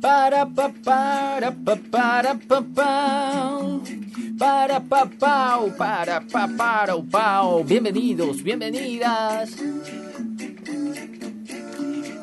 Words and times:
Para 0.00 0.46
pa 0.46 0.70
para 0.84 1.50
pa 1.50 1.76
para 1.90 2.34
pa 2.34 2.62
pau. 2.62 3.82
Para 4.38 4.80
pa 4.80 5.06
pau, 5.06 5.70
para 5.72 6.20
pa 6.20 6.46
para 6.46 6.94
pau. 7.02 7.64
Bienvenidos, 7.64 8.42
bienvenidas. 8.42 9.50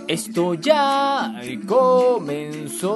Esto 0.08 0.54
ya 0.54 1.34
comenzó. 1.68 2.96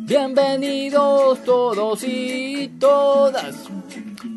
Bienvenidos 0.00 1.44
todos 1.44 2.02
y 2.02 2.68
todas. 2.80 3.54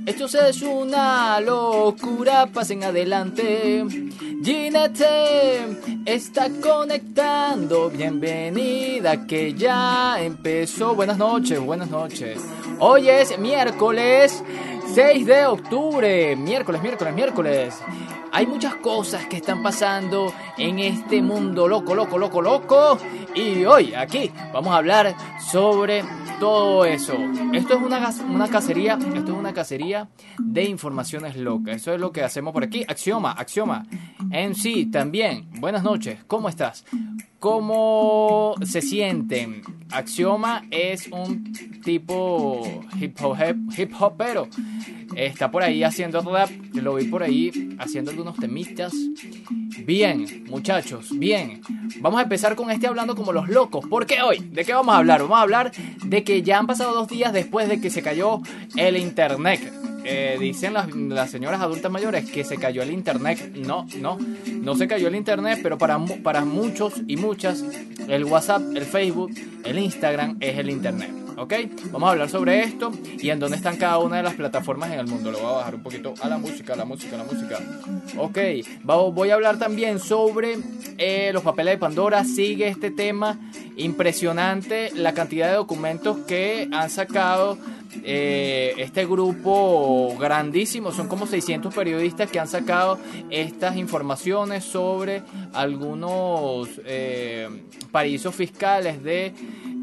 Esto 0.05 0.25
es 0.25 0.61
una 0.61 1.39
locura, 1.39 2.45
pasen 2.45 2.83
adelante. 2.83 3.83
Ginette 4.43 6.03
está 6.05 6.47
conectando. 6.61 7.89
Bienvenida 7.89 9.25
que 9.25 9.55
ya 9.55 10.21
empezó. 10.21 10.93
Buenas 10.93 11.17
noches, 11.17 11.59
buenas 11.59 11.89
noches. 11.89 12.39
Hoy 12.77 13.09
es 13.09 13.39
miércoles 13.39 14.43
6 14.93 15.25
de 15.25 15.47
octubre. 15.47 16.35
Miércoles, 16.35 16.83
miércoles, 16.83 17.15
miércoles. 17.15 17.75
Hay 18.35 18.47
muchas 18.47 18.75
cosas 18.75 19.27
que 19.27 19.37
están 19.37 19.63
pasando 19.63 20.33
en 20.57 20.79
este 20.79 21.21
mundo 21.21 21.69
loco, 21.69 21.95
loco, 21.95 22.17
loco, 22.17 22.41
loco. 22.41 22.97
Y 23.33 23.63
hoy 23.63 23.93
aquí 23.93 24.29
vamos 24.51 24.73
a 24.73 24.77
hablar 24.79 25.15
sobre 25.39 26.03
todo 26.37 26.83
eso. 26.83 27.13
Esto 27.53 27.75
es 27.75 27.81
una, 27.81 28.13
una 28.29 28.49
cacería, 28.49 28.99
esto 28.99 29.31
es 29.31 29.37
una 29.37 29.53
cacería 29.53 30.09
de 30.37 30.65
informaciones 30.65 31.37
locas. 31.37 31.77
Eso 31.77 31.93
es 31.93 32.01
lo 32.01 32.11
que 32.11 32.23
hacemos 32.23 32.51
por 32.51 32.65
aquí. 32.65 32.83
Axioma, 32.85 33.31
Axioma. 33.31 33.85
Sí, 34.53 34.87
también. 34.87 35.49
Buenas 35.61 35.83
noches, 35.83 36.25
¿cómo 36.27 36.49
estás? 36.49 36.83
¿Cómo 37.45 38.55
se 38.63 38.81
sienten? 38.81 39.61
Axioma 39.91 40.65
es 40.71 41.07
un 41.11 41.53
tipo 41.83 42.81
hip 42.99 43.15
hop, 43.21 43.37
hip 43.77 43.91
hopero. 43.99 44.47
Está 45.15 45.51
por 45.51 45.61
ahí 45.61 45.83
haciendo 45.83 46.21
rap, 46.21 46.49
lo 46.73 46.95
vi 46.95 47.05
por 47.05 47.21
ahí 47.21 47.75
haciendo 47.77 48.09
algunos 48.09 48.37
temitas. 48.37 48.95
Bien, 49.85 50.45
muchachos, 50.49 51.09
bien. 51.19 51.61
Vamos 51.99 52.19
a 52.19 52.23
empezar 52.23 52.55
con 52.55 52.71
este 52.71 52.87
hablando 52.87 53.15
como 53.15 53.31
los 53.31 53.47
locos. 53.47 53.85
¿Por 53.87 54.07
qué 54.07 54.23
hoy? 54.23 54.39
¿De 54.39 54.65
qué 54.65 54.73
vamos 54.73 54.95
a 54.95 54.97
hablar? 54.97 55.21
Vamos 55.21 55.37
a 55.37 55.41
hablar 55.43 55.71
de 56.03 56.23
que 56.23 56.41
ya 56.41 56.57
han 56.57 56.65
pasado 56.65 56.95
dos 56.95 57.07
días 57.07 57.31
después 57.31 57.69
de 57.69 57.79
que 57.79 57.91
se 57.91 58.01
cayó 58.01 58.41
el 58.75 58.97
internet. 58.97 59.71
Eh, 60.05 60.37
dicen 60.39 60.73
las, 60.73 61.31
señoras 61.31 61.61
adultas 61.61 61.91
mayores 61.91 62.29
que 62.29 62.43
se 62.43 62.57
cayó 62.57 62.83
el 62.83 62.91
internet. 62.91 63.53
No, 63.55 63.87
no, 63.99 64.17
no 64.47 64.75
se 64.75 64.87
cayó 64.87 65.07
el 65.07 65.15
internet, 65.15 65.59
pero 65.63 65.77
para, 65.77 65.99
para 66.23 66.45
muchos 66.45 66.93
y 67.07 67.17
muchas, 67.17 67.63
el 68.07 68.25
WhatsApp, 68.25 68.61
el 68.75 68.85
Facebook, 68.85 69.31
el 69.63 69.79
Instagram 69.79 70.37
es 70.39 70.57
el 70.59 70.69
internet. 70.69 71.25
¿Ok? 71.37 71.53
Vamos 71.91 72.07
a 72.07 72.11
hablar 72.11 72.29
sobre 72.29 72.61
esto 72.61 72.91
y 73.03 73.29
en 73.29 73.39
dónde 73.39 73.57
están 73.57 73.75
cada 73.75 73.97
una 73.97 74.17
de 74.17 74.23
las 74.23 74.35
plataformas 74.35 74.91
en 74.91 74.99
el 74.99 75.07
mundo. 75.07 75.31
Lo 75.31 75.39
voy 75.39 75.47
a 75.47 75.57
bajar 75.57 75.75
un 75.75 75.83
poquito 75.83 76.13
a 76.21 76.29
la 76.29 76.37
música, 76.37 76.73
a 76.73 76.75
la 76.77 76.85
música, 76.85 77.17
la 77.17 77.25
música. 77.25 77.59
Ok, 78.17 78.37
voy 78.83 79.29
a 79.31 79.33
hablar 79.33 79.59
también 79.59 79.99
sobre 79.99 80.57
eh, 80.97 81.31
los 81.33 81.43
papeles 81.43 81.73
de 81.73 81.77
Pandora. 81.77 82.23
Sigue 82.23 82.69
este 82.69 82.89
tema 82.89 83.37
impresionante, 83.75 84.91
la 84.93 85.13
cantidad 85.13 85.49
de 85.49 85.55
documentos 85.55 86.19
que 86.19 86.69
han 86.71 86.89
sacado 86.89 87.57
eh, 88.03 88.73
este 88.77 89.05
grupo 89.05 90.15
grandísimo, 90.19 90.91
son 90.91 91.07
como 91.07 91.27
600 91.27 91.73
periodistas 91.73 92.29
que 92.29 92.39
han 92.39 92.47
sacado 92.47 92.99
estas 93.29 93.77
informaciones 93.77 94.63
sobre 94.63 95.23
algunos 95.53 96.69
eh, 96.85 97.47
paraísos 97.91 98.35
fiscales 98.35 99.03
de 99.03 99.33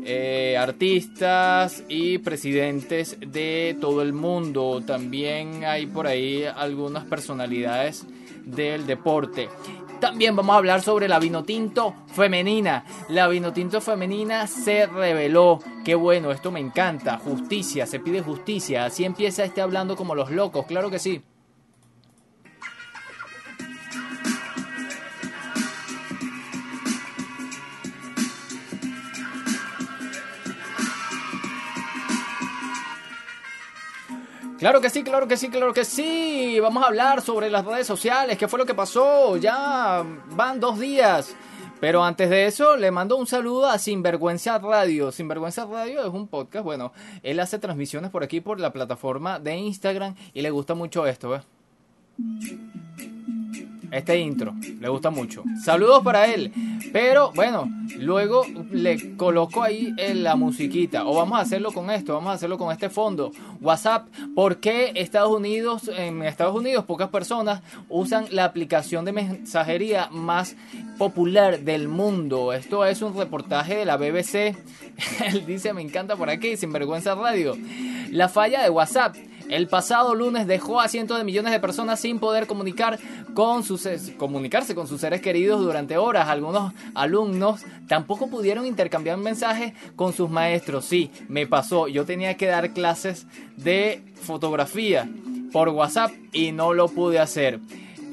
eh, 0.04 0.56
artistas 0.58 1.84
y 1.88 2.19
presidentes 2.19 3.16
de 3.20 3.76
todo 3.81 4.03
el 4.03 4.12
mundo. 4.12 4.82
También 4.87 5.64
hay 5.64 5.87
por 5.87 6.06
ahí 6.06 6.44
algunas 6.44 7.04
personalidades 7.04 8.04
del 8.44 8.87
deporte. 8.87 9.48
También 10.02 10.34
vamos 10.34 10.54
a 10.54 10.56
hablar 10.58 10.82
sobre 10.82 11.06
la 11.06 11.20
vinotinto 11.20 11.94
femenina. 12.08 12.84
La 13.08 13.28
vinotinto 13.28 13.80
femenina 13.80 14.48
se 14.48 14.86
reveló. 14.86 15.60
Qué 15.84 15.94
bueno, 15.94 16.32
esto 16.32 16.50
me 16.50 16.58
encanta. 16.58 17.18
Justicia, 17.18 17.86
se 17.86 18.00
pide 18.00 18.20
justicia. 18.20 18.84
Así 18.84 19.04
empieza 19.04 19.44
este 19.44 19.60
hablando 19.60 19.94
como 19.94 20.16
los 20.16 20.32
locos, 20.32 20.66
claro 20.66 20.90
que 20.90 20.98
sí. 20.98 21.22
Claro 34.62 34.81
que 34.81 34.91
sí, 34.91 35.03
claro 35.03 35.27
que 35.27 35.37
sí, 35.37 35.49
claro 35.49 35.75
que 35.75 35.84
sí. 35.84 36.61
Vamos 36.61 36.84
a 36.84 36.87
hablar 36.87 37.21
sobre 37.21 37.50
las 37.50 37.65
redes 37.65 37.84
sociales. 37.84 38.39
¿Qué 38.39 38.47
fue 38.47 38.61
lo 38.61 38.65
que 38.65 38.75
pasó? 38.75 39.37
Ya 39.37 40.05
van 40.37 40.61
dos 40.61 40.78
días. 40.78 41.34
Pero 41.81 42.05
antes 42.05 42.31
de 42.31 42.47
eso, 42.47 42.77
le 42.77 42.93
mando 42.93 43.17
un 43.17 43.27
saludo 43.27 43.67
a 43.67 43.77
Sinvergüenza 43.77 44.61
Radio. 44.61 45.11
Sinvergüenza 45.11 45.67
Radio 45.67 46.03
es 46.03 46.15
un 46.15 46.28
podcast, 46.28 46.65
bueno, 46.65 46.93
él 47.25 47.41
hace 47.41 47.59
transmisiones 47.59 48.12
por 48.12 48.23
aquí, 48.23 48.41
por 48.41 48.61
la 48.61 48.73
plataforma 48.73 49.41
de 49.41 49.56
Instagram 49.56 50.15
y 50.33 50.43
le 50.43 50.50
gusta 50.53 50.75
mucho 50.75 51.09
esto, 51.09 51.31
¿ves? 51.31 51.43
Este 53.92 54.19
intro. 54.19 54.54
Le 54.80 54.88
gusta 54.88 55.10
mucho. 55.10 55.44
Saludos 55.62 56.03
para 56.03 56.26
él. 56.26 56.50
Pero 56.92 57.30
bueno, 57.34 57.70
luego 57.98 58.44
le 58.70 59.16
coloco 59.16 59.62
ahí 59.62 59.92
en 59.98 60.22
la 60.22 60.34
musiquita. 60.34 61.06
O 61.06 61.14
vamos 61.14 61.38
a 61.38 61.42
hacerlo 61.42 61.72
con 61.72 61.91
esto, 61.91 62.14
vamos 62.14 62.31
a 62.31 62.34
hacerlo 62.34 62.58
con 62.58 62.72
este 62.72 62.88
fondo. 62.88 63.31
WhatsApp. 63.60 64.08
¿Por 64.34 64.58
qué 64.58 64.92
Estados 64.94 65.31
Unidos, 65.31 65.91
en 65.94 66.22
Estados 66.22 66.56
Unidos, 66.56 66.84
pocas 66.86 67.10
personas 67.10 67.60
usan 67.88 68.25
la 68.31 68.44
aplicación 68.44 69.04
de 69.04 69.12
mensajería 69.12 70.08
más 70.10 70.56
popular 70.97 71.60
del 71.60 71.86
mundo? 71.88 72.54
Esto 72.54 72.86
es 72.86 73.02
un 73.02 73.14
reportaje 73.14 73.76
de 73.76 73.84
la 73.84 73.98
BBC. 73.98 74.56
Él 75.26 75.44
dice, 75.47 75.75
me 75.75 75.82
encanta 75.82 76.16
por 76.16 76.31
aquí, 76.31 76.56
sin 76.56 76.72
vergüenza 76.72 77.14
radio. 77.14 77.56
La 78.10 78.31
falla 78.31 78.62
de 78.62 78.70
WhatsApp 78.70 79.16
el 79.52 79.68
pasado 79.68 80.14
lunes 80.14 80.46
dejó 80.46 80.80
a 80.80 80.88
cientos 80.88 81.18
de 81.18 81.24
millones 81.24 81.52
de 81.52 81.60
personas 81.60 82.00
sin 82.00 82.18
poder 82.18 82.46
comunicar 82.46 82.98
con 83.34 83.62
sus, 83.62 83.86
comunicarse 84.16 84.74
con 84.74 84.86
sus 84.86 85.00
seres 85.00 85.20
queridos 85.20 85.60
durante 85.60 85.96
horas. 85.96 86.28
Algunos 86.28 86.72
alumnos 86.94 87.62
tampoco 87.88 88.28
pudieron 88.28 88.66
intercambiar 88.66 89.18
mensajes 89.18 89.74
con 89.96 90.12
sus 90.12 90.30
maestros. 90.30 90.84
Sí, 90.84 91.10
me 91.28 91.46
pasó. 91.46 91.88
Yo 91.88 92.04
tenía 92.04 92.36
que 92.36 92.46
dar 92.46 92.72
clases 92.72 93.26
de 93.56 94.02
fotografía 94.14 95.08
por 95.52 95.69
WhatsApp 95.69 96.12
y 96.32 96.52
no 96.52 96.72
lo 96.72 96.88
pude 96.88 97.19
hacer. 97.19 97.60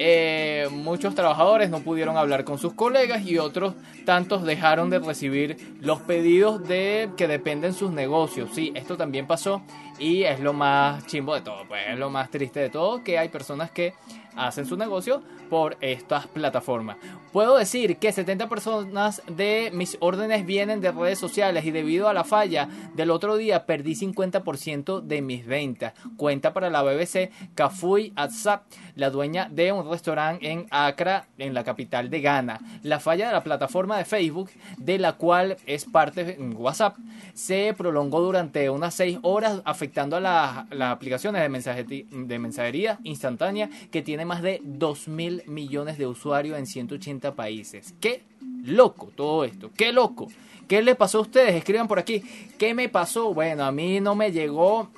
Eh, 0.02 0.70
muchos 0.72 1.14
trabajadores 1.14 1.70
no 1.70 1.82
pudieron 1.82 2.16
hablar 2.16 2.46
con 2.46 2.58
sus 2.58 2.72
colegas 2.72 3.26
y 3.26 3.38
otros 3.38 3.74
tantos 4.06 4.46
dejaron 4.46 4.90
de 4.90 5.00
recibir 5.00 5.78
los 5.82 6.00
pedidos 6.00 6.66
de 6.66 7.10
que 7.18 7.28
dependen 7.28 7.74
sus 7.74 7.92
negocios. 7.92 8.50
Sí, 8.54 8.72
esto 8.76 8.96
también 8.96 9.28
pasó 9.28 9.62
y 10.00 10.24
es 10.24 10.40
lo 10.40 10.54
más 10.54 11.06
chimbo 11.06 11.36
de 11.36 11.42
todo, 11.42 11.68
pues 11.68 11.82
es 11.90 12.00
lo 12.00 12.10
más 12.10 12.32
triste 12.32 12.62
de 12.62 12.70
todo 12.70 13.04
que 13.04 13.20
hay 13.20 13.28
personas 13.28 13.72
que 13.72 13.94
hacen 14.38 14.66
su 14.66 14.78
negocio 14.78 15.22
por 15.50 15.78
estas 15.82 16.28
plataformas. 16.28 16.98
Puedo 17.32 17.58
decir 17.58 17.98
que 17.98 18.12
70 18.12 18.50
personas 18.50 19.22
de 19.28 19.70
mis 19.74 19.98
órdenes 20.00 20.46
vienen 20.46 20.82
de 20.82 20.92
redes 20.92 21.20
sociales 21.20 21.66
y 21.66 21.72
debido 21.72 22.08
a 22.08 22.14
la 22.14 22.24
falla 22.24 22.68
del 22.96 23.12
otro 23.12 23.38
día 23.38 23.66
perdí 23.66 23.96
50% 23.96 25.02
de 25.02 25.22
mis 25.22 25.46
ventas. 25.46 25.94
Cuenta 26.18 26.54
para 26.54 26.70
la 26.70 26.82
BBC 26.82 27.32
Kafui 27.54 28.14
Atsap, 28.16 28.64
la 28.96 29.10
dueña 29.10 29.48
de 29.50 29.72
un 29.72 29.90
restaurante 29.90 30.50
en 30.50 30.66
Accra, 30.72 31.28
en 31.38 31.54
la 31.54 31.64
capital 31.64 32.10
de 32.10 32.22
Ghana. 32.22 32.60
La 32.84 33.00
falla 33.00 33.28
de 33.28 33.34
la 33.34 33.44
plataforma 33.44 33.98
de 33.98 34.06
Facebook, 34.06 34.50
de 34.78 34.98
la 34.98 35.14
cual 35.14 35.58
es 35.66 35.86
parte 35.86 36.38
WhatsApp, 36.56 36.98
se 37.34 37.74
prolongó 37.78 38.22
durante 38.22 38.70
unas 38.70 38.94
6 38.96 39.20
horas 39.22 39.62
afectando 39.66 40.18
a 40.18 40.20
las 40.20 40.92
aplicaciones 40.92 41.42
de, 41.42 42.40
mensajería 42.40 43.00
instantánea 43.04 43.70
que 43.92 44.02
tienen 44.02 44.28
más 44.28 44.42
de 44.42 44.62
2 44.64 45.08
mil 45.48 45.70
millones 45.70 45.98
de 45.98 46.08
usuarios 46.08 46.58
en 46.58 46.66
180 46.66 47.36
países. 47.36 47.94
¡Qué 48.00 48.24
loco 48.64 49.12
todo 49.16 49.44
esto! 49.44 49.72
¡Qué 49.76 49.92
loco! 49.92 50.28
¿Qué 50.68 50.84
le 50.84 50.94
pasó 50.94 51.18
a 51.18 51.22
ustedes? 51.22 51.56
Escriban 51.56 51.88
por 51.88 51.98
aquí. 51.98 52.22
¿Qué 52.60 52.76
me 52.76 52.90
pasó? 52.90 53.34
Bueno, 53.34 53.64
a 53.64 53.72
mí 53.72 54.00
no 54.00 54.14
me 54.14 54.32
llegó 54.32 54.90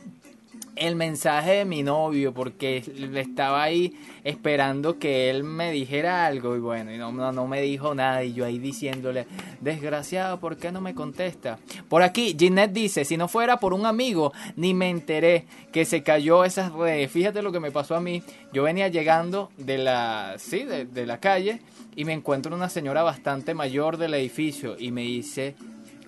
el 0.82 0.96
mensaje 0.96 1.52
de 1.52 1.66
mi 1.66 1.84
novio 1.84 2.34
porque 2.34 2.84
estaba 3.16 3.62
ahí 3.62 3.94
esperando 4.24 4.98
que 4.98 5.30
él 5.30 5.44
me 5.44 5.72
dijera 5.72 6.26
algo 6.26 6.56
y 6.56 6.60
bueno, 6.60 6.92
y 6.92 6.98
no, 6.98 7.12
no, 7.12 7.48
me 7.48 7.62
dijo 7.62 7.94
nada 7.94 8.24
y 8.24 8.34
yo 8.34 8.46
ahí 8.46 8.58
diciéndole, 8.58 9.28
desgraciado, 9.60 10.40
¿por 10.40 10.58
qué 10.58 10.72
no 10.72 10.82
me 10.82 10.96
contesta? 10.96 11.60
Por 11.88 12.02
aquí, 12.02 12.36
Ginette 12.38 12.74
dice, 12.74 13.06
si 13.06 13.16
no 13.16 13.28
fuera 13.28 13.58
por 13.58 13.74
un 13.74 13.86
amigo, 13.86 14.34
ni 14.56 14.74
me 14.74 14.90
enteré 14.90 15.46
que 15.72 15.86
se 15.86 16.02
cayó 16.02 16.44
esas 16.46 16.72
redes. 16.74 17.12
Fíjate 17.12 17.44
lo 17.44 17.52
que 17.52 17.60
me 17.60 17.72
pasó 17.72 17.96
a 17.96 18.02
mí. 18.02 18.24
Yo 18.52 18.64
venía 18.64 18.88
llegando 18.88 19.52
de 19.58 19.78
la, 19.78 20.36
sí, 20.40 20.64
de, 20.64 20.86
de 20.86 21.06
la 21.06 21.20
calle 21.20 21.62
y 21.96 22.06
me 22.06 22.14
encuentro 22.14 22.56
una 22.56 22.70
señora 22.70 23.04
bastante 23.04 23.54
mayor 23.54 23.98
del 23.98 24.16
edificio 24.16 24.76
y 24.80 24.90
me 24.90 25.02
dice, 25.02 25.54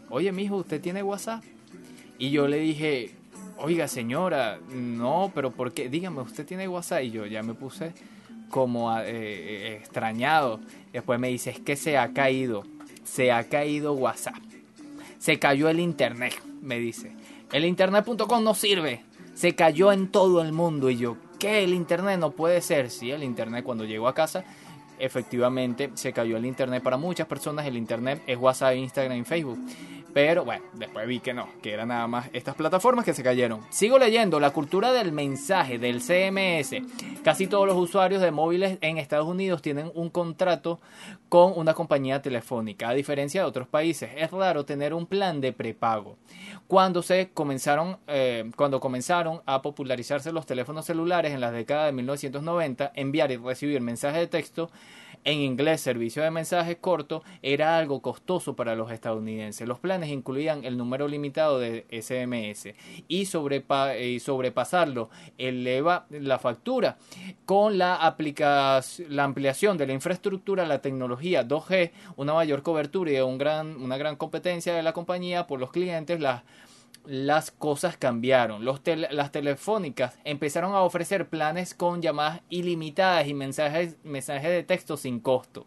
oye, 0.10 0.32
mijo, 0.32 0.56
¿usted 0.56 0.82
tiene 0.82 1.04
WhatsApp? 1.04 1.44
Y 2.18 2.32
yo 2.32 2.48
le 2.48 2.58
dije, 2.58 3.12
oiga 3.58 3.88
señora, 3.88 4.60
no, 4.70 5.32
pero 5.34 5.52
¿por 5.52 5.74
qué? 5.74 5.90
Dígame, 5.90 6.22
¿usted 6.22 6.46
tiene 6.46 6.68
WhatsApp? 6.68 7.04
Y 7.04 7.12
yo 7.12 7.26
ya 7.26 7.44
me 7.44 7.54
puse 7.54 7.94
como 8.50 8.96
eh, 9.00 9.04
eh, 9.08 9.78
extrañado. 9.80 10.60
Después 10.92 11.20
me 11.20 11.30
dice, 11.30 11.50
es 11.50 11.60
que 11.60 11.76
se 11.76 11.98
ha 11.98 12.14
caído, 12.14 12.64
se 13.04 13.32
ha 13.32 13.44
caído 13.46 13.94
WhatsApp. 13.94 14.36
Se 15.18 15.40
cayó 15.40 15.70
el 15.70 15.80
Internet, 15.80 16.34
me 16.62 16.80
dice. 16.80 17.14
El 17.52 17.66
Internet.com 17.66 18.44
no 18.44 18.54
sirve. 18.54 19.04
Se 19.34 19.56
cayó 19.56 19.92
en 19.92 20.10
todo 20.10 20.42
el 20.42 20.52
mundo. 20.52 20.90
Y 20.90 20.98
yo, 20.98 21.18
¿qué? 21.40 21.64
El 21.64 21.74
Internet 21.74 22.20
no 22.20 22.32
puede 22.32 22.62
ser. 22.62 22.90
Sí, 22.90 23.10
el 23.12 23.24
Internet 23.24 23.64
cuando 23.64 23.86
llegó 23.86 24.08
a 24.08 24.14
casa, 24.14 24.44
efectivamente 25.00 25.90
se 25.94 26.14
cayó 26.14 26.38
el 26.38 26.46
Internet 26.46 26.84
para 26.84 26.98
muchas 26.98 27.28
personas. 27.28 27.66
El 27.66 27.78
Internet 27.78 28.22
es 28.28 28.38
WhatsApp, 28.38 28.76
Instagram 28.76 29.18
y 29.18 29.24
Facebook. 29.24 29.60
Pero 30.14 30.46
bueno, 30.46 30.64
después 30.74 31.08
vi 31.08 31.20
que 31.20 31.34
no, 31.34 31.50
que 31.64 31.74
eran 31.74 31.88
nada 31.88 32.08
más 32.08 32.30
estas 32.34 32.54
plataformas 32.56 33.04
que 33.04 33.16
se 33.16 33.24
cayeron. 33.24 33.62
Sigo 33.70 33.98
leyendo 33.98 34.40
la 34.40 34.52
cultura 34.52 34.94
del 34.94 35.12
mensaje, 35.12 35.80
del 35.80 36.02
CMS. 36.02 36.76
Casi 37.24 37.48
todos 37.48 37.66
los 37.66 37.78
usuarios 37.78 38.22
de 38.22 38.30
móviles 38.30 38.78
en 38.82 39.00
Estados 39.00 39.28
Unidos 39.28 39.64
tienen 39.64 39.92
un 39.96 40.12
contrato 40.12 40.80
con 41.30 41.54
una 41.56 41.74
compañía 41.74 42.22
telefónica, 42.22 42.90
a 42.90 42.94
diferencia 42.94 43.42
de 43.42 43.48
otros 43.48 43.68
países. 43.68 44.12
Es 44.16 44.30
raro 44.30 44.66
tener 44.66 44.94
un 44.94 45.08
plan 45.08 45.42
de 45.42 45.52
prepago. 45.52 46.18
Cuando 46.68 47.02
se 47.02 47.32
comenzaron, 47.34 47.98
eh, 48.06 48.52
cuando 48.56 48.80
comenzaron 48.80 49.42
a 49.48 49.64
popularizarse 49.64 50.32
los 50.32 50.46
teléfonos 50.46 50.86
celulares 50.86 51.34
en 51.34 51.42
la 51.42 51.52
década 51.52 51.88
de 51.88 51.92
1990, 51.92 52.92
enviar 52.94 53.32
y 53.32 53.38
recibir 53.38 53.82
mensajes 53.82 54.20
de 54.20 54.28
texto 54.28 54.70
en 55.24 55.40
inglés, 55.40 55.82
servicio 55.82 56.24
de 56.24 56.32
mensajes 56.32 56.78
corto, 56.80 57.24
era 57.42 57.78
algo 57.78 58.02
costoso 58.02 58.56
para 58.56 58.76
los 58.76 58.92
estadounidenses. 58.92 59.68
Los 59.68 59.80
planes 59.80 60.10
incluían 60.10 60.64
el 60.66 60.78
número 60.78 61.08
limitado 61.08 61.60
de 61.60 61.86
SMS 61.90 62.74
y, 63.08 63.26
sobrepasarlo 64.20 65.10
eleva 65.38 66.06
la 66.10 66.40
factura. 66.40 66.98
Con 67.46 67.78
la, 67.78 68.16
la 69.10 69.24
ampliación 69.24 69.78
de 69.78 69.88
la 69.88 69.94
infraestructura, 69.94 70.66
la 70.66 70.82
tecnología 70.82 71.48
2G, 71.48 71.92
una 72.18 72.34
mayor 72.34 72.64
cobertura 72.64 73.12
y 73.12 73.20
un 73.20 73.38
gran, 73.38 73.78
una 73.82 73.98
gran 73.98 74.16
competencia 74.16 74.74
de 74.74 74.84
la 74.84 74.94
compañía 74.94 75.48
por 75.48 75.60
los 75.60 75.72
clientes, 75.72 76.20
las 76.20 76.44
las 77.06 77.52
cosas 77.52 77.98
cambiaron. 77.98 78.66
Las 78.66 79.32
telefónicas 79.32 80.18
empezaron 80.24 80.74
a 80.74 80.82
ofrecer 80.82 81.28
planes 81.28 81.74
con 81.74 82.02
llamadas 82.02 82.42
ilimitadas 82.50 83.28
y 83.28 83.34
mensajes, 83.34 83.98
mensajes 84.04 84.50
de 84.50 84.64
texto 84.64 84.98
sin 84.98 85.20
costo, 85.20 85.66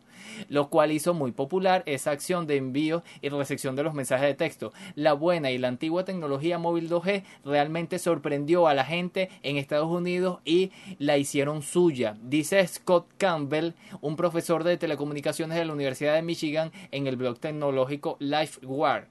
lo 0.49 0.71
cual 0.71 0.93
hizo 0.93 1.15
muy 1.15 1.33
popular 1.33 1.83
esa 1.87 2.11
acción 2.11 2.47
de 2.47 2.57
envío 2.57 3.03
y 3.21 3.29
recepción 3.29 3.77
de 3.77 3.83
los 3.83 3.95
mensajes 3.95 4.27
de 4.27 4.35
texto. 4.35 4.73
La 4.95 5.13
buena 5.13 5.51
y 5.51 5.59
la 5.59 5.69
antigua 5.69 6.05
tecnología 6.05 6.59
móvil 6.59 6.89
2G 6.89 7.23
realmente 7.45 7.99
sorprendió 7.99 8.67
a 8.67 8.75
la 8.75 8.85
gente 8.85 9.29
en 9.43 9.57
Estados 9.57 9.91
Unidos 9.91 10.41
y 10.45 10.73
la 10.99 11.19
hicieron 11.19 11.63
suya, 11.63 12.17
dice 12.23 12.67
Scott 12.67 13.07
Campbell, 13.19 13.73
un 14.01 14.17
profesor 14.17 14.65
de 14.65 14.77
telecomunicaciones 14.77 15.59
de 15.59 15.65
la 15.65 15.73
Universidad 15.73 16.15
de 16.15 16.23
Michigan 16.23 16.73
en 16.91 17.07
el 17.07 17.17
blog 17.17 17.39
tecnológico 17.39 18.17
LifeWire. 18.21 19.09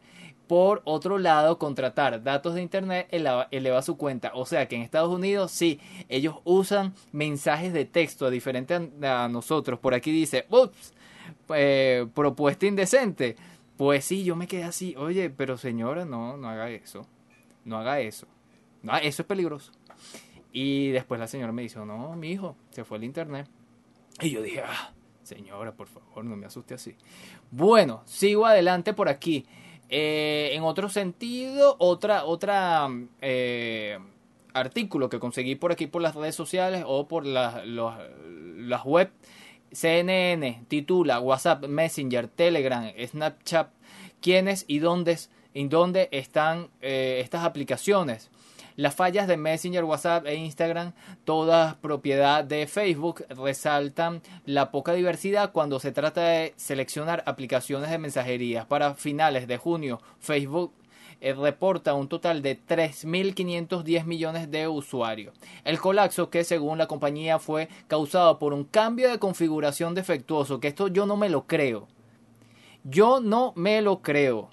Por 0.47 0.81
otro 0.85 1.17
lado, 1.17 1.57
contratar 1.57 2.21
datos 2.21 2.53
de 2.53 2.61
Internet 2.61 3.07
eleva, 3.11 3.81
su 3.81 3.97
cuenta. 3.97 4.31
O 4.35 4.45
sea 4.45 4.67
que 4.67 4.75
en 4.75 4.81
Estados 4.81 5.13
Unidos 5.13 5.51
sí, 5.51 5.79
ellos 6.07 6.35
usan 6.43 6.93
mensajes 7.11 7.73
de 7.73 7.85
texto 7.85 8.29
diferente 8.29 8.75
a, 9.01 9.27
nosotros. 9.27 9.79
Por 9.79 9.93
aquí 9.93 10.11
dice, 10.11 10.45
ups, 10.49 10.93
eh, 11.49 12.07
propuesta 12.13 12.65
indecente. 12.65 13.35
Pues 13.77 14.05
sí, 14.05 14.23
yo 14.23 14.35
me 14.35 14.47
quedé 14.47 14.63
así, 14.63 14.95
oye, 14.97 15.29
pero 15.29 15.57
señora, 15.57 16.05
no, 16.05 16.37
no 16.37 16.47
haga 16.47 16.69
eso. 16.69 17.05
No 17.65 17.77
haga 17.77 17.99
eso. 17.99 18.27
Eso 19.01 19.21
es 19.23 19.27
peligroso. 19.27 19.71
Y 20.51 20.91
después 20.91 21.19
la 21.19 21.27
señora 21.27 21.51
me 21.51 21.63
dice, 21.63 21.79
no, 21.79 22.15
mi 22.15 22.31
hijo, 22.31 22.55
se 22.69 22.85
fue 22.85 22.97
el 22.97 23.03
internet. 23.03 23.49
Y 24.21 24.29
yo 24.29 24.41
dije, 24.41 24.61
ah, 24.61 24.93
señora, 25.23 25.73
por 25.73 25.87
favor, 25.87 26.23
no 26.23 26.37
me 26.37 26.45
asuste 26.45 26.75
así. 26.75 26.95
Bueno, 27.51 28.03
sigo 28.05 28.45
adelante 28.45 28.93
por 28.93 29.09
aquí. 29.09 29.45
Eh, 29.89 30.51
en 30.53 30.63
otro 30.63 30.89
sentido, 30.89 31.75
otra, 31.79 32.25
otra 32.25 32.89
eh, 33.21 33.99
artículo 34.53 35.09
que 35.09 35.19
conseguí 35.19 35.55
por 35.55 35.71
aquí 35.71 35.87
por 35.87 36.01
las 36.01 36.15
redes 36.15 36.35
sociales 36.35 36.83
o 36.87 37.07
por 37.07 37.25
las, 37.25 37.63
web. 38.85 39.11
CNN 39.71 40.63
titula 40.69 41.19
WhatsApp, 41.19 41.65
Messenger, 41.65 42.29
Telegram, 42.29 42.91
Snapchat, 42.97 43.69
quiénes 44.21 44.63
y 44.67 44.79
dónde, 44.79 45.17
en 45.53 45.69
dónde 45.69 46.07
están 46.11 46.69
eh, 46.81 47.19
estas 47.23 47.43
aplicaciones. 47.43 48.31
Las 48.77 48.93
fallas 48.93 49.27
de 49.27 49.37
Messenger, 49.37 49.85
WhatsApp 49.85 50.25
e 50.27 50.35
Instagram, 50.35 50.91
todas 51.23 51.75
propiedad 51.75 52.43
de 52.43 52.67
Facebook, 52.67 53.25
resaltan 53.29 54.21
la 54.45 54.69
poca 54.69 54.91
diversidad 54.91 55.53
cuando 55.53 55.79
se 55.79 55.93
trata 55.93 56.21
de 56.21 56.53
seleccionar 56.57 57.23
aplicaciones 57.25 57.89
de 57.89 57.99
mensajería. 57.99 58.67
Para 58.67 58.93
finales 58.95 59.47
de 59.47 59.55
junio, 59.55 60.01
Facebook 60.19 60.73
eh, 61.21 61.33
reporta 61.33 61.93
un 61.93 62.09
total 62.09 62.41
de 62.41 62.59
3.510 62.59 64.03
millones 64.03 64.51
de 64.51 64.67
usuarios. 64.67 65.33
El 65.63 65.79
colapso 65.79 66.29
que 66.29 66.43
según 66.43 66.77
la 66.77 66.87
compañía 66.87 67.39
fue 67.39 67.69
causado 67.87 68.39
por 68.39 68.53
un 68.53 68.65
cambio 68.65 69.09
de 69.09 69.19
configuración 69.19 69.95
defectuoso, 69.95 70.59
que 70.59 70.67
esto 70.67 70.89
yo 70.89 71.05
no 71.05 71.15
me 71.15 71.29
lo 71.29 71.47
creo. 71.47 71.87
Yo 72.83 73.21
no 73.21 73.53
me 73.55 73.81
lo 73.81 74.01
creo. 74.01 74.49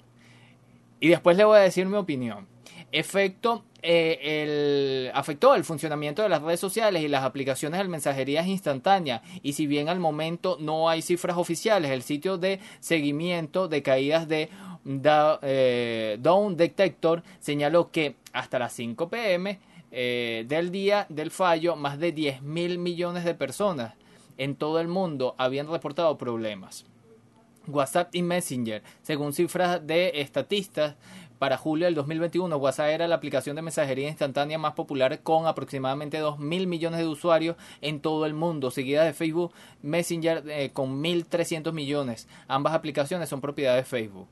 Y 1.01 1.09
después 1.09 1.35
le 1.35 1.43
voy 1.43 1.57
a 1.57 1.61
decir 1.61 1.85
mi 1.87 1.97
opinión. 1.97 2.52
Efecto 2.93 3.65
eh, 3.81 4.19
el, 4.21 5.11
afectó 5.13 5.55
el 5.55 5.65
funcionamiento 5.65 6.21
de 6.21 6.29
las 6.29 6.41
redes 6.41 6.61
sociales 6.61 7.03
y 7.03 7.09
las 7.09 7.23
aplicaciones 7.23 7.81
de 7.81 7.87
mensajerías 7.89 8.47
instantáneas. 8.47 9.21
Y 9.41 9.53
si 9.53 9.67
bien 9.67 9.89
al 9.89 9.99
momento 9.99 10.57
no 10.61 10.87
hay 10.87 11.01
cifras 11.01 11.35
oficiales, 11.35 11.91
el 11.91 12.03
sitio 12.03 12.37
de 12.37 12.59
seguimiento 12.79 13.67
de 13.67 13.83
caídas 13.83 14.29
de 14.29 14.49
eh, 15.41 16.17
Down 16.21 16.55
Detector 16.55 17.23
señaló 17.39 17.91
que 17.91 18.15
hasta 18.31 18.59
las 18.59 18.73
5 18.73 19.09
pm 19.09 19.59
eh, 19.91 20.45
del 20.47 20.71
día 20.71 21.05
del 21.09 21.29
fallo, 21.29 21.75
más 21.75 21.99
de 21.99 22.11
10 22.11 22.41
mil 22.41 22.77
millones 22.77 23.25
de 23.25 23.35
personas 23.35 23.95
en 24.37 24.55
todo 24.55 24.79
el 24.79 24.87
mundo 24.87 25.35
habían 25.37 25.67
reportado 25.67 26.17
problemas. 26.17 26.85
WhatsApp 27.67 28.13
y 28.13 28.21
Messenger, 28.21 28.83
según 29.01 29.33
cifras 29.33 29.85
de 29.85 30.11
estatistas, 30.15 30.95
para 31.43 31.57
julio 31.57 31.87
del 31.87 31.95
2021, 31.95 32.55
WhatsApp 32.55 32.87
era 32.87 33.05
la 33.05 33.15
aplicación 33.15 33.57
de 33.57 33.61
mensajería 33.61 34.07
instantánea 34.07 34.57
más 34.57 34.75
popular 34.75 35.19
con 35.23 35.45
aproximadamente 35.45 36.19
2 36.19 36.39
mil 36.39 36.67
millones 36.67 37.01
de 37.01 37.05
usuarios 37.05 37.57
en 37.81 37.99
todo 37.99 38.25
el 38.25 38.33
mundo, 38.33 38.71
seguida 38.71 39.03
de 39.03 39.11
Facebook 39.11 39.51
Messenger 39.81 40.41
eh, 40.47 40.69
con 40.71 41.03
1.300 41.03 41.73
millones. 41.73 42.29
Ambas 42.47 42.73
aplicaciones 42.73 43.27
son 43.27 43.41
propiedad 43.41 43.75
de 43.75 43.83
Facebook. 43.83 44.25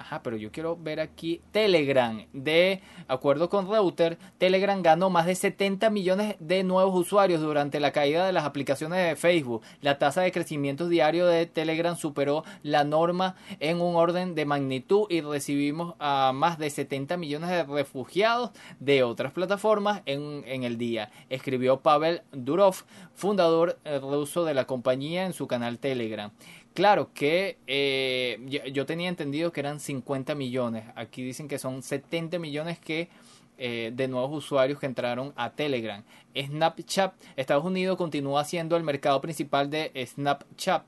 Ajá, 0.00 0.22
pero 0.22 0.38
yo 0.38 0.50
quiero 0.50 0.78
ver 0.78 0.98
aquí 0.98 1.42
Telegram. 1.52 2.24
De 2.32 2.80
acuerdo 3.06 3.50
con 3.50 3.66
Router, 3.66 4.16
Telegram 4.38 4.80
ganó 4.80 5.10
más 5.10 5.26
de 5.26 5.34
70 5.34 5.90
millones 5.90 6.36
de 6.40 6.64
nuevos 6.64 6.98
usuarios 6.98 7.42
durante 7.42 7.80
la 7.80 7.92
caída 7.92 8.24
de 8.24 8.32
las 8.32 8.44
aplicaciones 8.44 9.06
de 9.06 9.14
Facebook. 9.14 9.60
La 9.82 9.98
tasa 9.98 10.22
de 10.22 10.32
crecimiento 10.32 10.88
diario 10.88 11.26
de 11.26 11.44
Telegram 11.44 11.96
superó 11.96 12.44
la 12.62 12.82
norma 12.82 13.36
en 13.58 13.82
un 13.82 13.94
orden 13.94 14.34
de 14.34 14.46
magnitud 14.46 15.04
y 15.10 15.20
recibimos 15.20 15.96
a 15.98 16.32
más 16.34 16.56
de 16.56 16.70
70 16.70 17.18
millones 17.18 17.50
de 17.50 17.64
refugiados 17.64 18.52
de 18.78 19.02
otras 19.02 19.32
plataformas 19.32 20.00
en, 20.06 20.44
en 20.46 20.64
el 20.64 20.78
día, 20.78 21.10
escribió 21.28 21.80
Pavel 21.80 22.22
Durov, 22.32 22.76
fundador 23.12 23.78
eh, 23.84 23.98
ruso 23.98 24.46
de 24.46 24.54
la 24.54 24.64
compañía 24.64 25.26
en 25.26 25.34
su 25.34 25.46
canal 25.46 25.78
Telegram. 25.78 26.32
Claro 26.74 27.10
que 27.12 27.58
eh, 27.66 28.38
yo, 28.72 28.86
tenía 28.86 29.08
entendido 29.08 29.52
que 29.52 29.60
eran 29.60 29.80
50 29.80 30.34
millones. 30.34 30.84
Aquí 30.94 31.22
dicen 31.22 31.48
que 31.48 31.58
son 31.58 31.82
70 31.82 32.38
millones 32.38 32.78
que 32.78 33.08
eh, 33.58 33.90
de 33.94 34.08
nuevos 34.08 34.44
usuarios 34.44 34.78
que 34.78 34.86
entraron 34.86 35.32
a 35.36 35.50
Telegram. 35.50 36.02
Snapchat, 36.36 37.12
Estados 37.36 37.64
Unidos 37.64 37.96
continúa 37.96 38.44
siendo 38.44 38.76
el 38.76 38.84
mercado 38.84 39.20
principal 39.20 39.68
de 39.68 39.92
Snapchat 40.06 40.84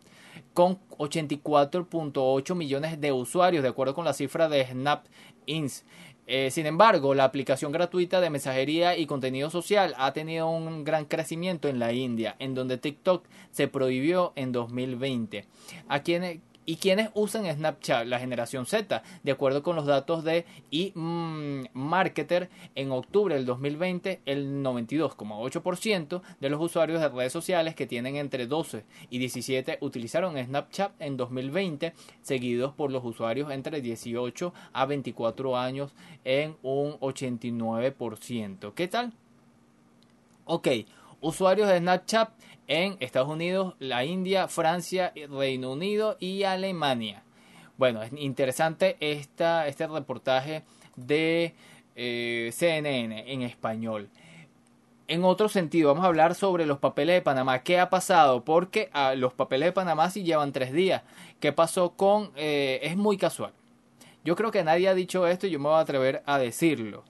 con 0.54 0.78
84.8 0.98 2.54
millones 2.54 3.00
de 3.00 3.12
usuarios, 3.12 3.62
de 3.62 3.68
acuerdo 3.68 3.94
con 3.94 4.04
la 4.04 4.12
cifra 4.12 4.48
de 4.48 4.64
Snap 4.64 5.04
Inc. 5.46 5.72
Eh, 6.26 6.50
sin 6.50 6.66
embargo, 6.66 7.14
la 7.14 7.24
aplicación 7.24 7.72
gratuita 7.72 8.20
de 8.20 8.30
mensajería 8.30 8.96
y 8.96 9.06
contenido 9.06 9.50
social 9.50 9.94
ha 9.98 10.12
tenido 10.12 10.48
un 10.48 10.84
gran 10.84 11.04
crecimiento 11.04 11.68
en 11.68 11.78
la 11.78 11.92
India, 11.92 12.36
en 12.38 12.54
donde 12.54 12.78
TikTok 12.78 13.24
se 13.50 13.68
prohibió 13.68 14.32
en 14.36 14.52
2020. 14.52 15.44
A 15.88 16.02
quienes, 16.02 16.38
¿Y 16.64 16.76
quienes 16.76 17.10
usan 17.14 17.44
Snapchat? 17.44 18.06
La 18.06 18.20
generación 18.20 18.66
Z, 18.66 19.02
de 19.24 19.32
acuerdo 19.32 19.64
con 19.64 19.74
los 19.74 19.84
datos 19.84 20.22
de 20.22 20.46
eMarketer, 20.70 22.50
en 22.76 22.92
octubre 22.92 23.34
del 23.34 23.46
2020, 23.46 24.20
el 24.26 24.62
92,8% 24.62 26.22
de 26.38 26.50
los 26.50 26.60
usuarios 26.60 27.00
de 27.00 27.08
redes 27.08 27.32
sociales 27.32 27.74
que 27.74 27.88
tienen 27.88 28.14
entre 28.14 28.46
12 28.46 28.84
y 29.10 29.18
17 29.18 29.78
utilizaron 29.80 30.36
Snapchat 30.36 30.92
en 31.00 31.16
2020, 31.16 31.94
seguidos 32.22 32.72
por 32.74 32.92
los 32.92 33.04
usuarios 33.04 33.50
entre 33.50 33.80
18 33.80 34.54
a 34.72 34.86
24 34.86 35.58
años 35.58 35.92
en 36.24 36.56
un 36.62 36.92
89%. 37.00 38.72
¿Qué 38.74 38.86
tal? 38.86 39.12
Ok, 40.44 40.68
usuarios 41.22 41.68
de 41.68 41.78
Snapchat 41.78 42.30
en 42.66 42.96
Estados 43.00 43.30
Unidos, 43.30 43.74
la 43.78 44.04
India, 44.04 44.48
Francia, 44.48 45.12
Reino 45.30 45.72
Unido 45.72 46.16
y 46.20 46.42
Alemania. 46.42 47.22
Bueno, 47.78 48.02
es 48.02 48.12
interesante 48.12 48.96
este 49.00 49.86
reportaje 49.86 50.62
de 50.96 51.54
eh, 51.96 52.50
CNN 52.52 53.32
en 53.32 53.42
español. 53.42 54.10
En 55.08 55.24
otro 55.24 55.48
sentido, 55.48 55.88
vamos 55.88 56.04
a 56.04 56.08
hablar 56.08 56.34
sobre 56.34 56.66
los 56.66 56.78
papeles 56.78 57.16
de 57.16 57.22
Panamá. 57.22 57.62
¿Qué 57.62 57.78
ha 57.78 57.90
pasado? 57.90 58.44
Porque 58.44 58.88
ah, 58.92 59.14
los 59.14 59.32
papeles 59.32 59.68
de 59.68 59.72
Panamá 59.72 60.10
sí 60.10 60.22
llevan 60.22 60.52
tres 60.52 60.72
días. 60.72 61.02
¿Qué 61.40 61.52
pasó 61.52 61.90
con...? 61.90 62.30
Eh, 62.36 62.80
es 62.82 62.96
muy 62.96 63.16
casual. 63.16 63.52
Yo 64.24 64.36
creo 64.36 64.50
que 64.50 64.64
nadie 64.64 64.88
ha 64.88 64.94
dicho 64.94 65.26
esto 65.26 65.46
y 65.46 65.50
yo 65.50 65.58
me 65.58 65.68
voy 65.68 65.78
a 65.78 65.80
atrever 65.80 66.22
a 66.26 66.38
decirlo. 66.38 67.04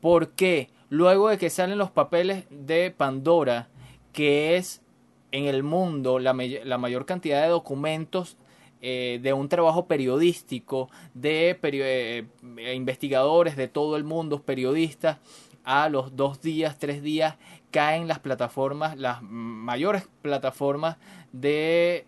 ¿Por 0.00 0.32
qué? 0.32 0.68
Luego 0.90 1.28
de 1.28 1.38
que 1.38 1.50
salen 1.50 1.78
los 1.78 1.92
papeles 1.92 2.46
de 2.50 2.90
Pandora, 2.90 3.68
que 4.12 4.56
es 4.56 4.82
en 5.30 5.44
el 5.44 5.62
mundo 5.62 6.18
la, 6.18 6.32
mayor 6.32 7.06
cantidad 7.06 7.42
de 7.42 7.48
documentos 7.48 8.36
eh, 8.82 9.20
de 9.22 9.32
un 9.32 9.48
trabajo 9.48 9.86
periodístico 9.86 10.90
de 11.14 11.56
eh, 11.62 12.26
eh, 12.58 12.74
investigadores 12.74 13.54
de 13.56 13.68
todo 13.68 13.96
el 13.96 14.02
mundo, 14.02 14.42
periodistas, 14.42 15.18
a 15.62 15.88
los 15.88 16.16
dos 16.16 16.42
días, 16.42 16.76
tres 16.80 17.02
días 17.02 17.36
caen 17.70 18.08
las 18.08 18.18
plataformas, 18.18 18.98
las 18.98 19.22
mayores 19.22 20.08
plataformas 20.22 20.96
de 21.30 22.06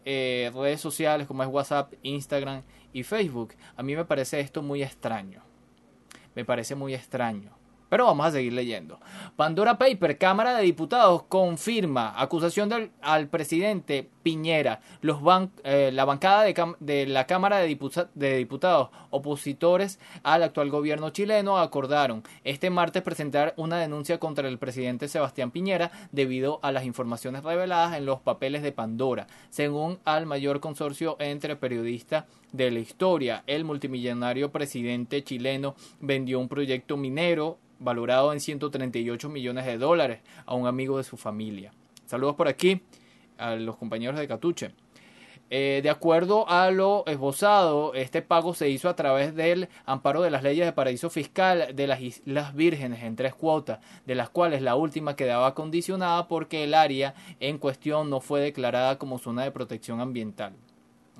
redes 0.52 0.80
sociales 0.80 1.28
como 1.28 1.44
es 1.44 1.48
WhatsApp, 1.48 1.92
Instagram 2.02 2.62
y 2.92 3.04
Facebook. 3.04 3.54
A 3.76 3.84
mí 3.84 3.94
me 3.94 4.04
parece 4.04 4.40
esto 4.40 4.60
muy 4.60 4.82
extraño. 4.82 5.42
Me 6.34 6.44
parece 6.44 6.74
muy 6.74 6.94
extraño. 6.94 7.61
Pero 7.92 8.06
vamos 8.06 8.24
a 8.24 8.30
seguir 8.30 8.54
leyendo. 8.54 8.98
Pandora 9.36 9.76
Paper, 9.76 10.16
Cámara 10.16 10.56
de 10.56 10.62
Diputados 10.62 11.24
confirma 11.24 12.18
acusación 12.18 12.70
del, 12.70 12.90
al 13.02 13.28
presidente 13.28 14.08
Piñera. 14.22 14.80
Los 15.02 15.18
eh, 15.62 15.90
la 15.92 16.06
bancada 16.06 16.42
de, 16.80 17.06
la 17.06 17.26
Cámara 17.26 17.58
de, 17.58 17.78
de, 18.14 18.36
Diputados, 18.38 18.88
opositores 19.10 19.98
al 20.22 20.42
actual 20.42 20.70
gobierno 20.70 21.10
chileno, 21.10 21.58
acordaron 21.58 22.22
este 22.44 22.70
martes 22.70 23.02
presentar 23.02 23.52
una 23.58 23.76
denuncia 23.76 24.18
contra 24.18 24.48
el 24.48 24.56
presidente 24.56 25.06
Sebastián 25.06 25.50
Piñera 25.50 25.90
debido 26.12 26.60
a 26.62 26.72
las 26.72 26.86
informaciones 26.86 27.44
reveladas 27.44 27.94
en 27.98 28.06
los 28.06 28.20
papeles 28.20 28.62
de 28.62 28.72
Pandora, 28.72 29.26
según 29.50 29.98
al 30.06 30.24
mayor 30.24 30.60
consorcio 30.60 31.16
entre 31.18 31.56
periodistas 31.56 32.24
de 32.52 32.70
la 32.70 32.78
historia. 32.78 33.42
El 33.46 33.64
multimillonario 33.64 34.50
presidente 34.50 35.22
chileno 35.24 35.74
vendió 36.00 36.40
un 36.40 36.48
proyecto 36.48 36.96
minero 36.96 37.58
valorado 37.82 38.32
en 38.32 38.40
138 38.40 39.28
millones 39.28 39.66
de 39.66 39.78
dólares 39.78 40.20
a 40.46 40.54
un 40.54 40.66
amigo 40.66 40.98
de 40.98 41.04
su 41.04 41.16
familia. 41.16 41.72
Saludos 42.06 42.34
por 42.34 42.48
aquí 42.48 42.82
a 43.38 43.54
los 43.56 43.76
compañeros 43.76 44.18
de 44.18 44.28
Catuche. 44.28 44.72
Eh, 45.54 45.80
de 45.82 45.90
acuerdo 45.90 46.48
a 46.48 46.70
lo 46.70 47.04
esbozado, 47.06 47.92
este 47.92 48.22
pago 48.22 48.54
se 48.54 48.70
hizo 48.70 48.88
a 48.88 48.96
través 48.96 49.34
del 49.34 49.68
amparo 49.84 50.22
de 50.22 50.30
las 50.30 50.42
leyes 50.42 50.64
de 50.64 50.72
paraíso 50.72 51.10
fiscal 51.10 51.76
de 51.76 51.86
las 51.86 52.00
Islas 52.00 52.54
Vírgenes 52.54 53.02
en 53.02 53.16
tres 53.16 53.34
cuotas, 53.34 53.80
de 54.06 54.14
las 54.14 54.30
cuales 54.30 54.62
la 54.62 54.76
última 54.76 55.14
quedaba 55.14 55.54
condicionada 55.54 56.26
porque 56.26 56.64
el 56.64 56.72
área 56.72 57.14
en 57.38 57.58
cuestión 57.58 58.08
no 58.08 58.20
fue 58.20 58.40
declarada 58.40 58.96
como 58.96 59.18
zona 59.18 59.44
de 59.44 59.50
protección 59.50 60.00
ambiental. 60.00 60.54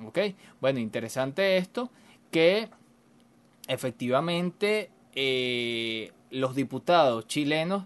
¿Ok? 0.03 0.17
Bueno, 0.59 0.79
interesante 0.79 1.57
esto, 1.57 1.91
que 2.31 2.69
efectivamente 3.67 4.89
eh, 5.13 6.11
los 6.33 6.55
diputados 6.55 7.27
chilenos 7.27 7.83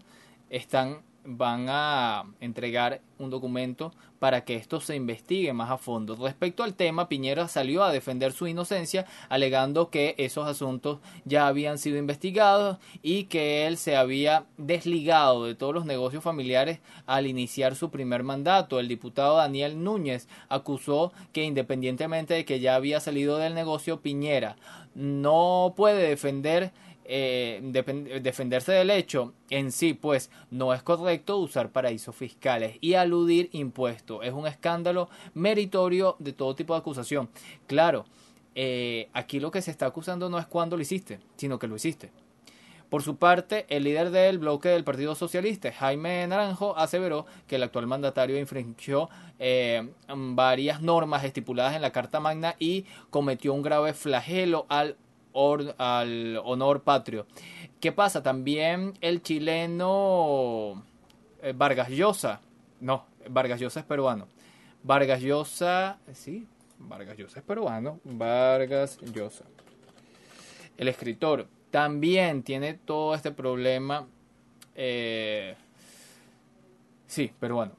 están 0.50 1.02
van 1.30 1.66
a 1.68 2.24
entregar 2.40 3.02
un 3.20 3.30
documento 3.30 3.92
para 4.18 4.46
que 4.46 4.56
esto 4.56 4.80
se 4.80 4.96
investigue 4.96 5.52
más 5.52 5.70
a 5.70 5.78
fondo. 5.78 6.16
Respecto 6.16 6.64
al 6.64 6.74
tema, 6.74 7.10
Piñera 7.10 7.50
salió 7.50 7.84
a 7.84 7.92
defender 7.92 8.32
su 8.32 8.48
inocencia, 8.48 9.06
alegando 9.28 9.90
que 9.90 10.16
esos 10.18 10.48
asuntos 10.48 11.00
ya 11.26 11.48
habían 11.48 11.80
sido 11.80 11.98
investigados 11.98 12.78
y 13.04 13.26
que 13.26 13.68
él 13.68 13.76
se 13.76 13.98
había 13.98 14.46
desligado 14.58 15.44
de 15.44 15.54
todos 15.54 15.76
los 15.76 15.86
negocios 15.86 16.24
familiares 16.24 16.80
al 17.06 17.28
iniciar 17.28 17.76
su 17.76 17.92
primer 17.92 18.24
mandato. 18.24 18.80
El 18.80 18.88
diputado 18.88 19.36
Daniel 19.36 19.84
Núñez 19.84 20.30
acusó 20.48 21.12
que 21.34 21.44
independientemente 21.44 22.36
de 22.36 22.46
que 22.46 22.62
ya 22.62 22.76
había 22.76 23.02
salido 23.02 23.38
del 23.38 23.54
negocio, 23.54 24.00
Piñera 24.00 24.56
no 24.96 25.74
puede 25.76 26.08
defender 26.08 26.72
eh, 27.08 27.62
defenderse 28.22 28.74
del 28.74 28.90
hecho 28.92 29.34
en 29.50 29.72
sí, 29.72 29.94
pues 29.94 30.30
no 30.52 30.74
es 30.74 30.84
correcto 30.84 31.38
usar 31.38 31.72
paraísos 31.72 32.16
fiscales 32.16 32.78
y 32.82 32.96
aludir 32.96 33.50
impuestos. 33.54 34.20
Es 34.24 34.34
un 34.34 34.46
escándalo 34.46 35.10
meritorio 35.34 36.18
de 36.20 36.34
todo 36.34 36.56
tipo 36.56 36.74
de 36.74 36.80
acusación. 36.80 37.30
Claro, 37.66 38.06
eh, 38.56 39.10
aquí 39.14 39.40
lo 39.40 39.52
que 39.52 39.62
se 39.62 39.72
está 39.72 39.86
acusando 39.86 40.30
no 40.30 40.38
es 40.38 40.48
cuándo 40.48 40.76
lo 40.76 40.82
hiciste, 40.82 41.20
sino 41.38 41.58
que 41.60 41.68
lo 41.68 41.76
hiciste. 41.76 42.12
Por 42.90 43.04
su 43.04 43.18
parte, 43.18 43.66
el 43.68 43.84
líder 43.84 44.12
del 44.12 44.40
bloque 44.40 44.70
del 44.70 44.86
Partido 44.86 45.14
Socialista, 45.14 45.72
Jaime 45.74 46.26
Naranjo, 46.26 46.78
aseveró 46.78 47.26
que 47.46 47.58
el 47.58 47.64
actual 47.64 47.86
mandatario 47.86 48.40
infringió 48.40 49.10
eh, 49.40 49.90
varias 50.08 50.82
normas 50.82 51.26
estipuladas 51.26 51.76
en 51.76 51.82
la 51.82 51.92
Carta 51.92 52.22
Magna 52.22 52.56
y 52.60 52.86
cometió 53.10 53.54
un 53.54 53.62
grave 53.62 53.94
flagelo 53.94 54.66
al 54.70 54.96
al 55.78 56.42
honor 56.44 56.84
patrio. 56.84 57.28
¿Qué 57.80 57.92
pasa? 57.92 58.24
También 58.24 58.94
el 59.02 59.22
chileno 59.22 60.84
eh, 61.42 61.54
Vargas 61.56 61.90
Llosa, 61.90 62.42
no, 62.80 63.06
Vargas 63.30 63.60
Llosa 63.60 63.82
es 63.82 63.86
peruano. 63.86 64.28
Vargas 64.84 65.22
Llosa, 65.22 66.00
sí, 66.14 66.48
Vargas 66.80 67.18
Llosa 67.18 67.40
es 67.40 67.46
peruano, 67.46 68.00
Vargas 68.04 69.00
Llosa. 69.14 69.46
El 70.78 70.88
escritor 70.88 71.48
también 71.72 72.44
tiene 72.44 72.74
todo 72.74 73.14
este 73.14 73.32
problema. 73.32 74.08
Eh, 74.76 75.56
sí, 77.06 77.32
peruano. 77.40 77.74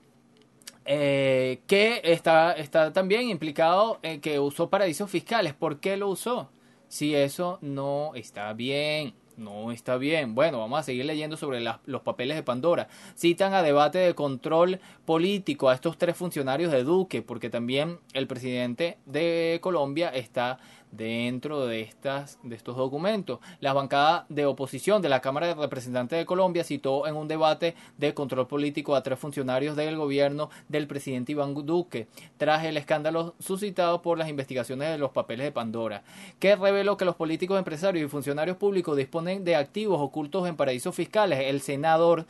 Eh, 0.84 1.60
que 1.66 2.00
está, 2.04 2.52
está 2.52 2.92
también 2.92 3.28
implicado 3.28 3.98
en 4.02 4.20
que 4.20 4.38
usó 4.38 4.70
paraísos 4.70 5.10
fiscales. 5.10 5.54
¿Por 5.54 5.80
qué 5.80 5.96
lo 5.96 6.08
usó? 6.08 6.50
Si 6.88 7.14
eso 7.14 7.58
no 7.62 8.12
está 8.14 8.52
bien. 8.52 9.14
No 9.36 9.70
está 9.70 9.98
bien. 9.98 10.34
Bueno, 10.34 10.58
vamos 10.58 10.80
a 10.80 10.82
seguir 10.82 11.04
leyendo 11.04 11.36
sobre 11.36 11.60
los 11.60 12.02
papeles 12.02 12.36
de 12.36 12.42
Pandora. 12.42 12.88
Citan 13.16 13.54
a 13.54 13.62
debate 13.62 13.98
de 13.98 14.16
control 14.16 14.80
político 15.04 15.68
a 15.68 15.74
estos 15.74 15.96
tres 15.96 16.16
funcionarios 16.16 16.72
de 16.72 16.82
Duque, 16.82 17.22
porque 17.22 17.48
también 17.48 18.00
el 18.14 18.26
presidente 18.26 18.98
de 19.06 19.60
Colombia 19.62 20.08
está 20.08 20.58
dentro 20.90 21.66
de, 21.66 21.82
estas, 21.82 22.38
de 22.42 22.56
estos 22.56 22.76
documentos. 22.76 23.40
La 23.60 23.72
bancada 23.72 24.26
de 24.28 24.46
oposición 24.46 25.02
de 25.02 25.08
la 25.08 25.20
Cámara 25.20 25.46
de 25.46 25.54
Representantes 25.54 26.18
de 26.18 26.26
Colombia 26.26 26.64
citó 26.64 27.06
en 27.06 27.16
un 27.16 27.28
debate 27.28 27.74
de 27.96 28.14
control 28.14 28.46
político 28.46 28.94
a 28.94 29.02
tres 29.02 29.18
funcionarios 29.18 29.76
del 29.76 29.96
gobierno 29.96 30.50
del 30.68 30.86
presidente 30.86 31.32
Iván 31.32 31.54
Duque, 31.54 32.08
tras 32.36 32.64
el 32.64 32.76
escándalo 32.76 33.34
suscitado 33.38 34.02
por 34.02 34.18
las 34.18 34.28
investigaciones 34.28 34.90
de 34.90 34.98
los 34.98 35.10
papeles 35.10 35.44
de 35.44 35.52
Pandora, 35.52 36.02
que 36.38 36.56
reveló 36.56 36.96
que 36.96 37.04
los 37.04 37.16
políticos, 37.16 37.58
empresarios 37.58 38.04
y 38.04 38.08
funcionarios 38.08 38.56
públicos 38.56 38.96
disponen 38.96 39.44
de 39.44 39.56
activos 39.56 40.00
ocultos 40.00 40.48
en 40.48 40.56
paraísos 40.56 40.94
fiscales. 40.94 41.40
El 41.40 41.60
senador 41.60 42.26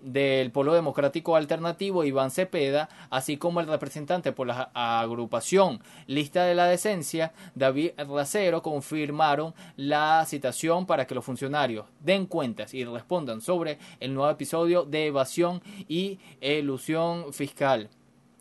del 0.00 0.50
Polo 0.50 0.74
Democrático 0.74 1.36
Alternativo, 1.36 2.04
Iván 2.04 2.30
Cepeda, 2.30 2.88
así 3.10 3.36
como 3.36 3.60
el 3.60 3.66
representante 3.66 4.32
por 4.32 4.46
la 4.46 4.70
agrupación 4.74 5.80
Lista 6.06 6.44
de 6.44 6.54
la 6.54 6.66
Decencia, 6.66 7.32
David 7.54 7.92
Racero, 7.98 8.62
confirmaron 8.62 9.54
la 9.76 10.24
citación 10.26 10.86
para 10.86 11.06
que 11.06 11.14
los 11.14 11.24
funcionarios 11.24 11.86
den 12.00 12.26
cuentas 12.26 12.74
y 12.74 12.84
respondan 12.84 13.40
sobre 13.40 13.78
el 14.00 14.14
nuevo 14.14 14.30
episodio 14.30 14.84
de 14.84 15.06
evasión 15.06 15.62
y 15.88 16.18
elusión 16.40 17.32
fiscal. 17.32 17.88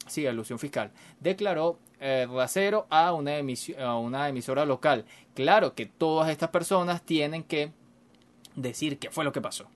Sí, 0.08 0.26
elusión 0.26 0.60
fiscal. 0.60 0.92
Declaró 1.20 1.80
eh, 2.00 2.28
Racero 2.32 2.86
a 2.90 3.14
una, 3.14 3.32
a 3.80 3.98
una 3.98 4.30
emisora 4.30 4.66
local. 4.66 5.06
Claro 5.34 5.74
que 5.74 5.86
todas 5.86 6.30
estas 6.30 6.50
personas 6.50 7.02
tienen 7.02 7.44
que 7.44 7.72
decir 8.56 9.00
qué 9.00 9.10
fue 9.10 9.24
lo 9.24 9.32
que 9.32 9.42
pasó. 9.42 9.68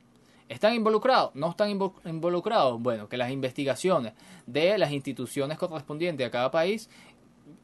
¿Están 0.50 0.74
involucrados? 0.74 1.36
¿No 1.36 1.51
están 1.51 1.70
involucrados? 1.70 2.82
Bueno, 2.82 3.08
que 3.08 3.18
las 3.18 3.32
investigaciones 3.32 4.13
de 4.48 4.79
las 4.79 4.91
instituciones 4.91 5.60
correspondientes 5.60 6.25
a 6.25 6.32
cada 6.32 6.50
país 6.50 6.89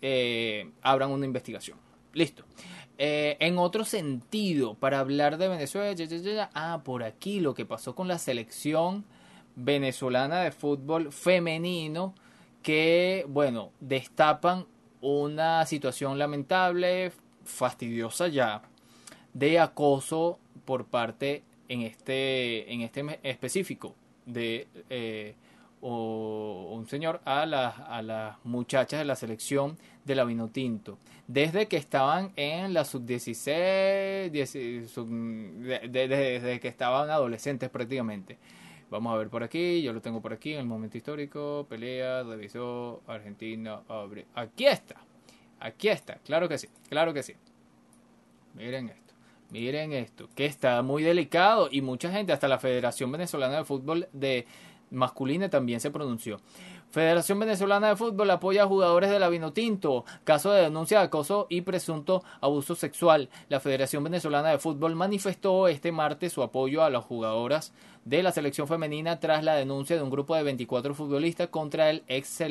eh, 0.03 0.71
abran 0.83 1.09
una 1.09 1.25
investigación. 1.25 1.79
Listo. 2.13 2.45
Eh, 2.99 3.37
en 3.39 3.57
otro 3.57 3.85
sentido, 3.85 4.75
para 4.75 4.99
hablar 4.99 5.39
de 5.39 5.47
Venezuela, 5.47 6.51
ah, 6.53 6.81
por 6.85 7.03
aquí 7.03 7.39
lo 7.39 7.55
que 7.55 7.65
pasó 7.65 7.95
con 7.95 8.07
la 8.07 8.19
selección 8.19 9.03
venezolana 9.55 10.41
de 10.41 10.51
fútbol 10.51 11.11
femenino, 11.11 12.13
que, 12.61 13.25
bueno, 13.27 13.71
destapan 13.79 14.67
una 15.01 15.65
situación 15.65 16.19
lamentable, 16.19 17.11
fastidiosa 17.43 18.27
ya, 18.27 18.61
de 19.33 19.59
acoso 19.59 20.37
por 20.65 20.85
parte 20.85 21.43
en 21.67 21.81
este, 21.81 22.71
en 22.71 22.81
este 22.81 23.19
específico 23.23 23.95
de 24.25 24.67
eh, 24.89 25.35
un 25.81 26.85
señor 26.87 27.21
a 27.25 27.45
las, 27.45 27.79
a 27.79 28.01
las 28.01 28.43
muchachas 28.43 28.99
de 28.99 29.05
la 29.05 29.15
selección 29.15 29.77
de 30.03 30.15
la 30.15 30.23
Vinotinto. 30.23 30.97
Desde 31.27 31.67
que 31.67 31.77
estaban 31.77 32.31
en 32.35 32.73
la 32.73 32.85
sub-16, 32.85 34.31
desde 35.89 36.59
que 36.59 36.67
estaban 36.67 37.09
adolescentes 37.09 37.69
prácticamente. 37.69 38.37
Vamos 38.89 39.13
a 39.13 39.17
ver 39.17 39.29
por 39.29 39.43
aquí, 39.43 39.81
yo 39.81 39.93
lo 39.93 40.01
tengo 40.01 40.21
por 40.21 40.31
aquí 40.33 40.53
en 40.53 40.59
el 40.59 40.65
momento 40.65 40.97
histórico, 40.97 41.65
pelea, 41.67 42.23
revisó, 42.23 43.01
Argentina, 43.07 43.81
abre. 43.87 44.25
Aquí 44.35 44.67
está, 44.67 44.95
aquí 45.59 45.89
está, 45.89 46.19
claro 46.19 46.47
que 46.47 46.59
sí, 46.59 46.67
claro 46.87 47.13
que 47.13 47.23
sí. 47.23 47.33
Miren 48.53 48.89
esto. 48.89 49.04
Miren 49.55 49.93
esto, 49.93 50.27
que 50.35 50.45
está 50.45 50.81
muy 50.81 51.01
delicado 51.01 51.69
y 51.71 51.79
mucha 51.79 52.11
gente, 52.11 52.33
hasta 52.33 52.49
la 52.49 52.59
Federación 52.59 53.09
Venezolana 53.09 53.55
de 53.55 53.63
Fútbol 53.63 54.09
de 54.11 54.45
masculina 54.91 55.49
también 55.49 55.79
se 55.79 55.91
pronunció. 55.91 56.41
Federación 56.91 57.39
Venezolana 57.39 57.87
de 57.87 57.95
Fútbol 57.95 58.29
apoya 58.31 58.63
a 58.63 58.67
jugadores 58.67 59.09
de 59.09 59.17
la 59.17 59.29
Vinotinto. 59.29 60.03
Caso 60.25 60.51
de 60.51 60.63
denuncia 60.63 60.99
de 60.99 61.05
acoso 61.05 61.47
y 61.49 61.61
presunto 61.61 62.21
abuso 62.41 62.75
sexual. 62.75 63.29
La 63.47 63.61
Federación 63.61 64.03
Venezolana 64.03 64.49
de 64.49 64.59
Fútbol 64.59 64.93
manifestó 64.93 65.69
este 65.69 65.93
martes 65.93 66.33
su 66.33 66.43
apoyo 66.43 66.83
a 66.83 66.89
las 66.89 67.05
jugadoras 67.05 67.71
de 68.03 68.23
la 68.23 68.33
selección 68.33 68.67
femenina 68.67 69.21
tras 69.21 69.45
la 69.45 69.55
denuncia 69.55 69.95
de 69.95 70.01
un 70.01 70.09
grupo 70.09 70.35
de 70.35 70.43
24 70.43 70.93
futbolistas 70.93 71.47
contra 71.47 71.89
el 71.89 72.03
ex, 72.09 72.41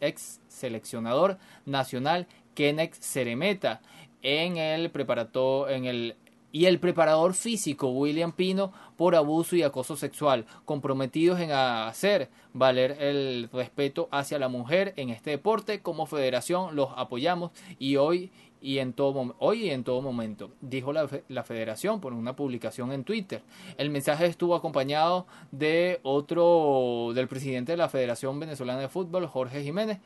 ex 0.00 0.40
seleccionador 0.48 1.38
nacional 1.66 2.26
Kenex 2.56 2.98
Ceremeta 2.98 3.80
en 4.26 4.56
el 4.56 4.90
preparato, 4.90 5.68
en 5.68 5.84
el 5.84 6.16
y 6.50 6.64
el 6.64 6.80
preparador 6.80 7.34
físico 7.34 7.90
William 7.90 8.32
Pino 8.32 8.72
por 8.96 9.14
abuso 9.14 9.56
y 9.56 9.62
acoso 9.62 9.94
sexual, 9.94 10.46
comprometidos 10.64 11.38
en 11.38 11.50
hacer 11.52 12.30
valer 12.54 12.96
el 12.98 13.50
respeto 13.52 14.08
hacia 14.10 14.38
la 14.38 14.48
mujer 14.48 14.94
en 14.96 15.10
este 15.10 15.30
deporte. 15.30 15.80
Como 15.80 16.06
federación 16.06 16.74
los 16.74 16.88
apoyamos 16.96 17.50
y 17.78 17.96
hoy 17.96 18.30
y 18.62 18.78
en 18.78 18.94
todo 18.94 19.36
hoy 19.38 19.64
y 19.64 19.70
en 19.70 19.84
todo 19.84 20.00
momento, 20.00 20.50
dijo 20.62 20.92
la, 20.92 21.08
la, 21.28 21.44
federación 21.44 22.00
por 22.00 22.14
una 22.14 22.34
publicación 22.34 22.90
en 22.90 23.04
Twitter. 23.04 23.42
El 23.76 23.90
mensaje 23.90 24.24
estuvo 24.24 24.54
acompañado 24.54 25.26
de 25.52 26.00
otro 26.02 27.12
del 27.14 27.28
presidente 27.28 27.72
de 27.72 27.78
la 27.78 27.90
Federación 27.90 28.40
Venezolana 28.40 28.80
de 28.80 28.88
Fútbol, 28.88 29.26
Jorge 29.26 29.62
Jiménez, 29.62 29.98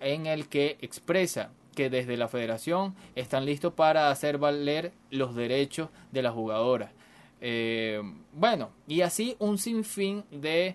en 0.00 0.26
el 0.26 0.48
que 0.48 0.78
expresa 0.80 1.50
que 1.78 1.90
desde 1.90 2.16
la 2.16 2.26
federación 2.26 2.96
están 3.14 3.44
listos 3.44 3.72
para 3.72 4.10
hacer 4.10 4.36
valer 4.36 4.90
los 5.12 5.36
derechos 5.36 5.90
de 6.10 6.22
las 6.22 6.34
jugadoras. 6.34 6.90
Eh, 7.40 8.02
bueno, 8.32 8.70
y 8.88 9.02
así 9.02 9.36
un 9.38 9.58
sinfín 9.58 10.24
de, 10.32 10.74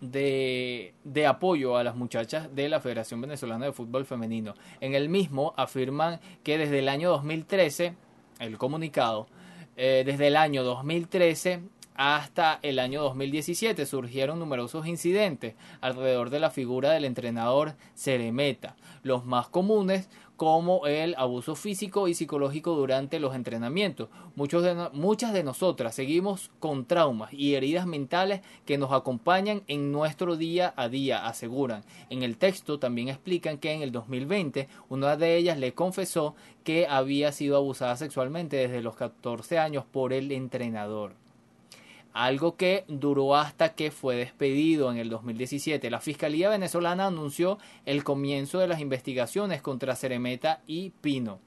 de, 0.00 0.94
de, 1.04 1.26
apoyo 1.26 1.76
a 1.76 1.84
las 1.84 1.94
muchachas 1.94 2.48
de 2.54 2.70
la 2.70 2.80
Federación 2.80 3.20
Venezolana 3.20 3.66
de 3.66 3.72
Fútbol 3.74 4.06
Femenino. 4.06 4.54
En 4.80 4.94
el 4.94 5.10
mismo 5.10 5.52
afirman 5.58 6.20
que 6.42 6.56
desde 6.56 6.78
el 6.78 6.88
año 6.88 7.10
2013, 7.10 7.92
el 8.38 8.56
comunicado, 8.56 9.26
eh, 9.76 10.04
desde 10.06 10.28
el 10.28 10.36
año 10.38 10.64
2013 10.64 11.60
hasta 12.00 12.60
el 12.62 12.78
año 12.78 13.02
2017 13.02 13.84
surgieron 13.84 14.38
numerosos 14.38 14.86
incidentes 14.86 15.54
alrededor 15.82 16.30
de 16.30 16.40
la 16.40 16.48
figura 16.48 16.92
del 16.92 17.04
entrenador 17.04 17.74
Ceremeta, 17.94 18.74
los 19.02 19.26
más 19.26 19.48
comunes 19.48 20.08
como 20.38 20.86
el 20.86 21.14
abuso 21.18 21.54
físico 21.56 22.08
y 22.08 22.14
psicológico 22.14 22.74
durante 22.74 23.20
los 23.20 23.34
entrenamientos. 23.34 24.08
Muchos 24.34 24.62
de 24.62 24.88
muchas 24.94 25.34
de 25.34 25.44
nosotras 25.44 25.94
seguimos 25.94 26.50
con 26.58 26.86
traumas 26.86 27.34
y 27.34 27.54
heridas 27.54 27.84
mentales 27.84 28.40
que 28.64 28.78
nos 28.78 28.92
acompañan 28.92 29.62
en 29.66 29.92
nuestro 29.92 30.36
día 30.36 30.72
a 30.78 30.88
día, 30.88 31.26
aseguran. 31.26 31.84
En 32.08 32.22
el 32.22 32.38
texto 32.38 32.78
también 32.78 33.10
explican 33.10 33.58
que 33.58 33.72
en 33.72 33.82
el 33.82 33.92
2020 33.92 34.68
una 34.88 35.18
de 35.18 35.36
ellas 35.36 35.58
le 35.58 35.74
confesó 35.74 36.34
que 36.64 36.86
había 36.86 37.30
sido 37.32 37.58
abusada 37.58 37.94
sexualmente 37.98 38.56
desde 38.56 38.80
los 38.80 38.96
14 38.96 39.58
años 39.58 39.84
por 39.84 40.14
el 40.14 40.32
entrenador 40.32 41.19
algo 42.12 42.56
que 42.56 42.84
duró 42.88 43.36
hasta 43.36 43.74
que 43.74 43.90
fue 43.90 44.16
despedido 44.16 44.90
en 44.90 44.98
el 44.98 45.10
2017. 45.10 45.90
La 45.90 46.00
Fiscalía 46.00 46.48
venezolana 46.48 47.06
anunció 47.06 47.58
el 47.86 48.04
comienzo 48.04 48.58
de 48.58 48.68
las 48.68 48.80
investigaciones 48.80 49.62
contra 49.62 49.96
Ceremeta 49.96 50.60
y 50.66 50.90
Pino. 50.90 51.38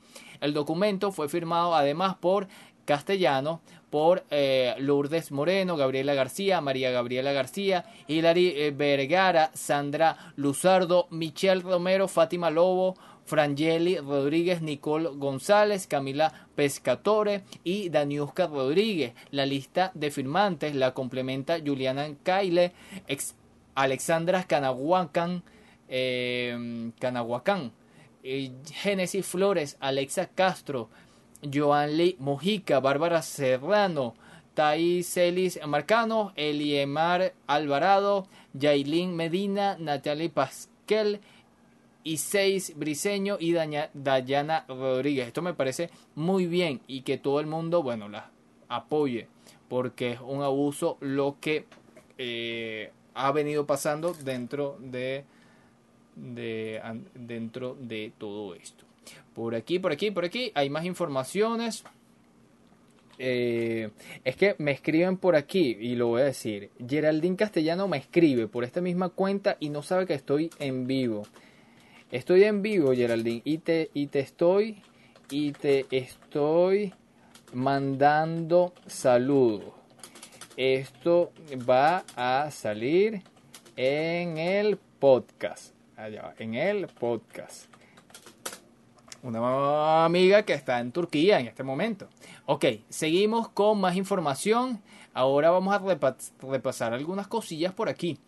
El 0.41 0.53
documento 0.53 1.11
fue 1.11 1.29
firmado 1.29 1.75
además 1.75 2.15
por 2.15 2.47
Castellano, 2.85 3.61
por 3.89 4.25
eh, 4.31 4.73
Lourdes 4.79 5.31
Moreno, 5.31 5.77
Gabriela 5.77 6.13
García, 6.15 6.61
María 6.61 6.91
Gabriela 6.91 7.31
García, 7.31 7.85
Hilary 8.07 8.53
eh, 8.55 8.71
Vergara, 8.71 9.51
Sandra 9.53 10.33
Luzardo, 10.35 11.07
Michelle 11.11 11.61
Romero, 11.61 12.07
Fátima 12.07 12.49
Lobo, 12.49 12.95
Frangeli 13.25 13.97
Rodríguez, 13.97 14.61
Nicole 14.61 15.09
González, 15.15 15.87
Camila 15.87 16.47
Pescatore 16.55 17.43
y 17.63 17.89
Daniuska 17.89 18.47
Rodríguez. 18.47 19.13
La 19.31 19.45
lista 19.45 19.91
de 19.93 20.11
firmantes 20.11 20.75
la 20.75 20.93
complementa 20.93 21.59
Juliana 21.63 22.07
Caile, 22.23 22.73
Alexandra 23.75 24.45
eh, 25.89 26.91
Canahuacán, 26.99 27.71
eh, 28.23 28.51
Génesis 28.71 29.25
Flores, 29.25 29.77
Alexa 29.79 30.27
Castro, 30.27 30.89
Joanly 31.41 32.15
Mojica, 32.19 32.79
Bárbara 32.79 33.21
Serrano, 33.21 34.15
Thais 34.53 35.07
Celis 35.07 35.59
Marcano, 35.65 36.31
Eliemar 36.35 37.33
Alvarado, 37.47 38.27
Yailin 38.53 39.15
Medina, 39.15 39.77
Natalie 39.79 40.29
Pasquel, 40.29 41.19
y 42.03 42.17
seis 42.17 42.73
Briseño 42.75 43.37
y 43.39 43.53
Dayana 43.53 44.65
Rodríguez. 44.67 45.27
Esto 45.27 45.41
me 45.41 45.53
parece 45.53 45.89
muy 46.15 46.47
bien 46.47 46.81
y 46.87 47.01
que 47.01 47.17
todo 47.17 47.39
el 47.39 47.47
mundo, 47.47 47.83
bueno, 47.83 48.09
la 48.09 48.31
apoye 48.67 49.27
porque 49.69 50.11
es 50.11 50.19
un 50.21 50.43
abuso 50.43 50.97
lo 50.99 51.37
que 51.39 51.65
eh, 52.17 52.91
ha 53.15 53.31
venido 53.31 53.65
pasando 53.65 54.13
dentro 54.13 54.77
de, 54.79 55.25
de, 56.15 56.79
dentro 57.15 57.75
de 57.79 58.11
todo 58.17 58.53
esto. 58.55 58.85
Por 59.33 59.55
aquí, 59.55 59.79
por 59.79 59.91
aquí, 59.91 60.11
por 60.11 60.25
aquí 60.25 60.51
hay 60.53 60.69
más 60.69 60.85
informaciones. 60.85 61.83
Eh, 63.17 63.89
es 64.23 64.35
que 64.35 64.55
me 64.57 64.71
escriben 64.71 65.17
por 65.17 65.35
aquí 65.35 65.77
y 65.79 65.95
lo 65.95 66.07
voy 66.07 66.21
a 66.21 66.25
decir. 66.25 66.69
Geraldine 66.87 67.35
Castellano 67.35 67.87
me 67.87 67.97
escribe 67.97 68.47
por 68.47 68.63
esta 68.63 68.81
misma 68.81 69.09
cuenta 69.09 69.57
y 69.59 69.69
no 69.69 69.81
sabe 69.81 70.05
que 70.05 70.13
estoy 70.13 70.49
en 70.59 70.87
vivo. 70.87 71.23
Estoy 72.13 72.43
en 72.43 72.61
vivo, 72.61 72.93
Geraldine, 72.93 73.41
y 73.43 73.57
te, 73.57 73.89
y 73.95 74.05
te 74.05 74.19
estoy 74.19 74.83
y 75.31 75.51
te 75.51 75.87
estoy 75.89 76.93
mandando 77.53 78.71
saludos. 78.85 79.73
Esto 80.55 81.31
va 81.67 82.03
a 82.15 82.51
salir 82.51 83.23
en 83.75 84.37
el 84.37 84.77
podcast. 84.77 85.73
Allá 85.97 86.35
en 86.37 86.53
el 86.53 86.85
podcast. 86.85 87.65
Una 89.23 90.05
amiga 90.05 90.43
que 90.43 90.53
está 90.53 90.79
en 90.81 90.91
Turquía 90.91 91.39
en 91.39 91.47
este 91.47 91.63
momento. 91.63 92.09
Ok, 92.45 92.65
seguimos 92.89 93.49
con 93.49 93.81
más 93.81 93.95
información. 93.95 94.83
Ahora 95.15 95.49
vamos 95.49 95.73
a 95.73 96.15
repasar 96.43 96.93
algunas 96.93 97.27
cosillas 97.27 97.73
por 97.73 97.89
aquí. 97.89 98.19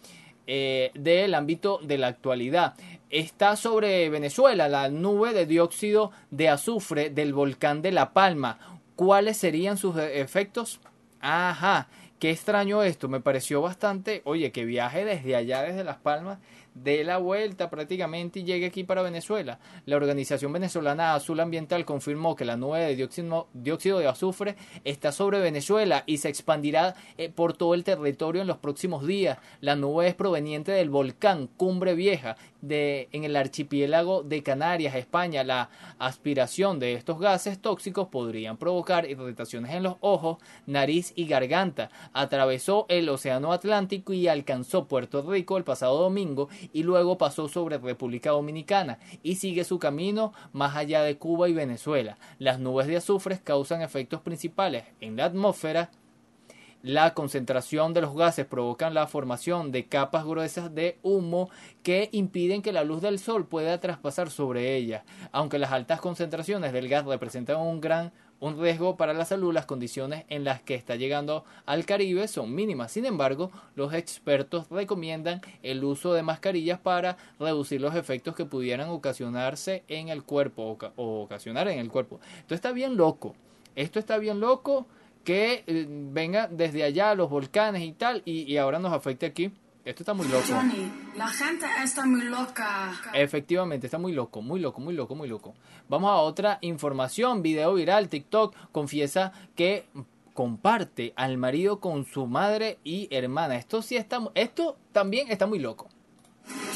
Eh, 0.48 0.92
del 0.94 1.34
ámbito 1.34 1.80
de 1.82 1.98
la 1.98 2.08
actualidad. 2.08 2.76
Está 3.16 3.56
sobre 3.56 4.10
Venezuela 4.10 4.68
la 4.68 4.90
nube 4.90 5.32
de 5.32 5.46
dióxido 5.46 6.12
de 6.32 6.50
azufre 6.50 7.10
del 7.10 7.34
volcán 7.34 7.82
de 7.82 7.94
La 7.94 8.12
Palma. 8.12 8.82
¿Cuáles 8.98 9.38
serían 9.38 9.78
sus 9.78 9.96
efectos? 9.98 10.82
Ajá, 11.22 11.88
qué 12.20 12.32
extraño 12.32 12.84
esto. 12.84 13.08
Me 13.08 13.22
pareció 13.22 13.62
bastante, 13.62 14.22
oye, 14.26 14.52
que 14.52 14.66
viaje 14.66 15.06
desde 15.06 15.38
allá, 15.38 15.62
desde 15.62 15.86
Las 15.86 15.96
Palmas, 15.96 16.40
dé 16.76 17.06
la 17.06 17.18
vuelta 17.18 17.70
prácticamente 17.70 18.40
y 18.40 18.44
llegue 18.44 18.68
aquí 18.68 18.84
para 18.84 19.02
Venezuela. 19.02 19.60
La 19.86 19.96
organización 19.96 20.52
venezolana 20.52 21.16
Azul 21.16 21.40
Ambiental 21.40 21.86
confirmó 21.86 22.36
que 22.36 22.46
la 22.46 22.58
nube 22.58 22.82
de 22.82 22.96
dióxido, 22.96 23.48
dióxido 23.54 24.00
de 24.00 24.08
azufre 24.08 24.56
está 24.84 25.12
sobre 25.12 25.40
Venezuela 25.40 26.04
y 26.06 26.18
se 26.18 26.30
expandirá 26.30 26.96
eh, 27.18 27.30
por 27.30 27.54
todo 27.54 27.74
el 27.74 27.86
territorio 27.86 28.42
en 28.42 28.48
los 28.48 28.58
próximos 28.58 29.08
días. 29.08 29.40
La 29.62 29.76
nube 29.76 30.08
es 30.08 30.16
proveniente 30.16 30.74
del 30.74 30.90
volcán 30.90 31.48
Cumbre 31.48 31.96
Vieja 31.96 32.36
de, 32.68 33.10
en 33.12 33.24
el 33.24 33.36
archipiélago 33.36 34.24
de 34.24 34.44
Canarias, 34.44 34.96
España. 34.96 35.44
La 35.44 35.70
aspiración 36.00 36.80
de 36.80 36.94
estos 36.94 37.20
gases 37.20 37.60
tóxicos 37.60 38.08
podrían 38.08 38.58
provocar 38.58 39.10
irritaciones 39.10 39.74
en 39.74 39.84
los 39.84 39.96
ojos, 40.02 40.38
nariz 40.66 41.14
y 41.16 41.26
garganta. 41.26 41.90
Atravesó 42.14 42.86
el 42.90 43.10
Océano 43.10 43.54
Atlántico 43.54 44.14
y 44.14 44.28
alcanzó 44.28 44.86
Puerto 44.86 45.22
Rico 45.22 45.58
el 45.58 45.64
pasado 45.64 46.00
domingo 46.00 46.50
y 46.74 46.84
luego 46.84 47.18
pasó 47.18 47.48
sobre 47.48 47.78
República 47.78 48.32
Dominicana 48.32 49.00
y 49.24 49.36
sigue 49.36 49.64
su 49.64 49.80
camino 49.80 50.34
más 50.54 50.76
allá 50.76 51.04
de 51.04 51.18
Cuba 51.18 51.50
y 51.50 51.54
Venezuela. 51.54 52.18
Las 52.40 52.60
nubes 52.60 52.88
de 52.88 52.98
azufre 52.98 53.40
causan 53.44 53.82
efectos 53.82 54.22
principales 54.22 54.84
en 55.02 55.16
la 55.16 55.26
atmósfera 55.26 55.90
la 56.86 57.16
concentración 57.16 57.96
de 57.96 58.02
los 58.02 58.16
gases 58.16 58.46
provocan 58.46 58.94
la 58.94 59.08
formación 59.08 59.72
de 59.72 59.88
capas 59.88 60.24
gruesas 60.24 60.76
de 60.76 61.00
humo 61.02 61.50
que 61.82 62.10
impiden 62.12 62.62
que 62.62 62.72
la 62.72 62.84
luz 62.84 63.02
del 63.02 63.18
sol 63.18 63.48
pueda 63.48 63.80
traspasar 63.80 64.30
sobre 64.30 64.76
ellas. 64.76 65.04
Aunque 65.32 65.58
las 65.58 65.72
altas 65.72 66.00
concentraciones 66.00 66.74
del 66.74 66.88
gas 66.88 67.04
representan 67.04 67.58
un 67.58 67.82
gran 67.82 68.14
un 68.40 68.62
riesgo 68.62 68.98
para 68.98 69.14
la 69.14 69.26
salud, 69.26 69.52
las 69.52 69.66
condiciones 69.66 70.26
en 70.28 70.44
las 70.44 70.62
que 70.62 70.76
está 70.76 70.96
llegando 70.96 71.44
al 71.66 71.86
Caribe 71.86 72.28
son 72.28 72.54
mínimas. 72.54 72.92
Sin 72.92 73.06
embargo, 73.06 73.50
los 73.74 73.92
expertos 73.92 74.70
recomiendan 74.70 75.42
el 75.64 75.84
uso 75.84 76.14
de 76.14 76.22
mascarillas 76.22 76.80
para 76.80 77.18
reducir 77.40 77.82
los 77.82 77.96
efectos 77.96 78.36
que 78.36 78.46
pudieran 78.46 78.90
ocasionarse 78.90 79.84
en 79.88 80.10
el 80.10 80.22
cuerpo 80.22 80.78
o 80.98 81.24
ocasionar 81.24 81.68
en 81.68 81.80
el 81.80 81.90
cuerpo. 81.90 82.20
Esto 82.42 82.54
está 82.54 82.74
bien 82.74 82.96
loco. 82.96 83.36
Esto 83.76 83.98
está 83.98 84.20
bien 84.20 84.40
loco 84.40 84.86
que 85.26 85.64
eh, 85.68 85.86
venga 85.90 86.48
desde 86.48 86.84
allá 86.84 87.14
los 87.16 87.30
volcanes 87.30 87.84
y 87.84 87.92
tal, 87.92 88.22
y, 88.24 88.56
ahora 88.56 88.80
nos 88.80 88.94
afecte 88.94 89.26
aquí. 89.26 89.52
Esto 89.84 90.04
está 90.04 90.14
muy 90.14 90.28
loco. 90.28 90.46
Johnny, 90.48 90.92
la 91.16 91.28
gente 91.28 91.66
está 91.84 92.06
muy 92.06 92.24
loca. 92.24 92.94
Efectivamente, 93.14 93.88
está 93.88 94.00
muy 94.00 94.14
loco, 94.14 94.42
muy 94.42 94.60
loco, 94.60 94.82
muy 94.82 94.96
loco, 94.96 95.14
muy 95.14 95.28
loco. 95.28 95.54
Vamos 95.90 96.10
a 96.10 96.16
otra 96.16 96.58
información. 96.62 97.44
Video 97.44 97.74
viral, 97.74 98.08
TikTok 98.08 98.56
confiesa 98.72 99.32
que 99.56 99.86
comparte 100.34 101.14
al 101.16 101.38
marido 101.38 101.80
con 101.80 102.06
su 102.06 102.26
madre 102.26 102.80
y 102.84 103.08
hermana. 103.12 103.58
Esto 103.58 103.82
sí 103.82 103.96
está, 103.96 104.20
esto 104.34 104.78
también 104.92 105.30
está 105.30 105.46
muy 105.46 105.60
loco. 105.60 105.88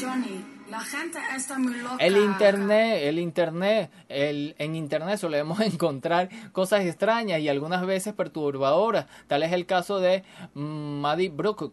Johnny, 0.00 0.44
la 0.70 0.80
gente 0.80 1.18
está 1.36 1.58
muy 1.58 1.74
loca. 1.74 1.96
El 1.98 2.16
internet, 2.16 3.00
el 3.02 3.18
internet, 3.18 3.90
el, 4.08 4.54
en 4.58 4.76
internet 4.76 5.18
solemos 5.18 5.60
encontrar 5.60 6.28
cosas 6.52 6.84
extrañas 6.84 7.40
y 7.40 7.48
algunas 7.48 7.84
veces 7.84 8.14
perturbadoras. 8.14 9.06
Tal 9.26 9.42
es 9.42 9.52
el 9.52 9.66
caso 9.66 9.98
de 9.98 10.22
Maddie 10.54 11.28
Brook. 11.28 11.72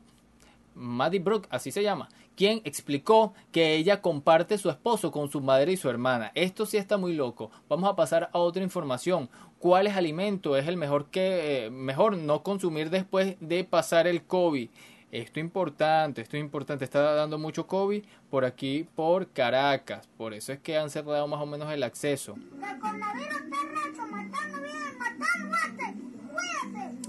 Maddie 0.74 1.20
Brook, 1.20 1.48
así 1.50 1.72
se 1.72 1.82
llama, 1.82 2.08
quien 2.36 2.62
explicó 2.66 3.34
que 3.52 3.76
ella 3.76 4.02
comparte 4.02 4.60
su 4.60 4.70
esposo 4.70 5.12
con 5.12 5.30
su 5.30 5.42
madre 5.42 5.72
y 5.72 5.78
su 5.78 5.90
hermana. 5.90 6.32
Esto 6.36 6.66
sí 6.66 6.78
está 6.78 6.98
muy 6.98 7.14
loco. 7.14 7.50
Vamos 7.68 7.90
a 7.90 7.96
pasar 7.96 8.30
a 8.32 8.38
otra 8.38 8.62
información. 8.64 9.30
¿Cuál 9.58 9.88
es 9.88 9.96
alimento 9.96 10.56
es 10.56 10.68
el 10.68 10.78
mejor 10.78 11.08
que 11.08 11.66
eh, 11.66 11.70
mejor 11.72 12.16
no 12.18 12.44
consumir 12.44 12.92
después 12.92 13.38
de 13.40 13.64
pasar 13.64 14.06
el 14.06 14.24
COVID? 14.24 14.70
Esto 15.18 15.40
es 15.40 15.46
importante, 15.46 16.22
esto 16.22 16.38
es 16.38 16.42
importante. 16.42 16.86
Está 16.86 17.02
dando 17.02 17.40
mucho 17.40 17.66
COVID 17.66 18.04
por 18.30 18.46
aquí, 18.46 18.88
por 18.96 19.28
Caracas. 19.32 20.08
Por 20.16 20.36
eso 20.36 20.54
es 20.54 20.60
que 20.60 20.78
han 20.78 20.92
cerrado 20.92 21.28
más 21.28 21.42
o 21.42 21.48
menos 21.48 21.74
el 21.74 21.82
acceso. 21.82 22.36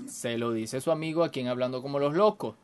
Se 0.06 0.38
lo 0.38 0.52
dice 0.52 0.80
su 0.80 0.90
amigo 0.90 1.22
a 1.22 1.28
quien 1.28 1.48
hablando 1.48 1.82
como 1.82 1.98
los 1.98 2.14
locos. 2.14 2.56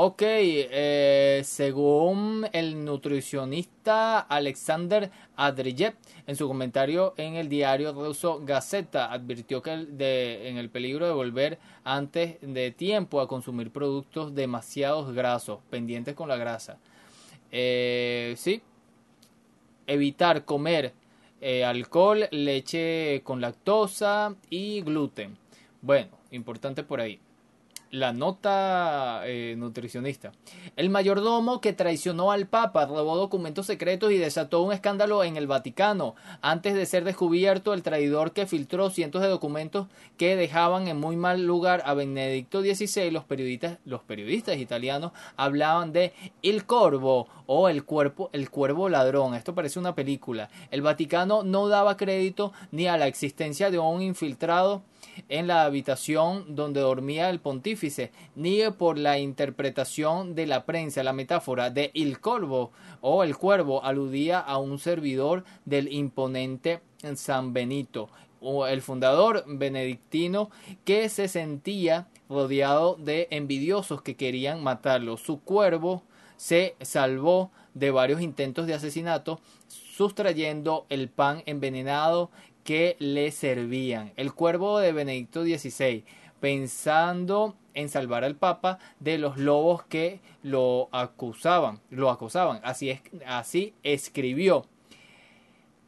Ok, 0.00 0.22
eh, 0.22 1.42
según 1.44 2.46
el 2.52 2.84
nutricionista 2.84 4.20
Alexander 4.20 5.10
Adriyev, 5.34 5.96
en 6.28 6.36
su 6.36 6.46
comentario 6.46 7.14
en 7.16 7.34
el 7.34 7.48
diario 7.48 7.92
ruso 7.92 8.40
Gazeta, 8.44 9.12
advirtió 9.12 9.60
que 9.60 9.72
en 9.72 10.56
el 10.56 10.70
peligro 10.70 11.04
de 11.04 11.12
volver 11.12 11.58
antes 11.82 12.36
de 12.42 12.70
tiempo 12.70 13.20
a 13.20 13.26
consumir 13.26 13.72
productos 13.72 14.36
demasiados 14.36 15.12
grasos, 15.12 15.58
pendientes 15.68 16.14
con 16.14 16.28
la 16.28 16.36
grasa. 16.36 16.78
Eh, 17.50 18.34
sí, 18.36 18.62
evitar 19.88 20.44
comer 20.44 20.92
eh, 21.40 21.64
alcohol, 21.64 22.28
leche 22.30 23.20
con 23.24 23.40
lactosa 23.40 24.36
y 24.48 24.80
gluten. 24.80 25.36
Bueno, 25.82 26.10
importante 26.30 26.84
por 26.84 27.00
ahí 27.00 27.18
la 27.90 28.12
nota 28.12 29.22
eh, 29.24 29.54
nutricionista. 29.56 30.32
El 30.76 30.90
mayordomo 30.90 31.60
que 31.60 31.72
traicionó 31.72 32.30
al 32.32 32.46
Papa 32.46 32.86
robó 32.86 33.16
documentos 33.16 33.66
secretos 33.66 34.12
y 34.12 34.18
desató 34.18 34.62
un 34.62 34.72
escándalo 34.72 35.24
en 35.24 35.36
el 35.36 35.46
Vaticano. 35.46 36.14
Antes 36.42 36.74
de 36.74 36.86
ser 36.86 37.04
descubierto, 37.04 37.74
el 37.74 37.82
traidor 37.82 38.32
que 38.32 38.46
filtró 38.46 38.90
cientos 38.90 39.22
de 39.22 39.28
documentos 39.28 39.86
que 40.16 40.36
dejaban 40.36 40.88
en 40.88 40.98
muy 40.98 41.16
mal 41.16 41.46
lugar 41.46 41.82
a 41.84 41.94
Benedicto 41.94 42.60
XVI, 42.60 43.10
los 43.10 43.24
periodistas, 43.24 43.78
los 43.84 44.02
periodistas 44.02 44.58
italianos 44.58 45.12
hablaban 45.36 45.92
de 45.92 46.12
El 46.42 46.64
Corvo 46.66 47.28
o 47.46 47.68
el 47.68 47.84
cuerpo, 47.84 48.28
el 48.32 48.50
cuervo 48.50 48.88
ladrón. 48.88 49.34
Esto 49.34 49.54
parece 49.54 49.78
una 49.78 49.94
película. 49.94 50.50
El 50.70 50.82
Vaticano 50.82 51.42
no 51.42 51.68
daba 51.68 51.96
crédito 51.96 52.52
ni 52.70 52.86
a 52.86 52.98
la 52.98 53.06
existencia 53.06 53.70
de 53.70 53.78
un 53.78 54.02
infiltrado 54.02 54.82
en 55.28 55.46
la 55.46 55.64
habitación 55.64 56.54
donde 56.54 56.80
dormía 56.80 57.30
el 57.30 57.40
pontífice, 57.40 58.12
ni 58.34 58.60
por 58.70 58.98
la 58.98 59.18
interpretación 59.18 60.34
de 60.34 60.46
la 60.46 60.64
prensa. 60.64 61.02
La 61.02 61.12
metáfora 61.12 61.70
de 61.70 61.90
el 61.94 62.20
corvo 62.20 62.72
o 63.00 63.24
el 63.24 63.36
cuervo 63.36 63.84
aludía 63.84 64.38
a 64.40 64.58
un 64.58 64.78
servidor 64.78 65.44
del 65.64 65.92
imponente 65.92 66.80
San 67.14 67.52
Benito, 67.52 68.08
o 68.40 68.66
el 68.66 68.82
fundador 68.82 69.44
benedictino 69.46 70.50
que 70.84 71.08
se 71.08 71.28
sentía 71.28 72.08
rodeado 72.28 72.96
de 72.96 73.28
envidiosos 73.30 74.02
que 74.02 74.16
querían 74.16 74.62
matarlo. 74.62 75.16
Su 75.16 75.40
cuervo 75.40 76.02
se 76.36 76.76
salvó 76.80 77.50
de 77.74 77.90
varios 77.90 78.20
intentos 78.20 78.66
de 78.66 78.74
asesinato 78.74 79.40
sustrayendo 79.66 80.86
el 80.88 81.08
pan 81.08 81.42
envenenado 81.46 82.30
que 82.68 82.96
le 82.98 83.30
servían. 83.30 84.12
El 84.16 84.34
cuervo 84.34 84.78
de 84.78 84.92
Benedicto 84.92 85.42
XVI, 85.42 86.04
pensando 86.38 87.56
en 87.72 87.88
salvar 87.88 88.24
al 88.24 88.36
Papa 88.36 88.78
de 89.00 89.16
los 89.16 89.38
lobos 89.38 89.84
que 89.84 90.20
lo 90.42 90.90
acusaban, 90.92 91.80
lo 91.88 92.10
acosaban. 92.10 92.60
Así 92.62 92.90
es, 92.90 93.00
así 93.24 93.72
escribió. 93.82 94.66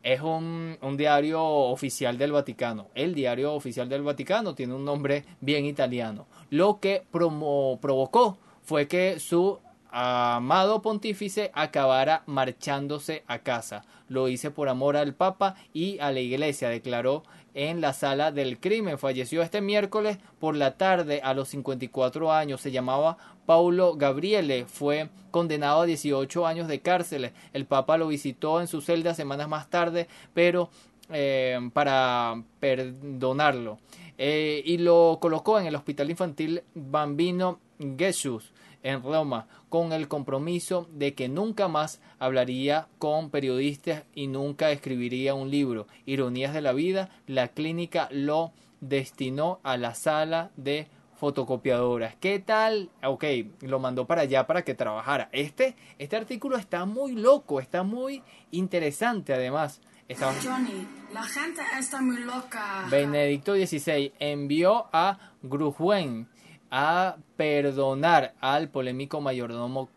Es 0.03 0.23
un, 0.23 0.79
un, 0.81 0.97
diario 0.97 1.45
oficial 1.45 2.16
del 2.16 2.33
Vaticano. 2.33 2.87
El 2.95 3.14
diario 3.14 3.53
oficial 3.53 3.90
del 3.90 4.01
Vaticano 4.01 4.55
tiene 4.55 4.73
un 4.73 4.87
nombre 4.87 5.27
bien 5.43 5.66
italiano. 5.66 6.29
Lo 6.49 6.81
que 6.81 7.03
provocó 7.11 8.38
fue 8.62 8.88
que 8.88 9.21
su 9.21 9.59
amado 9.90 10.83
pontífice 10.83 11.50
acabara 11.55 12.22
marchándose 12.26 13.24
a 13.26 13.40
casa. 13.40 13.85
Lo 14.09 14.29
hice 14.29 14.50
por 14.50 14.68
amor 14.68 14.96
al 14.96 15.14
Papa 15.14 15.55
y 15.72 15.98
a 16.00 16.11
la 16.11 16.20
Iglesia, 16.20 16.68
declaró 16.68 17.22
en 17.55 17.81
la 17.81 17.92
sala 17.92 18.33
del 18.33 18.59
crimen. 18.59 18.98
Falleció 18.98 19.42
este 19.42 19.61
miércoles 19.61 20.18
por 20.38 20.57
la 20.57 20.76
tarde 20.76 21.20
a 21.22 21.35
los 21.35 21.48
54 21.48 22.33
años. 22.33 22.61
Se 22.61 22.70
llamaba 22.70 23.18
Paulo 23.46 23.94
Gabriele. 23.96 24.66
Fue 24.66 25.09
condenado 25.31 25.83
a 25.83 25.87
18 25.87 26.46
años 26.46 26.68
de 26.68 26.81
cárcel. 26.81 27.33
El 27.53 27.66
Papa 27.66 27.98
lo 27.98 28.09
visitó 28.09 28.61
en 28.61 28.66
su 28.66 28.81
celda 28.81 29.14
semanas 29.14 29.48
más 29.48 29.70
tarde, 29.70 30.09
pero 30.35 30.70
eh, 31.11 31.59
para 31.72 32.42
perdonarlo. 32.59 33.79
Eh, 34.18 34.62
y 34.66 34.79
lo 34.79 35.18
colocó 35.20 35.59
en 35.59 35.66
el 35.66 35.74
Hospital 35.74 36.11
Infantil 36.11 36.62
Bambino 36.74 37.59
Jesús 37.98 38.53
en 38.83 39.03
Roma 39.03 39.47
con 39.69 39.93
el 39.93 40.09
compromiso 40.09 40.88
de 40.93 41.14
que 41.14 41.29
nunca 41.29 41.69
más 41.69 42.01
hablaría 42.19 42.88
con 42.99 43.31
periodistas 43.31 44.05
y 44.14 44.27
nunca 44.27 44.71
escribiría 44.71 45.35
un 45.35 45.51
libro. 45.51 45.87
Ironías 46.07 46.55
de 46.55 46.61
la 46.61 46.73
vida, 46.73 47.11
la 47.27 47.49
clínica 47.49 48.09
lo 48.11 48.53
destinó 48.81 49.61
a 49.62 49.77
la 49.77 49.95
sala 49.95 50.51
de 50.57 50.88
fotocopiadoras. 51.16 52.16
¿Qué 52.16 52.38
tal? 52.38 52.90
Ok, 53.05 53.25
lo 53.61 53.79
mandó 53.79 54.07
para 54.07 54.23
allá 54.23 54.47
para 54.47 54.62
que 54.62 54.75
trabajara. 54.75 55.29
Este, 55.33 55.77
este 55.99 56.16
artículo 56.16 56.57
está 56.57 56.87
muy 56.87 57.12
loco, 57.12 57.61
está 57.61 57.83
muy 57.83 58.23
interesante 58.51 59.35
además. 59.35 59.81
Johnny, 60.19 60.88
la 61.12 61.23
gente 61.23 61.61
está 61.79 62.01
muy 62.01 62.25
loca. 62.25 62.85
Benedicto 62.90 63.55
XVI 63.55 64.12
envió 64.19 64.88
a 64.93 65.19
Grujuen 65.43 66.27
a 66.70 67.16
perdonar 67.37 68.35
al 68.40 68.68
polémico 68.68 69.20
mayordomo, 69.20 69.88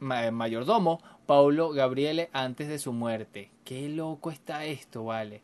mayordomo 0.00 1.00
Paulo 1.26 1.70
Gabriele 1.70 2.28
antes 2.32 2.68
de 2.68 2.78
su 2.78 2.92
muerte. 2.92 3.50
Qué 3.64 3.88
loco 3.88 4.30
está 4.30 4.64
esto, 4.64 5.04
vale. 5.04 5.42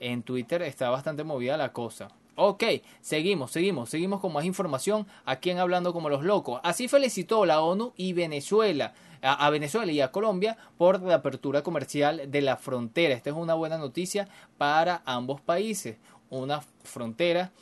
En 0.00 0.22
Twitter 0.22 0.62
está 0.62 0.90
bastante 0.90 1.24
movida 1.24 1.56
la 1.56 1.72
cosa. 1.72 2.08
Ok, 2.36 2.64
seguimos, 3.00 3.52
seguimos, 3.52 3.90
seguimos 3.90 4.20
con 4.20 4.32
más 4.32 4.44
información 4.44 5.06
aquí 5.24 5.50
en 5.50 5.58
Hablando 5.58 5.92
como 5.92 6.08
los 6.08 6.24
locos. 6.24 6.60
Así 6.64 6.88
felicitó 6.88 7.46
la 7.46 7.60
ONU 7.60 7.92
y 7.96 8.12
Venezuela, 8.12 8.92
a, 9.22 9.48
Venezuela 9.50 9.92
y 9.92 10.00
a 10.00 10.10
Colombia 10.10 10.56
por 10.76 11.00
la 11.00 11.16
apertura 11.16 11.62
comercial 11.62 12.22
de 12.28 12.42
la 12.42 12.56
frontera. 12.56 13.14
Esta 13.14 13.30
es 13.30 13.36
una 13.36 13.54
buena 13.54 13.78
noticia 13.78 14.28
para 14.58 15.02
ambos 15.06 15.40
países. 15.40 15.96
Una 16.28 16.60
frontera 16.82 17.52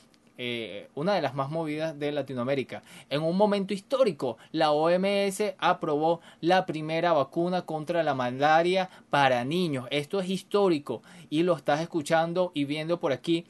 eh, 0.44 0.88
una 0.96 1.14
de 1.14 1.22
las 1.22 1.36
más 1.36 1.50
movidas 1.50 1.96
de 1.96 2.10
Latinoamérica. 2.10 2.82
En 3.10 3.22
un 3.22 3.36
momento 3.36 3.74
histórico, 3.74 4.38
la 4.50 4.72
OMS 4.72 5.54
aprobó 5.56 6.20
la 6.40 6.66
primera 6.66 7.12
vacuna 7.12 7.62
contra 7.62 8.02
la 8.02 8.14
malaria 8.14 8.90
para 9.08 9.44
niños. 9.44 9.86
Esto 9.92 10.18
es 10.18 10.28
histórico 10.28 11.00
y 11.30 11.44
lo 11.44 11.54
estás 11.54 11.80
escuchando 11.80 12.50
y 12.54 12.64
viendo 12.64 12.98
por 12.98 13.12
aquí 13.12 13.46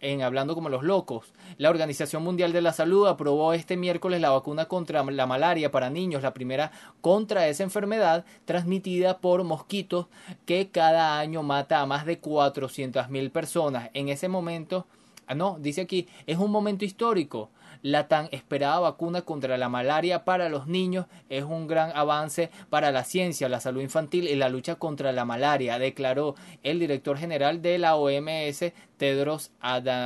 en 0.00 0.22
Hablando 0.22 0.54
como 0.54 0.68
los 0.68 0.84
locos. 0.84 1.32
La 1.56 1.70
Organización 1.70 2.22
Mundial 2.22 2.52
de 2.52 2.62
la 2.62 2.72
Salud 2.72 3.08
aprobó 3.08 3.52
este 3.52 3.76
miércoles 3.76 4.20
la 4.20 4.30
vacuna 4.30 4.66
contra 4.66 5.02
la 5.02 5.26
malaria 5.26 5.72
para 5.72 5.90
niños, 5.90 6.22
la 6.22 6.34
primera 6.34 6.70
contra 7.00 7.48
esa 7.48 7.64
enfermedad 7.64 8.24
transmitida 8.44 9.18
por 9.18 9.42
mosquitos 9.42 10.06
que 10.46 10.70
cada 10.70 11.18
año 11.18 11.42
mata 11.42 11.80
a 11.80 11.86
más 11.86 12.06
de 12.06 12.20
400.000 12.20 13.32
personas. 13.32 13.90
En 13.92 14.08
ese 14.08 14.28
momento 14.28 14.86
Ah, 15.28 15.34
no, 15.34 15.58
dice 15.60 15.82
aquí, 15.82 16.08
es 16.26 16.38
un 16.38 16.50
momento 16.50 16.86
histórico. 16.86 17.50
La 17.82 18.08
tan 18.08 18.28
esperada 18.32 18.80
vacuna 18.80 19.22
contra 19.22 19.58
la 19.58 19.68
malaria 19.68 20.24
para 20.24 20.48
los 20.48 20.66
niños 20.66 21.06
es 21.28 21.44
un 21.44 21.68
gran 21.68 21.92
avance 21.94 22.50
para 22.70 22.90
la 22.90 23.04
ciencia, 23.04 23.48
la 23.48 23.60
salud 23.60 23.82
infantil 23.82 24.26
y 24.26 24.34
la 24.34 24.48
lucha 24.48 24.74
contra 24.76 25.12
la 25.12 25.24
malaria, 25.24 25.78
declaró 25.78 26.34
el 26.62 26.80
director 26.80 27.18
general 27.18 27.62
de 27.62 27.78
la 27.78 27.94
OMS, 27.94 28.72
Tedros 28.96 29.52
Adhanom 29.60 30.00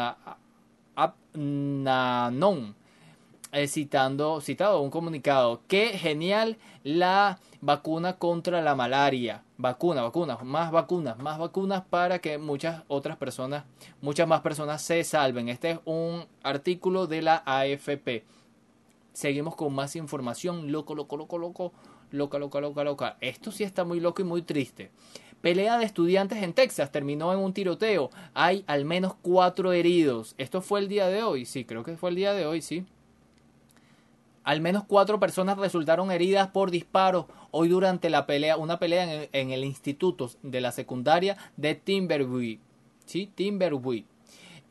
eh, 3.52 3.68
citando, 3.68 4.40
citado 4.40 4.80
un 4.80 4.90
comunicado. 4.90 5.60
Qué 5.68 5.98
genial 5.98 6.56
la 6.84 7.38
vacuna 7.60 8.14
contra 8.14 8.62
la 8.62 8.74
malaria. 8.74 9.42
Vacuna, 9.62 10.02
vacuna, 10.02 10.36
más 10.42 10.72
vacunas, 10.72 11.16
más 11.18 11.38
vacunas 11.38 11.84
para 11.88 12.18
que 12.18 12.36
muchas 12.36 12.82
otras 12.88 13.16
personas, 13.16 13.62
muchas 14.00 14.26
más 14.26 14.40
personas 14.40 14.82
se 14.82 15.04
salven. 15.04 15.48
Este 15.48 15.70
es 15.70 15.78
un 15.84 16.26
artículo 16.42 17.06
de 17.06 17.22
la 17.22 17.44
AFP. 17.46 18.24
Seguimos 19.12 19.54
con 19.54 19.72
más 19.72 19.94
información. 19.94 20.72
Loco, 20.72 20.96
loco, 20.96 21.16
loco, 21.16 21.38
loco. 21.38 21.72
Loca, 22.10 22.40
loca, 22.40 22.60
loca, 22.60 22.82
loca. 22.82 23.16
Esto 23.20 23.52
sí 23.52 23.62
está 23.62 23.84
muy 23.84 24.00
loco 24.00 24.20
y 24.22 24.24
muy 24.24 24.42
triste. 24.42 24.90
Pelea 25.40 25.78
de 25.78 25.84
estudiantes 25.84 26.42
en 26.42 26.54
Texas 26.54 26.90
terminó 26.90 27.32
en 27.32 27.38
un 27.38 27.52
tiroteo. 27.52 28.10
Hay 28.34 28.64
al 28.66 28.84
menos 28.84 29.14
cuatro 29.22 29.72
heridos. 29.72 30.34
Esto 30.38 30.60
fue 30.60 30.80
el 30.80 30.88
día 30.88 31.06
de 31.06 31.22
hoy. 31.22 31.44
Sí, 31.44 31.64
creo 31.64 31.84
que 31.84 31.96
fue 31.96 32.10
el 32.10 32.16
día 32.16 32.32
de 32.32 32.46
hoy, 32.46 32.62
sí. 32.62 32.84
Al 34.44 34.60
menos 34.60 34.84
cuatro 34.84 35.20
personas 35.20 35.56
resultaron 35.56 36.10
heridas 36.10 36.48
por 36.48 36.70
disparos 36.70 37.26
hoy 37.52 37.68
durante 37.68 38.10
la 38.10 38.26
pelea, 38.26 38.56
una 38.56 38.78
pelea 38.78 39.28
en 39.32 39.50
el, 39.52 39.64
instituto 39.64 40.30
de 40.42 40.60
la 40.60 40.72
secundaria 40.72 41.36
de 41.56 41.76
Timberview, 41.76 42.58
¿sí? 43.06 43.30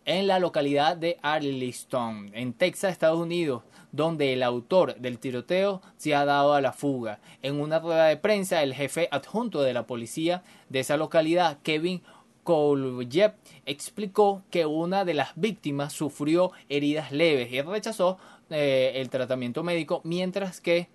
En 0.03 0.27
la 0.27 0.39
localidad 0.39 0.97
de 0.97 1.17
Arlington, 1.21 2.31
en 2.33 2.53
Texas, 2.53 2.91
Estados 2.91 3.19
Unidos, 3.19 3.63
donde 3.91 4.33
el 4.33 4.43
autor 4.43 4.95
del 4.95 5.19
tiroteo 5.19 5.81
se 5.95 6.15
ha 6.15 6.25
dado 6.25 6.53
a 6.53 6.61
la 6.61 6.73
fuga. 6.73 7.19
En 7.41 7.61
una 7.61 7.79
rueda 7.79 8.07
de 8.07 8.17
prensa, 8.17 8.63
el 8.63 8.73
jefe 8.73 9.07
adjunto 9.11 9.61
de 9.61 9.73
la 9.73 9.87
policía 9.87 10.43
de 10.69 10.79
esa 10.79 10.97
localidad, 10.97 11.59
Kevin 11.63 12.01
Koljev 12.43 13.33
explicó 13.65 14.41
que 14.49 14.65
una 14.65 15.05
de 15.05 15.13
las 15.13 15.33
víctimas 15.35 15.93
sufrió 15.93 16.51
heridas 16.69 17.11
leves 17.11 17.51
y 17.51 17.61
rechazó 17.61 18.17
eh, 18.51 18.93
el 18.95 19.09
tratamiento 19.09 19.63
médico, 19.63 20.01
mientras 20.03 20.61
que 20.61 20.87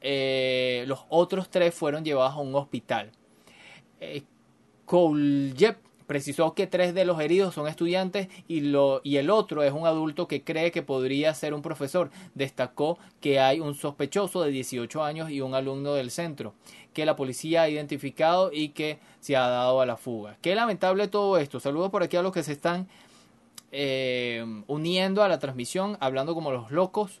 eh, 0.00 0.84
los 0.86 1.04
otros 1.08 1.48
tres 1.50 1.74
fueron 1.74 2.04
llevados 2.04 2.34
a 2.34 2.40
un 2.40 2.54
hospital. 2.54 3.10
Eh, 4.00 4.24
precisó 6.10 6.54
que 6.54 6.66
tres 6.66 6.92
de 6.92 7.04
los 7.04 7.20
heridos 7.20 7.54
son 7.54 7.68
estudiantes 7.68 8.26
y, 8.48 8.62
lo, 8.62 9.00
y 9.04 9.18
el 9.18 9.30
otro 9.30 9.62
es 9.62 9.72
un 9.72 9.86
adulto 9.86 10.26
que 10.26 10.42
cree 10.42 10.72
que 10.72 10.82
podría 10.82 11.32
ser 11.34 11.54
un 11.54 11.62
profesor. 11.62 12.10
Destacó 12.34 12.98
que 13.20 13.38
hay 13.38 13.60
un 13.60 13.76
sospechoso 13.76 14.42
de 14.42 14.50
18 14.50 15.04
años 15.04 15.30
y 15.30 15.40
un 15.40 15.54
alumno 15.54 15.94
del 15.94 16.10
centro 16.10 16.54
que 16.92 17.06
la 17.06 17.14
policía 17.14 17.62
ha 17.62 17.68
identificado 17.68 18.50
y 18.52 18.70
que 18.70 18.98
se 19.20 19.36
ha 19.36 19.46
dado 19.46 19.80
a 19.80 19.86
la 19.86 19.96
fuga. 19.96 20.36
Qué 20.42 20.56
lamentable 20.56 21.06
todo 21.06 21.38
esto. 21.38 21.60
Saludos 21.60 21.90
por 21.90 22.02
aquí 22.02 22.16
a 22.16 22.22
los 22.22 22.32
que 22.32 22.42
se 22.42 22.52
están 22.52 22.88
eh, 23.72 24.44
uniendo 24.66 25.22
a 25.22 25.28
la 25.28 25.38
transmisión, 25.38 25.96
hablando 26.00 26.34
como 26.34 26.50
los 26.50 26.70
locos, 26.70 27.20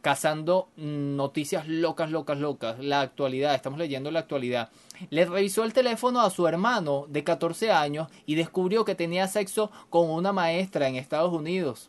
cazando 0.00 0.68
noticias 0.76 1.68
locas, 1.68 2.10
locas, 2.10 2.38
locas. 2.38 2.78
La 2.80 3.00
actualidad, 3.00 3.54
estamos 3.54 3.78
leyendo 3.78 4.10
la 4.10 4.20
actualidad. 4.20 4.70
Le 5.10 5.24
revisó 5.24 5.64
el 5.64 5.72
teléfono 5.72 6.20
a 6.20 6.30
su 6.30 6.46
hermano 6.46 7.06
de 7.08 7.24
14 7.24 7.70
años 7.70 8.08
y 8.26 8.34
descubrió 8.34 8.84
que 8.84 8.94
tenía 8.94 9.28
sexo 9.28 9.70
con 9.90 10.10
una 10.10 10.32
maestra 10.32 10.88
en 10.88 10.96
Estados 10.96 11.32
Unidos. 11.32 11.88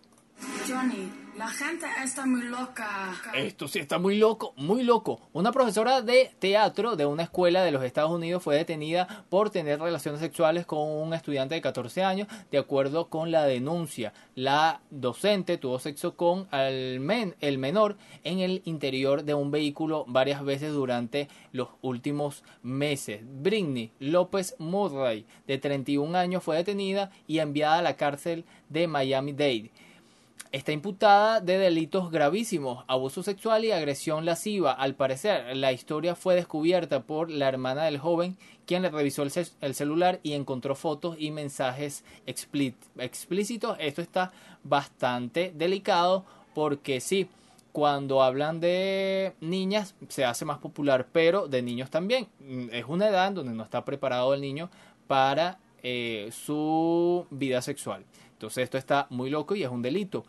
Johnny, 0.68 1.23
la 1.38 1.48
gente 1.48 1.86
está 2.04 2.26
muy 2.26 2.44
loca. 2.44 3.14
Esto 3.34 3.68
sí 3.68 3.80
está 3.80 3.98
muy 3.98 4.18
loco, 4.18 4.54
muy 4.56 4.84
loco. 4.84 5.20
Una 5.34 5.52
profesora 5.52 6.02
de 6.02 6.32
teatro 6.40 6.96
de 6.96 7.06
una 7.06 7.24
escuela 7.24 7.64
de 7.64 7.72
los 7.72 7.84
Estados 7.84 8.12
Unidos 8.12 8.44
fue 8.44 8.56
detenida 8.56 9.26
por 9.30 9.50
tener 9.50 9.80
relaciones 9.80 10.22
sexuales 10.22 10.66
con 10.66 10.80
un 10.80 11.14
estudiante 11.14 11.56
de 11.56 11.62
14 11.62 12.04
años, 12.04 12.28
de 12.52 12.58
acuerdo 12.58 13.10
con 13.10 13.32
la 13.32 13.46
denuncia. 13.46 14.14
La 14.36 14.82
docente 14.92 15.58
tuvo 15.58 15.80
sexo 15.80 16.16
con 16.16 16.48
el, 16.52 17.00
men, 17.00 17.36
el 17.42 17.58
menor 17.58 17.98
en 18.24 18.40
el 18.40 18.62
interior 18.66 19.24
de 19.24 19.34
un 19.34 19.50
vehículo 19.50 20.06
varias 20.08 20.44
veces 20.44 20.74
durante 20.74 21.30
los 21.52 21.70
últimos 21.82 22.44
meses. 22.62 23.22
Britney 23.24 23.92
López 24.00 24.56
Murray, 24.60 25.26
de 25.48 25.58
31 25.58 26.16
años, 26.18 26.44
fue 26.44 26.58
detenida 26.58 27.12
y 27.28 27.40
enviada 27.40 27.80
a 27.80 27.82
la 27.82 27.96
cárcel 27.96 28.46
de 28.70 28.88
Miami-Dade 28.88 29.72
está 30.54 30.72
imputada 30.72 31.40
de 31.42 31.58
delitos 31.58 32.12
gravísimos, 32.12 32.86
abuso 32.88 33.24
sexual 33.24 33.66
y 33.66 33.72
agresión 33.72 34.24
lasciva. 34.24 34.72
Al 34.72 34.94
parecer, 34.94 35.58
la 35.58 35.74
historia 35.74 36.14
fue 36.16 36.36
descubierta 36.36 37.02
por 37.02 37.32
la 37.32 37.48
hermana 37.48 37.86
del 37.86 37.98
joven, 37.98 38.38
quien 38.68 38.84
le 38.84 38.92
revisó 38.92 39.24
el, 39.24 39.74
celular 39.74 40.20
y 40.22 40.34
encontró 40.34 40.76
fotos 40.76 41.16
y 41.18 41.32
mensajes 41.32 42.04
explícitos. 42.28 43.78
Esto 43.80 44.02
está 44.04 44.32
bastante 44.64 45.52
delicado 45.56 46.24
porque 46.54 47.02
sí, 47.02 47.28
cuando 47.72 48.22
hablan 48.22 48.60
de 48.60 49.34
niñas 49.42 49.96
se 50.08 50.24
hace 50.24 50.46
más 50.46 50.60
popular, 50.60 51.08
pero 51.12 51.48
de 51.48 51.64
niños 51.64 51.90
también. 51.90 52.28
Mm, 52.40 52.68
es 52.72 52.86
una 52.88 53.08
edad 53.08 53.32
donde 53.32 53.54
no 53.54 53.64
está 53.64 53.84
preparado 53.84 54.36
el 54.36 54.42
niño 54.42 54.70
para 55.08 55.58
eh, 55.82 56.30
su 56.32 57.26
vida 57.32 57.62
sexual. 57.64 58.06
Entonces 58.44 58.66
esto 58.66 58.78
está 58.78 59.08
muy 59.10 59.30
loco 59.30 59.56
y 59.56 59.64
es 59.64 59.70
un 59.70 59.82
delito. 59.82 60.26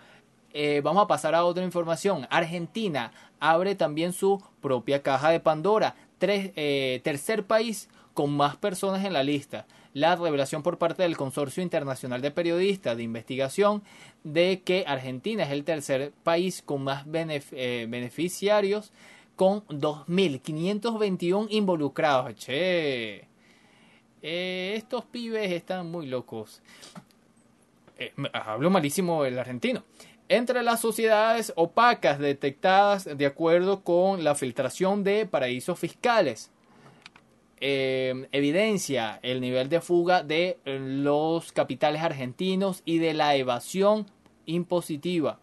Eh, 0.53 0.81
vamos 0.85 1.03
a 1.03 1.09
pasar 1.09 1.35
a 1.35 1.45
otra 1.45 1.65
información. 1.65 2.29
Argentina 2.31 3.11
abre 3.41 3.75
también 3.75 4.13
su 4.13 4.41
propia 4.61 5.03
caja 5.03 5.31
de 5.31 5.41
Pandora. 5.41 5.97
Eh, 6.21 7.01
tercer 7.03 7.45
país 7.45 7.89
con 8.15 8.31
más 8.37 8.57
personas 8.57 9.05
en 9.05 9.13
la 9.13 9.25
lista. 9.25 9.67
La 9.95 10.15
revelación 10.15 10.63
por 10.63 10.79
parte 10.79 11.03
del 11.03 11.17
Consorcio 11.17 11.61
Internacional 11.61 12.23
de 12.23 12.31
Periodistas 12.31 12.97
de 12.97 13.03
Investigación 13.03 13.83
de 14.23 14.63
que 14.65 14.85
Argentina 14.87 15.43
es 15.43 15.51
el 15.51 15.65
tercer 15.65 16.13
país 16.23 16.63
con 16.63 16.85
más 16.85 17.05
eh, 17.13 17.87
beneficiarios 17.89 18.93
con 19.35 19.67
2.521 19.67 21.49
involucrados. 21.51 22.37
Che, 22.37 23.27
estos 24.23 25.05
pibes 25.05 25.51
están 25.51 25.91
muy 25.91 26.07
locos. 26.07 26.63
Hablo 28.33 28.71
malísimo 28.71 29.25
el 29.25 29.39
argentino 29.39 29.85
entre 30.29 30.63
las 30.63 30.81
sociedades 30.81 31.53
opacas 31.57 32.19
detectadas 32.19 33.05
de 33.05 33.27
acuerdo 33.27 33.83
con 33.83 34.25
la 34.25 34.35
filtración 34.35 35.05
de 35.05 35.27
paraísos 35.27 35.79
fiscales. 35.79 36.51
Eh, 37.61 38.27
evidencia 38.33 39.21
el 39.23 39.41
nivel 39.41 39.69
de 39.69 39.81
fuga 39.81 40.23
de 40.23 40.59
los 40.65 41.53
capitales 41.53 42.03
argentinos 42.03 42.83
y 42.85 42.99
de 42.99 43.15
la 43.15 43.37
evasión 43.37 44.07
impositiva. 44.47 45.39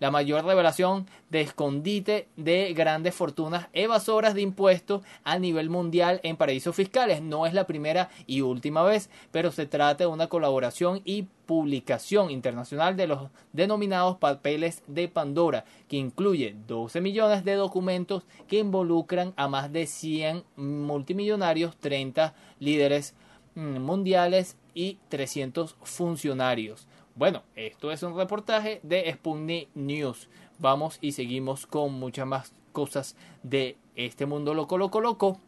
La 0.00 0.10
mayor 0.10 0.44
revelación 0.44 1.06
de 1.28 1.42
escondite 1.42 2.26
de 2.36 2.72
grandes 2.74 3.14
fortunas 3.14 3.68
evasoras 3.72 4.34
de 4.34 4.40
impuestos 4.40 5.02
a 5.22 5.38
nivel 5.38 5.70
mundial 5.70 6.20
en 6.24 6.36
paraísos 6.36 6.74
fiscales. 6.74 7.22
No 7.22 7.46
es 7.46 7.54
la 7.54 7.66
primera 7.66 8.08
y 8.26 8.40
última 8.40 8.82
vez, 8.82 9.10
pero 9.30 9.52
se 9.52 9.66
trata 9.66 10.04
de 10.04 10.10
una 10.10 10.26
colaboración 10.26 11.02
y 11.04 11.26
publicación 11.46 12.30
internacional 12.30 12.96
de 12.96 13.08
los 13.08 13.28
denominados 13.52 14.16
papeles 14.16 14.82
de 14.86 15.08
Pandora, 15.08 15.64
que 15.88 15.96
incluye 15.96 16.56
12 16.66 17.00
millones 17.00 17.44
de 17.44 17.54
documentos 17.54 18.24
que 18.48 18.58
involucran 18.58 19.34
a 19.36 19.48
más 19.48 19.70
de 19.72 19.86
100 19.86 20.44
multimillonarios, 20.56 21.76
30 21.76 22.34
líderes 22.58 23.14
mm, 23.54 23.78
mundiales 23.78 24.56
y 24.74 24.98
300 25.08 25.76
funcionarios. 25.82 26.86
Bueno, 27.16 27.42
esto 27.56 27.90
es 27.90 28.02
un 28.02 28.16
reportaje 28.16 28.80
de 28.82 29.12
Sputnik 29.12 29.68
News. 29.74 30.28
Vamos 30.58 30.98
y 31.00 31.12
seguimos 31.12 31.66
con 31.66 31.94
muchas 31.94 32.26
más 32.26 32.52
cosas 32.72 33.16
de 33.42 33.76
este 33.96 34.26
mundo 34.26 34.54
loco, 34.54 34.78
loco, 34.78 35.00
loco. 35.00 35.40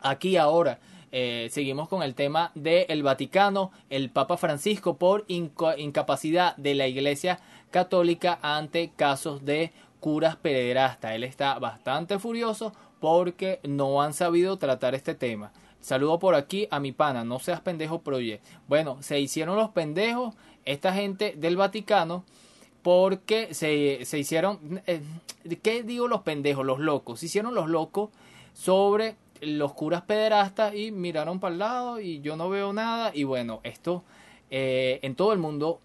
Aquí 0.00 0.36
ahora 0.36 0.78
eh, 1.10 1.48
seguimos 1.50 1.88
con 1.88 2.02
el 2.02 2.14
tema 2.14 2.52
del 2.54 3.02
Vaticano, 3.02 3.72
el 3.90 4.10
Papa 4.10 4.36
Francisco 4.36 4.96
por 4.96 5.24
incapacidad 5.28 6.56
de 6.56 6.74
la 6.74 6.86
Iglesia 6.86 7.40
Católica 7.70 8.38
ante 8.40 8.90
casos 8.94 9.44
de 9.44 9.72
curas 9.98 10.36
pederastas. 10.36 11.12
Él 11.12 11.24
está 11.24 11.58
bastante 11.58 12.18
furioso 12.20 12.72
porque 13.00 13.60
no 13.64 14.00
han 14.00 14.14
sabido 14.14 14.58
tratar 14.58 14.94
este 14.94 15.14
tema. 15.14 15.52
Saludo 15.80 16.18
por 16.18 16.34
aquí 16.34 16.66
a 16.70 16.80
mi 16.80 16.92
pana, 16.92 17.24
no 17.24 17.38
seas 17.38 17.60
pendejo 17.60 18.02
proye. 18.02 18.40
Bueno, 18.66 18.98
se 19.00 19.20
hicieron 19.20 19.56
los 19.56 19.70
pendejos 19.70 20.34
esta 20.68 20.92
gente 20.92 21.34
del 21.36 21.56
Vaticano 21.56 22.24
porque 22.82 23.54
se, 23.54 24.04
se 24.04 24.18
hicieron, 24.18 24.82
eh, 24.86 25.02
¿qué 25.62 25.82
digo 25.82 26.08
los 26.08 26.22
pendejos? 26.22 26.64
Los 26.64 26.78
locos. 26.78 27.20
Se 27.20 27.26
hicieron 27.26 27.54
los 27.54 27.68
locos 27.68 28.10
sobre 28.52 29.16
los 29.40 29.72
curas 29.74 30.02
pederastas 30.02 30.74
y 30.74 30.90
miraron 30.90 31.40
para 31.40 31.52
el 31.52 31.58
lado 31.58 32.00
y 32.00 32.20
yo 32.20 32.36
no 32.36 32.48
veo 32.48 32.72
nada. 32.72 33.10
Y 33.14 33.24
bueno, 33.24 33.60
esto 33.62 34.04
eh, 34.50 35.00
en 35.02 35.14
todo 35.14 35.32
el 35.32 35.38
mundo 35.38 35.80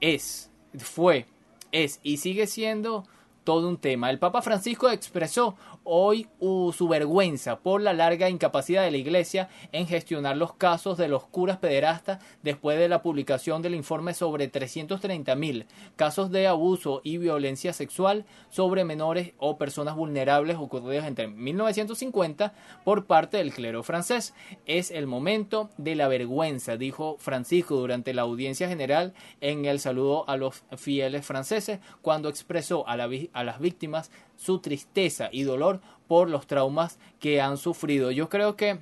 es, 0.00 0.50
fue, 0.78 1.26
es 1.72 2.00
y 2.02 2.18
sigue 2.18 2.46
siendo 2.46 3.04
todo 3.44 3.68
un 3.68 3.78
tema. 3.78 4.10
El 4.10 4.18
Papa 4.18 4.42
Francisco 4.42 4.90
expresó 4.90 5.56
hoy 5.86 6.28
su 6.40 6.88
vergüenza 6.88 7.60
por 7.60 7.80
la 7.80 7.92
larga 7.92 8.28
incapacidad 8.28 8.82
de 8.82 8.90
la 8.90 8.96
Iglesia 8.96 9.48
en 9.72 9.86
gestionar 9.86 10.36
los 10.36 10.54
casos 10.54 10.98
de 10.98 11.08
los 11.08 11.24
curas 11.24 11.58
pederastas 11.58 12.22
después 12.42 12.78
de 12.78 12.88
la 12.88 13.02
publicación 13.02 13.62
del 13.62 13.74
informe 13.74 14.12
sobre 14.12 14.50
330.000 14.50 15.66
casos 15.96 16.30
de 16.30 16.46
abuso 16.46 17.00
y 17.04 17.18
violencia 17.18 17.72
sexual 17.72 18.26
sobre 18.50 18.84
menores 18.84 19.32
o 19.38 19.58
personas 19.58 19.94
vulnerables 19.94 20.56
ocurridos 20.56 21.06
entre 21.06 21.28
1950 21.28 22.52
por 22.84 23.06
parte 23.06 23.36
del 23.38 23.52
clero 23.52 23.82
francés. 23.82 24.34
Es 24.66 24.90
el 24.90 25.06
momento 25.06 25.70
de 25.76 25.94
la 25.94 26.08
vergüenza, 26.08 26.76
dijo 26.76 27.16
Francisco 27.18 27.76
durante 27.76 28.12
la 28.12 28.22
audiencia 28.22 28.68
general 28.68 29.14
en 29.40 29.64
el 29.64 29.78
saludo 29.78 30.28
a 30.28 30.36
los 30.36 30.64
fieles 30.76 31.24
franceses 31.24 31.78
cuando 32.02 32.28
expresó 32.28 32.88
a, 32.88 32.94
a 32.94 33.44
las 33.44 33.60
víctimas 33.60 34.10
su 34.36 34.58
tristeza 34.60 35.28
y 35.32 35.42
dolor 35.42 35.80
por 36.08 36.30
los 36.30 36.46
traumas 36.46 36.98
que 37.20 37.40
han 37.40 37.56
sufrido. 37.56 38.10
Yo 38.10 38.28
creo 38.28 38.56
que 38.56 38.78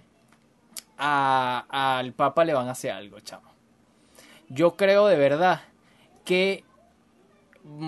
al 0.97 2.13
Papa 2.13 2.45
le 2.45 2.55
van 2.55 2.69
a 2.69 2.73
hacer 2.73 2.91
algo, 2.93 3.21
chamo. 3.21 3.51
Yo 4.49 4.77
creo 4.77 5.07
de 5.07 5.17
verdad 5.17 5.63
que 6.25 6.65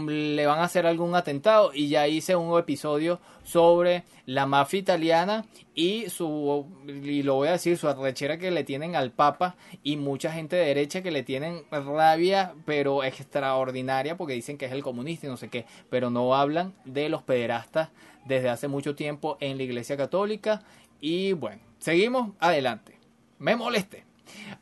le 0.09 0.47
van 0.47 0.59
a 0.59 0.65
hacer 0.65 0.87
algún 0.87 1.15
atentado 1.15 1.71
y 1.75 1.89
ya 1.89 2.09
hice 2.09 2.35
un 2.35 2.59
episodio 2.59 3.21
sobre 3.45 4.05
la 4.25 4.47
mafia 4.47 4.81
italiana 4.81 5.45
y 5.75 6.09
su 6.09 6.67
y 6.87 7.23
lo 7.23 7.35
voy 7.35 7.49
a 7.49 7.53
decir 7.53 7.77
su 7.77 7.87
arrechera 7.87 8.39
que 8.39 8.51
le 8.51 8.65
tienen 8.65 8.97
al 8.97 9.13
papa 9.13 9.57
y 9.83 9.97
mucha 9.97 10.33
gente 10.33 10.57
de 10.57 10.67
derecha 10.67 11.03
que 11.03 11.11
le 11.11 11.23
tienen 11.23 11.65
rabia 11.71 12.55
pero 12.65 13.05
extraordinaria 13.05 14.17
porque 14.17 14.33
dicen 14.33 14.57
que 14.57 14.65
es 14.65 14.73
el 14.73 14.83
comunista 14.83 15.27
y 15.27 15.31
no 15.31 15.37
sé 15.37 15.51
qué 15.51 15.67
pero 15.91 16.09
no 16.09 16.35
hablan 16.35 16.75
de 16.87 17.11
los 17.11 17.23
pederastas 17.23 17.91
desde 18.25 18.49
hace 18.49 18.69
mucho 18.69 18.95
tiempo 18.95 19.37
en 19.41 19.57
la 19.57 19.63
iglesia 19.63 19.97
católica. 19.97 20.63
Y 21.01 21.33
bueno 21.33 21.61
seguimos 21.79 22.31
adelante. 22.41 22.99
Me 23.39 23.55
moleste 23.55 24.06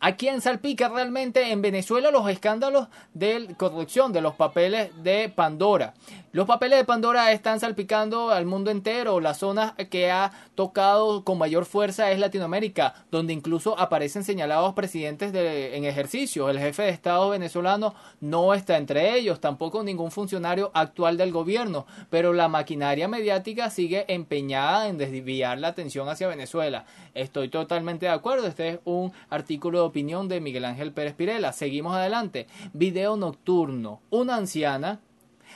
¿A 0.01 0.17
quién 0.17 0.41
salpica 0.41 0.89
realmente 0.89 1.51
en 1.51 1.63
Venezuela 1.63 2.11
los 2.11 2.29
escándalos 2.29 2.89
de 3.13 3.55
corrupción 3.57 4.13
de 4.13 4.21
los 4.21 4.35
papeles 4.35 4.91
de 5.03 5.29
Pandora? 5.29 5.95
Los 6.35 6.49
papeles 6.49 6.81
de 6.81 6.85
Pandora 6.85 7.31
están 7.31 7.61
salpicando 7.61 8.31
al 8.31 8.45
mundo 8.45 8.73
entero. 8.73 9.21
La 9.21 9.35
zona 9.35 9.77
que 9.89 10.11
ha 10.11 10.33
tocado 10.57 11.23
con 11.23 11.39
mayor 11.39 11.65
fuerza 11.65 12.11
es 12.11 12.19
Latinoamérica, 12.19 13.07
donde 13.13 13.33
incluso 13.33 13.79
aparecen 13.79 14.25
señalados 14.25 14.75
presidentes 14.75 15.33
de, 15.33 15.77
en 15.77 15.85
ejercicio. 15.85 16.51
El 16.51 16.59
jefe 16.59 16.83
de 16.83 16.89
Estado 16.89 17.31
venezolano 17.31 17.95
no 18.21 18.53
está 18.53 18.79
entre 18.79 19.17
ellos, 19.17 19.39
tampoco 19.39 19.85
ningún 19.85 20.11
funcionario 20.11 20.73
actual 20.75 21.17
del 21.17 21.31
gobierno, 21.31 21.87
pero 22.11 22.33
la 22.33 22.49
maquinaria 22.49 23.07
mediática 23.07 23.71
sigue 23.71 24.05
empeñada 24.13 24.89
en 24.89 24.99
desviar 24.99 25.61
la 25.61 25.69
atención 25.69 26.09
hacia 26.09 26.27
Venezuela. 26.27 26.85
Estoy 27.15 27.49
totalmente 27.49 28.07
de 28.07 28.13
acuerdo. 28.13 28.49
Este 28.49 28.71
es 28.71 28.79
un 28.85 29.13
artículo 29.31 29.79
de 29.79 29.87
opinión 29.87 30.27
de 30.27 30.41
Miguel 30.41 30.65
Ángel 30.65 30.91
Pérez 30.91 31.15
Pirela. 31.15 31.53
Seguimos 31.53 31.95
adelante. 31.95 32.49
Video 32.73 33.17
nocturno. 33.17 34.01
Una 34.11 34.35
anciana 34.35 34.99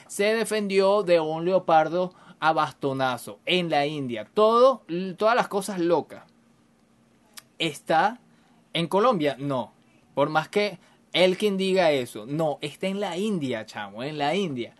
se 0.09 0.33
defendió 0.33 1.03
de 1.03 1.19
un 1.19 1.45
leopardo 1.45 2.13
a 2.39 2.51
bastonazo 2.51 3.39
en 3.45 3.69
la 3.69 3.85
India. 3.85 4.27
Todo, 4.33 4.83
todas 5.17 5.35
las 5.35 5.47
cosas 5.47 5.79
locas. 5.79 6.23
¿Está 7.59 8.19
en 8.73 8.87
Colombia? 8.87 9.35
No. 9.37 9.71
Por 10.15 10.29
más 10.29 10.49
que 10.49 10.79
él 11.13 11.37
quien 11.37 11.57
diga 11.57 11.91
eso. 11.91 12.25
No, 12.25 12.57
está 12.61 12.87
en 12.87 12.99
la 12.99 13.17
India, 13.17 13.67
chamo, 13.67 14.03
en 14.03 14.17
la 14.17 14.33
India. 14.33 14.73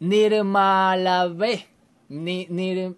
Nirmalave. 0.00 1.66
Ni, 2.08 2.46
ni, 2.48 2.94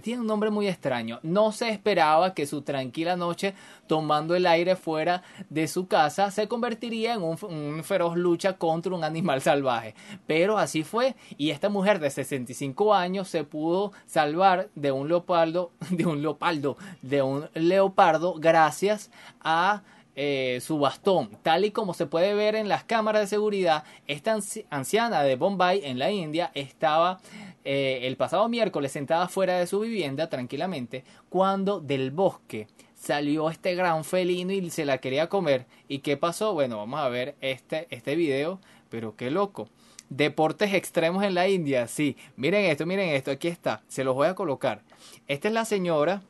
tiene 0.00 0.20
un 0.20 0.26
nombre 0.26 0.50
muy 0.50 0.68
extraño. 0.68 1.20
No 1.22 1.52
se 1.52 1.68
esperaba 1.68 2.34
que 2.34 2.46
su 2.46 2.62
tranquila 2.62 3.16
noche 3.16 3.54
tomando 3.86 4.34
el 4.34 4.46
aire 4.46 4.76
fuera 4.76 5.22
de 5.50 5.68
su 5.68 5.86
casa 5.86 6.30
se 6.30 6.48
convertiría 6.48 7.14
en 7.14 7.22
un, 7.22 7.84
feroz 7.84 8.16
lucha 8.16 8.54
contra 8.54 8.94
un 8.94 9.04
animal 9.04 9.42
salvaje. 9.42 9.94
Pero 10.26 10.58
así 10.58 10.82
fue 10.82 11.14
y 11.36 11.50
esta 11.50 11.68
mujer 11.68 11.98
de 11.98 12.10
65 12.10 12.94
años 12.94 13.28
se 13.28 13.44
pudo 13.44 13.92
salvar 14.06 14.68
de 14.74 14.92
un 14.92 15.08
leopardo, 15.08 15.72
de 15.90 16.06
un 16.06 16.22
leopardo, 16.22 16.76
de 17.02 17.22
un 17.22 17.48
leopardo 17.54 18.34
gracias 18.38 19.10
a 19.40 19.82
eh, 20.14 20.58
su 20.60 20.78
bastón. 20.78 21.30
Tal 21.42 21.64
y 21.64 21.70
como 21.70 21.94
se 21.94 22.04
puede 22.04 22.34
ver 22.34 22.54
en 22.54 22.68
las 22.68 22.84
cámaras 22.84 23.22
de 23.22 23.26
seguridad, 23.28 23.84
esta 24.06 24.36
anciana 24.68 25.22
de 25.22 25.36
Bombay 25.36 25.80
en 25.84 25.98
la 25.98 26.10
India 26.10 26.50
estaba 26.54 27.18
eh, 27.64 28.00
el 28.02 28.16
pasado 28.16 28.48
miércoles 28.48 28.90
sentada 28.90 29.28
fuera 29.28 29.58
de 29.58 29.68
su 29.68 29.80
vivienda 29.80 30.28
tranquilamente 30.28 31.04
cuando 31.28 31.80
del 31.80 32.10
bosque 32.10 32.66
salió 32.94 33.50
este 33.50 33.74
gran 33.74 34.04
felino 34.04 34.52
y 34.52 34.70
se 34.70 34.84
la 34.84 34.98
quería 34.98 35.28
comer. 35.28 35.66
¿Y 35.88 35.98
qué 35.98 36.16
pasó? 36.16 36.54
Bueno, 36.54 36.78
vamos 36.78 37.00
a 37.00 37.08
ver 37.08 37.36
este, 37.40 37.86
este 37.90 38.16
video, 38.16 38.60
pero 38.88 39.16
qué 39.16 39.30
loco. 39.30 39.68
Deportes 40.08 40.74
extremos 40.74 41.24
en 41.24 41.34
la 41.34 41.48
India, 41.48 41.88
sí. 41.88 42.16
Miren 42.36 42.64
esto, 42.66 42.84
miren 42.84 43.10
esto, 43.10 43.30
aquí 43.30 43.48
está. 43.48 43.82
Se 43.88 44.04
los 44.04 44.14
voy 44.14 44.28
a 44.28 44.34
colocar. 44.34 44.82
Esta 45.26 45.48
es 45.48 45.54
la 45.54 45.64
señora. 45.64 46.22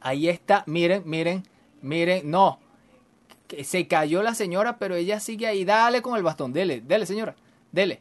Ahí 0.00 0.28
está, 0.28 0.64
miren, 0.66 1.02
miren, 1.06 1.44
miren. 1.82 2.30
No, 2.30 2.58
se 3.62 3.86
cayó 3.86 4.22
la 4.22 4.34
señora, 4.34 4.78
pero 4.78 4.96
ella 4.96 5.20
sigue 5.20 5.46
ahí. 5.46 5.64
Dale 5.64 6.02
con 6.02 6.16
el 6.16 6.22
bastón, 6.22 6.52
dele, 6.52 6.80
dele 6.80 7.06
señora, 7.06 7.36
dele. 7.72 8.00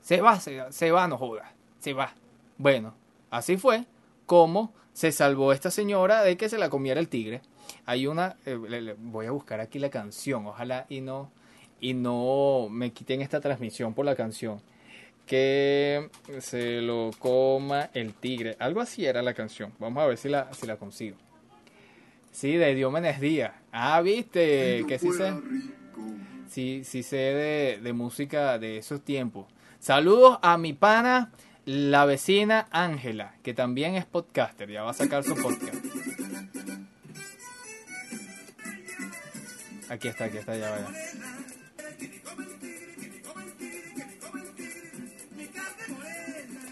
Se 0.00 0.20
va, 0.20 0.40
se, 0.40 0.72
se 0.72 0.90
va, 0.90 1.06
no 1.06 1.18
joda 1.18 1.52
se 1.80 1.92
va. 1.92 2.14
Bueno, 2.58 2.94
así 3.30 3.56
fue 3.56 3.84
como 4.26 4.72
se 4.92 5.12
salvó 5.12 5.52
esta 5.52 5.70
señora 5.70 6.22
de 6.22 6.36
que 6.36 6.48
se 6.48 6.58
la 6.58 6.70
comiera 6.70 7.00
el 7.00 7.08
tigre. 7.08 7.40
Hay 7.86 8.06
una, 8.06 8.36
eh, 8.46 8.94
voy 8.98 9.26
a 9.26 9.30
buscar 9.30 9.60
aquí 9.60 9.78
la 9.78 9.90
canción, 9.90 10.46
ojalá 10.46 10.86
y 10.88 11.00
no 11.00 11.30
y 11.80 11.94
no 11.94 12.68
me 12.70 12.92
quiten 12.92 13.22
esta 13.22 13.40
transmisión 13.40 13.94
por 13.94 14.04
la 14.04 14.14
canción. 14.14 14.60
Que 15.26 16.10
se 16.40 16.80
lo 16.82 17.10
coma 17.18 17.90
el 17.94 18.14
tigre. 18.14 18.56
Algo 18.58 18.80
así 18.80 19.06
era 19.06 19.22
la 19.22 19.32
canción. 19.32 19.72
Vamos 19.78 20.02
a 20.02 20.06
ver 20.06 20.18
si 20.18 20.28
la, 20.28 20.52
si 20.52 20.66
la 20.66 20.76
consigo. 20.76 21.16
Sí, 22.32 22.56
de 22.56 22.74
Diómenes 22.74 23.20
Díaz. 23.20 23.52
Ah, 23.72 24.00
viste, 24.02 24.84
que 24.86 24.98
sí 24.98 25.10
sé. 25.12 25.32
Sí, 26.48 26.82
sí 26.84 27.02
sé 27.02 27.16
de, 27.16 27.80
de 27.80 27.92
música 27.92 28.58
de 28.58 28.78
esos 28.78 29.02
tiempos. 29.02 29.46
Saludos 29.78 30.38
a 30.42 30.58
mi 30.58 30.72
pana 30.72 31.30
la 31.64 32.04
vecina 32.04 32.66
Ángela, 32.70 33.34
que 33.42 33.54
también 33.54 33.94
es 33.94 34.04
podcaster, 34.06 34.70
ya 34.70 34.82
va 34.82 34.90
a 34.90 34.94
sacar 34.94 35.24
su 35.24 35.34
podcast. 35.34 35.84
Aquí 39.90 40.08
está, 40.08 40.24
aquí 40.24 40.38
está, 40.38 40.56
ya 40.56 40.70
vaya. 40.70 40.88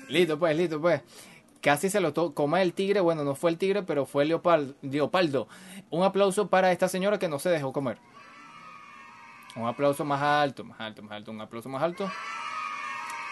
Listo, 0.09 0.39
pues, 0.39 0.57
listo, 0.57 0.81
pues. 0.81 1.03
Casi 1.61 1.91
se 1.91 2.01
lo 2.01 2.15
come 2.35 2.63
el 2.63 2.73
tigre. 2.73 3.01
Bueno, 3.01 3.25
no 3.25 3.35
fue 3.35 3.51
el 3.51 3.59
tigre, 3.59 3.83
pero 3.83 4.07
fue 4.07 4.25
leopoldo. 4.25 5.49
Un 5.91 6.05
aplauso 6.05 6.49
para 6.49 6.71
esta 6.73 6.89
señora 6.89 7.19
que 7.19 7.29
no 7.29 7.39
se 7.39 7.51
dejó 7.51 7.73
comer. 7.73 7.99
Un 9.57 9.67
aplauso 9.67 10.05
más 10.05 10.23
alto, 10.23 10.65
más 10.65 10.81
alto, 10.81 11.03
más 11.03 11.13
alto. 11.13 11.31
Un 11.33 11.41
aplauso 11.41 11.69
más 11.69 11.83
alto. 11.83 12.11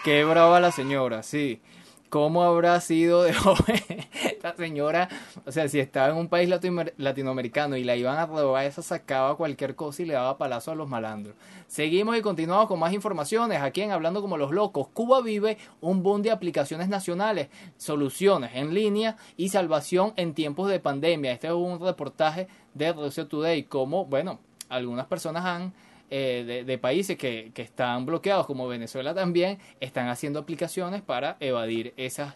Qué 0.07 0.23
brava 0.23 0.61
la 0.61 0.71
señora, 0.71 1.21
sí. 1.21 1.59
¿Cómo 2.07 2.43
habrá 2.43 2.79
sido 2.79 3.23
de 3.23 3.33
joven 3.33 3.83
esta 4.23 4.55
señora? 4.55 5.09
O 5.45 5.51
sea, 5.51 5.67
si 5.67 5.81
estaba 5.81 6.07
en 6.11 6.15
un 6.15 6.29
país 6.29 6.47
latinoamericano 6.95 7.75
y 7.75 7.83
la 7.83 7.97
iban 7.97 8.17
a 8.17 8.25
robar, 8.25 8.63
esa 8.63 8.81
sacaba 8.81 9.35
cualquier 9.35 9.75
cosa 9.75 10.01
y 10.01 10.05
le 10.05 10.13
daba 10.13 10.37
palazo 10.37 10.71
a 10.71 10.75
los 10.75 10.87
malandros. 10.87 11.35
Seguimos 11.67 12.15
y 12.15 12.21
continuamos 12.21 12.69
con 12.69 12.79
más 12.79 12.93
informaciones 12.93 13.61
aquí 13.61 13.81
en 13.81 13.91
Hablando 13.91 14.21
como 14.21 14.37
los 14.37 14.51
locos. 14.51 14.87
Cuba 14.93 15.21
vive 15.21 15.57
un 15.81 16.01
boom 16.03 16.21
de 16.21 16.31
aplicaciones 16.31 16.87
nacionales, 16.87 17.49
soluciones 17.75 18.51
en 18.53 18.73
línea 18.73 19.17
y 19.35 19.49
salvación 19.49 20.13
en 20.15 20.33
tiempos 20.33 20.69
de 20.69 20.79
pandemia. 20.79 21.33
Este 21.33 21.47
es 21.47 21.53
un 21.53 21.81
reportaje 21.81 22.47
de 22.75 22.93
Russia 22.93 23.27
Today, 23.27 23.63
como, 23.63 24.05
bueno, 24.05 24.39
algunas 24.69 25.05
personas 25.07 25.43
han 25.43 25.73
eh, 26.09 26.63
de, 26.65 26.77
países 26.77 27.17
que, 27.17 27.51
que, 27.53 27.61
están 27.61 28.05
bloqueados, 28.05 28.45
como 28.45 28.67
Venezuela 28.67 29.13
también, 29.13 29.59
están 29.79 30.07
haciendo 30.07 30.39
aplicaciones 30.39 31.01
para 31.01 31.37
evadir 31.39 31.93
esas, 31.97 32.35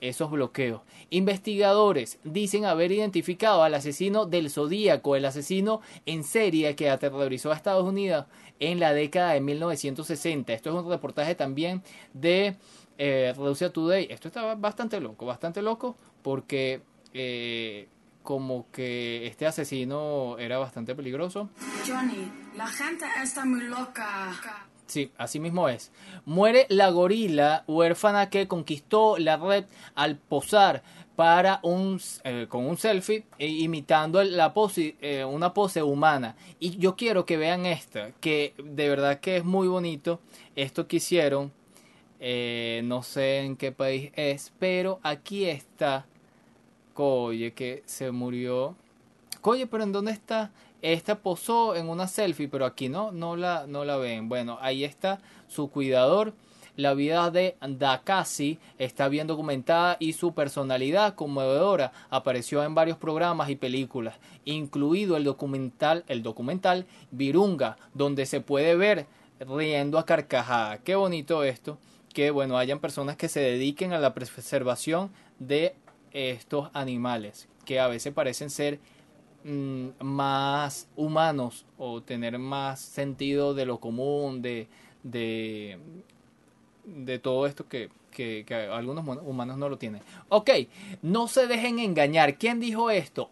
esos 0.00 0.30
bloqueos. 0.30 0.82
Investigadores 1.10 2.18
dicen 2.24 2.64
haber 2.64 2.92
identificado 2.92 3.62
al 3.62 3.74
asesino 3.74 4.26
del 4.26 4.50
Zodíaco, 4.50 5.16
el 5.16 5.24
asesino 5.24 5.80
en 6.06 6.24
serie 6.24 6.74
que 6.76 6.90
aterrorizó 6.90 7.50
a 7.50 7.56
Estados 7.56 7.84
Unidos 7.84 8.26
en 8.60 8.80
la 8.80 8.92
década 8.92 9.32
de 9.32 9.40
1960. 9.40 10.52
Esto 10.52 10.70
es 10.70 10.84
un 10.84 10.90
reportaje 10.90 11.34
también 11.34 11.82
de 12.12 12.56
eh, 12.98 13.32
Russia 13.36 13.72
Today. 13.72 14.08
Esto 14.10 14.28
está 14.28 14.54
bastante 14.54 15.00
loco, 15.00 15.26
bastante 15.26 15.62
loco, 15.62 15.96
porque 16.22 16.82
eh, 17.14 17.88
como 18.28 18.70
que 18.70 19.26
este 19.26 19.46
asesino 19.46 20.36
era 20.38 20.58
bastante 20.58 20.94
peligroso. 20.94 21.48
Johnny, 21.86 22.30
la 22.58 22.66
gente 22.66 23.06
está 23.22 23.46
muy 23.46 23.62
loca. 23.62 24.36
Sí, 24.84 25.10
así 25.16 25.40
mismo 25.40 25.66
es. 25.70 25.92
Muere 26.26 26.66
la 26.68 26.90
gorila 26.90 27.64
huérfana 27.66 28.28
que 28.28 28.46
conquistó 28.46 29.16
la 29.16 29.38
red 29.38 29.64
al 29.94 30.18
posar 30.18 30.82
para 31.16 31.60
un 31.62 31.98
eh, 32.24 32.44
con 32.50 32.66
un 32.66 32.76
selfie 32.76 33.24
e 33.38 33.46
imitando 33.46 34.22
la 34.22 34.52
pose, 34.52 34.98
eh, 35.00 35.24
una 35.24 35.54
pose 35.54 35.82
humana. 35.82 36.36
Y 36.60 36.76
yo 36.76 36.96
quiero 36.96 37.24
que 37.24 37.38
vean 37.38 37.64
esta, 37.64 38.10
que 38.20 38.52
de 38.62 38.90
verdad 38.90 39.20
que 39.20 39.38
es 39.38 39.44
muy 39.46 39.68
bonito 39.68 40.20
esto 40.54 40.86
que 40.86 40.96
hicieron. 40.96 41.50
Eh, 42.20 42.82
no 42.84 43.02
sé 43.02 43.38
en 43.38 43.56
qué 43.56 43.72
país 43.72 44.10
es, 44.16 44.52
pero 44.58 45.00
aquí 45.02 45.46
está 45.46 46.04
Coye 46.98 47.52
que 47.52 47.84
se 47.86 48.10
murió. 48.10 48.74
Coye, 49.40 49.68
pero 49.68 49.84
¿en 49.84 49.92
dónde 49.92 50.10
está? 50.10 50.50
Esta 50.82 51.20
posó 51.20 51.76
en 51.76 51.88
una 51.88 52.08
selfie, 52.08 52.48
pero 52.48 52.64
aquí 52.66 52.88
no, 52.88 53.12
no 53.12 53.36
la, 53.36 53.68
no 53.68 53.84
la 53.84 53.96
ven. 53.98 54.28
Bueno, 54.28 54.58
ahí 54.60 54.82
está 54.82 55.20
su 55.46 55.70
cuidador. 55.70 56.32
La 56.74 56.94
vida 56.94 57.30
de 57.30 57.56
Dakasi 57.60 58.58
está 58.78 59.06
bien 59.06 59.28
documentada 59.28 59.96
y 60.00 60.14
su 60.14 60.34
personalidad 60.34 61.14
conmovedora 61.14 61.92
apareció 62.10 62.64
en 62.64 62.74
varios 62.74 62.96
programas 62.98 63.48
y 63.48 63.54
películas, 63.54 64.16
incluido 64.44 65.16
el 65.16 65.22
documental, 65.22 66.02
el 66.08 66.24
documental 66.24 66.84
Virunga, 67.12 67.76
donde 67.94 68.26
se 68.26 68.40
puede 68.40 68.74
ver 68.74 69.06
riendo 69.38 70.00
a 70.00 70.04
carcajada. 70.04 70.78
Qué 70.78 70.96
bonito 70.96 71.44
esto, 71.44 71.78
que 72.12 72.32
bueno, 72.32 72.58
hayan 72.58 72.80
personas 72.80 73.16
que 73.16 73.28
se 73.28 73.38
dediquen 73.38 73.92
a 73.92 74.00
la 74.00 74.14
preservación 74.14 75.12
de 75.38 75.76
estos 76.18 76.70
animales 76.72 77.48
que 77.64 77.78
a 77.78 77.86
veces 77.86 78.12
parecen 78.12 78.50
ser 78.50 78.80
mm, 79.44 79.88
más 80.00 80.88
humanos 80.96 81.66
o 81.76 82.02
tener 82.02 82.38
más 82.38 82.80
sentido 82.80 83.54
de 83.54 83.66
lo 83.66 83.78
común, 83.78 84.42
de, 84.42 84.68
de, 85.02 85.78
de 86.84 87.18
todo 87.18 87.46
esto 87.46 87.68
que, 87.68 87.90
que, 88.10 88.44
que, 88.46 88.54
algunos 88.54 89.06
humanos 89.22 89.58
no 89.58 89.68
lo 89.68 89.78
tienen. 89.78 90.02
Ok, 90.28 90.50
no 91.02 91.28
se 91.28 91.46
dejen 91.46 91.78
engañar. 91.78 92.36
¿Quién 92.38 92.58
dijo 92.58 92.90
esto? 92.90 93.30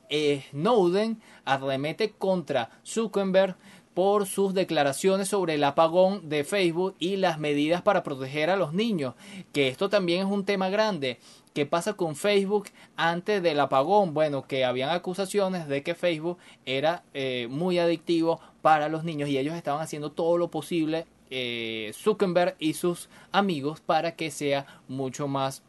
Snowden 0.51 1.21
arremete 1.45 2.11
contra 2.11 2.71
Zuckerberg 2.85 3.57
por 3.97 4.27
sus 4.27 4.53
declaraciones 4.53 5.29
sobre 5.29 5.55
el 5.55 5.65
apagón 5.65 6.29
de 6.29 6.45
Facebook 6.45 6.95
y 6.99 7.17
las 7.17 7.39
medidas 7.39 7.81
para 7.81 8.03
proteger 8.03 8.51
a 8.51 8.57
los 8.57 8.75
niños, 8.75 9.15
que 9.55 9.69
esto 9.69 9.89
también 9.89 10.27
es 10.27 10.31
un 10.31 10.45
tema 10.45 10.69
grande. 10.69 11.19
¿Qué 11.55 11.65
pasa 11.65 11.95
con 11.95 12.15
Facebook 12.15 12.69
antes 12.97 13.43
del 13.43 13.59
apagón? 13.59 14.13
Bueno, 14.13 14.47
que 14.47 14.67
habían 14.67 14.91
acusaciones 14.91 15.67
de 15.67 15.83
que 15.83 15.95
Facebook 15.95 16.37
era 16.67 17.05
eh, 17.15 17.49
muy 17.49 17.79
adictivo 17.79 18.39
para 18.61 18.91
los 18.91 19.03
niños 19.03 19.31
y 19.31 19.39
ellos 19.39 19.55
estaban 19.55 19.81
haciendo 19.81 20.13
todo 20.13 20.37
lo 20.37 20.51
posible, 20.51 21.07
eh, 21.31 21.91
Zuckerberg 21.95 22.55
y 22.59 22.75
sus 22.75 23.09
amigos, 23.33 23.81
para 23.81 24.15
que 24.15 24.31
sea 24.31 24.67
mucho 24.89 25.27
más 25.27 25.63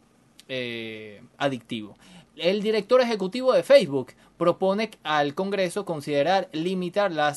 eh, 0.49 1.21
adictivo. 1.37 1.95
El 2.35 2.61
director 2.61 2.99
ejecutivo 2.99 3.53
de 3.53 3.63
Facebook 3.63 4.11
propone 4.37 4.91
al 5.03 5.33
Congreso 5.33 5.85
considerar 5.85 6.49
limitar 6.51 7.13
la 7.13 7.33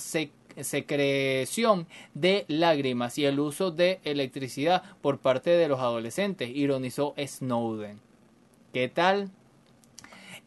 secreción 0.63 1.87
de 2.15 2.45
lágrimas 2.49 3.19
y 3.19 3.25
el 3.25 3.41
uso 3.41 3.71
de 3.71 4.01
electricidad 4.05 4.83
por 5.01 5.19
parte 5.19 5.51
de 5.51 5.69
los 5.69 5.81
adolescentes, 5.81 6.51
ironizó 6.55 7.15
Snowden. 7.19 8.01
¿Qué 8.73 8.89
tal? 8.89 9.31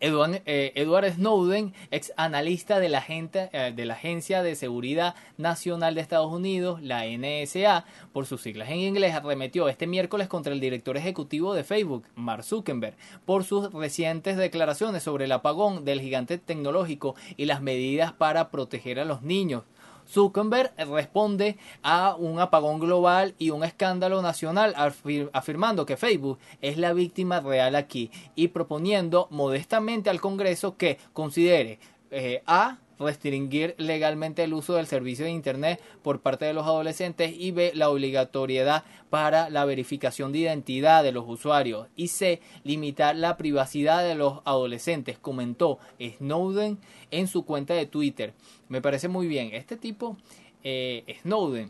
Eh, 0.06 0.74
Edward, 0.76 1.14
Snowden, 1.14 1.74
ex 1.90 2.12
analista 2.18 2.82
de 2.82 2.90
la, 2.90 3.06
eh, 3.08 3.74
de 3.74 3.86
la 3.86 3.94
Agencia 3.94 4.44
de 4.44 4.58
Seguridad 4.58 5.16
Nacional 5.38 5.96
de 5.96 6.02
Estados 6.02 6.30
Unidos, 6.30 6.82
la 6.82 7.06
NSA, 7.06 7.86
por 8.12 8.26
sus 8.26 8.42
siglas 8.42 8.70
en 8.70 8.80
inglés, 8.80 9.16
arremetió 9.16 9.70
este 9.70 9.88
miércoles 9.88 10.28
contra 10.28 10.52
el 10.52 10.60
director 10.60 10.98
ejecutivo 10.98 11.54
de 11.54 11.64
Facebook, 11.64 12.04
Mark 12.16 12.44
Zuckerberg, 12.44 12.98
por 13.26 13.46
sus 13.46 13.72
recientes 13.72 14.36
declaraciones 14.36 15.04
sobre 15.04 15.24
el 15.24 15.32
apagón 15.32 15.86
del 15.86 16.02
gigante 16.02 16.38
tecnológico 16.38 17.16
y 17.38 17.46
las 17.46 17.62
medidas 17.62 18.12
para 18.12 18.52
proteger 18.52 19.00
a 19.00 19.06
los 19.06 19.22
niños. 19.22 19.64
Zuckerberg 20.14 20.74
responde 20.78 21.58
a 21.82 22.16
un 22.16 22.40
apagón 22.40 22.80
global 22.80 23.34
y 23.40 23.50
un 23.50 23.64
escándalo 23.64 24.22
nacional 24.22 24.76
afirmando 25.34 25.86
que 25.86 25.98
Facebook 25.98 26.38
es 26.62 26.78
la 26.78 26.94
víctima 26.94 27.40
real 27.40 27.76
aquí 27.76 28.12
y 28.36 28.50
proponiendo 28.50 29.28
modestamente 29.32 30.12
al 30.12 30.22
Congreso 30.22 30.78
que 30.78 31.00
considere 31.14 31.80
eh, 32.12 32.44
a 32.46 32.78
restringir 33.00 33.76
legalmente 33.78 34.44
el 34.44 34.54
uso 34.54 34.76
del 34.76 34.88
servicio 34.88 35.26
de 35.26 35.32
Internet 35.32 35.82
por 36.02 36.22
parte 36.22 36.46
de 36.46 36.54
los 36.54 36.66
adolescentes 36.66 37.34
y 37.38 37.52
B, 37.52 37.72
la 37.74 37.90
obligatoriedad 37.90 38.84
para 39.10 39.50
la 39.50 39.66
verificación 39.66 40.32
de 40.32 40.40
identidad 40.40 41.04
de 41.04 41.12
los 41.12 41.26
usuarios 41.28 41.88
y 41.96 42.10
C, 42.10 42.42
limitar 42.64 43.16
la 43.16 43.38
privacidad 43.38 44.04
de 44.04 44.16
los 44.16 44.42
adolescentes, 44.46 45.18
comentó 45.18 45.80
Snowden 46.00 46.80
en 47.12 47.28
su 47.28 47.46
cuenta 47.46 47.74
de 47.74 47.86
Twitter. 47.86 48.34
Me 48.74 48.82
parece 48.82 49.08
muy 49.08 49.28
bien. 49.28 49.52
Este 49.54 49.78
tipo, 49.78 50.18
eh, 50.64 51.20
Snowden, 51.22 51.70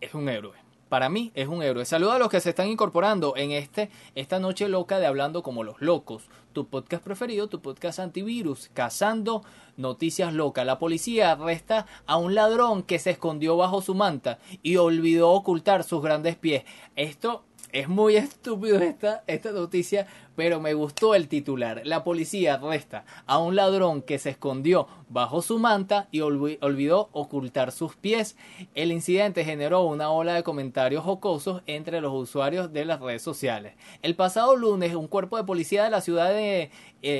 es 0.00 0.12
un 0.12 0.28
héroe 0.28 0.66
para 0.88 1.08
mí 1.08 1.32
es 1.34 1.48
un 1.48 1.62
héroe. 1.62 1.84
Saludos 1.84 2.14
a 2.14 2.18
los 2.18 2.28
que 2.28 2.40
se 2.40 2.50
están 2.50 2.68
incorporando 2.68 3.36
en 3.36 3.50
este, 3.50 3.90
esta 4.14 4.38
noche 4.38 4.68
loca 4.68 4.98
de 4.98 5.06
Hablando 5.06 5.42
como 5.42 5.64
los 5.64 5.80
locos. 5.80 6.28
Tu 6.52 6.66
podcast 6.68 7.02
preferido, 7.02 7.48
tu 7.48 7.60
podcast 7.60 7.98
antivirus, 7.98 8.70
cazando 8.72 9.42
noticias 9.76 10.32
locas. 10.32 10.64
La 10.64 10.78
policía 10.78 11.32
arresta 11.32 11.86
a 12.06 12.16
un 12.16 12.34
ladrón 12.34 12.82
que 12.82 12.98
se 12.98 13.10
escondió 13.10 13.56
bajo 13.56 13.82
su 13.82 13.94
manta 13.94 14.38
y 14.62 14.76
olvidó 14.76 15.30
ocultar 15.32 15.82
sus 15.82 16.02
grandes 16.02 16.36
pies. 16.36 16.64
Esto 16.94 17.44
es 17.72 17.88
muy 17.88 18.16
estúpido 18.16 18.78
esta, 18.78 19.22
esta 19.26 19.52
noticia, 19.52 20.06
pero 20.34 20.60
me 20.60 20.74
gustó 20.74 21.14
el 21.14 21.28
titular. 21.28 21.82
La 21.84 22.04
policía 22.04 22.54
arresta 22.54 23.04
a 23.26 23.38
un 23.38 23.56
ladrón 23.56 24.02
que 24.02 24.18
se 24.18 24.30
escondió 24.30 24.88
bajo 25.08 25.42
su 25.42 25.58
manta 25.58 26.08
y 26.10 26.20
olvidó 26.20 27.08
ocultar 27.12 27.72
sus 27.72 27.96
pies. 27.96 28.36
El 28.74 28.92
incidente 28.92 29.44
generó 29.44 29.82
una 29.82 30.10
ola 30.10 30.34
de 30.34 30.42
comentarios 30.42 31.04
jocosos 31.04 31.62
entre 31.66 32.00
los 32.00 32.12
usuarios 32.12 32.72
de 32.72 32.84
las 32.84 33.00
redes 33.00 33.22
sociales. 33.22 33.74
El 34.02 34.14
pasado 34.14 34.56
lunes, 34.56 34.94
un 34.94 35.08
cuerpo 35.08 35.36
de 35.36 35.44
policía 35.44 35.84
de 35.84 35.90
la 35.90 36.00
ciudad 36.00 36.32
eh, 36.36 36.70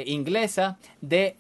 inglesa 0.07 0.78
de 1.01 1.36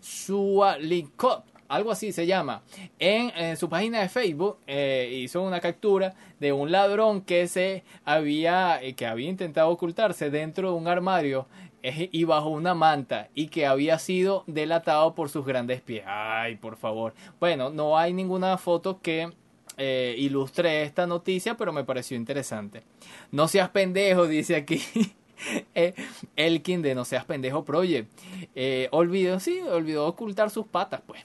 Sualicot 0.00 1.55
algo 1.68 1.90
así 1.90 2.12
se 2.12 2.26
llama, 2.26 2.62
en, 2.98 3.56
su 3.56 3.68
página 3.68 4.00
de 4.00 4.08
Facebook 4.08 4.58
eh, 4.66 5.20
hizo 5.22 5.42
una 5.42 5.60
captura 5.60 6.14
de 6.40 6.52
un 6.52 6.70
ladrón 6.70 7.22
que 7.22 7.48
se 7.48 7.84
había, 8.04 8.82
eh, 8.82 8.94
que 8.94 9.06
había 9.06 9.28
intentado 9.28 9.68
ocultarse 9.70 10.30
dentro 10.30 10.70
de 10.70 10.76
un 10.76 10.88
armario 10.88 11.46
eh, 11.82 12.08
y 12.12 12.24
bajo 12.24 12.48
una 12.48 12.74
manta 12.74 13.28
y 13.34 13.48
que 13.48 13.66
había 13.66 13.98
sido 13.98 14.44
delatado 14.46 15.14
por 15.14 15.28
sus 15.28 15.46
grandes 15.46 15.80
pies. 15.80 16.04
Ay, 16.06 16.56
por 16.56 16.76
favor. 16.76 17.14
Bueno, 17.38 17.70
no 17.70 17.98
hay 17.98 18.12
ninguna 18.12 18.58
foto 18.58 19.00
que 19.00 19.30
eh, 19.78 20.14
ilustré 20.18 20.82
esta 20.82 21.06
noticia, 21.06 21.56
pero 21.56 21.72
me 21.72 21.84
pareció 21.84 22.16
interesante. 22.16 22.82
No 23.30 23.46
seas 23.46 23.68
pendejo, 23.68 24.26
dice 24.26 24.56
aquí. 24.56 24.80
eh, 25.74 25.94
Elkin 26.34 26.80
de 26.80 26.94
No 26.94 27.04
seas 27.04 27.24
pendejo 27.24 27.64
Project. 27.64 28.10
Eh, 28.54 28.88
olvidó, 28.90 29.38
sí, 29.38 29.60
olvidó 29.60 30.06
ocultar 30.06 30.50
sus 30.50 30.66
patas, 30.66 31.02
pues. 31.06 31.24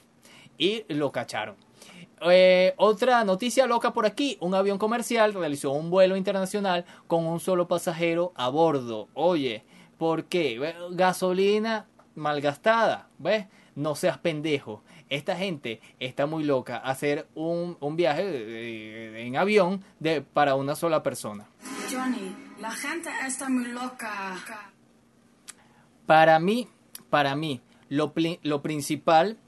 Y 0.58 0.84
lo 0.88 1.10
cacharon. 1.12 1.56
Eh, 2.30 2.74
otra 2.76 3.24
noticia 3.24 3.66
loca 3.66 3.92
por 3.92 4.06
aquí. 4.06 4.36
Un 4.40 4.54
avión 4.54 4.78
comercial 4.78 5.34
realizó 5.34 5.72
un 5.72 5.90
vuelo 5.90 6.16
internacional 6.16 6.84
con 7.06 7.26
un 7.26 7.40
solo 7.40 7.66
pasajero 7.66 8.32
a 8.36 8.48
bordo. 8.48 9.08
Oye, 9.14 9.64
¿por 9.98 10.24
qué? 10.26 10.74
Gasolina 10.92 11.86
malgastada. 12.14 13.08
¿Ves? 13.18 13.46
No 13.74 13.94
seas 13.94 14.18
pendejo. 14.18 14.84
Esta 15.08 15.36
gente 15.36 15.80
está 15.98 16.26
muy 16.26 16.44
loca. 16.44 16.76
Hacer 16.76 17.26
un, 17.34 17.76
un 17.80 17.96
viaje 17.96 19.26
en 19.26 19.36
avión 19.36 19.82
de, 19.98 20.22
para 20.22 20.54
una 20.54 20.74
sola 20.74 21.02
persona. 21.02 21.48
Johnny, 21.90 22.34
la 22.60 22.70
gente 22.70 23.10
está 23.26 23.48
muy 23.48 23.66
loca. 23.66 24.38
Para 26.06 26.38
mí, 26.38 26.68
para 27.10 27.34
mí, 27.34 27.60
lo, 27.88 28.12
lo 28.42 28.62
principal 28.62 29.38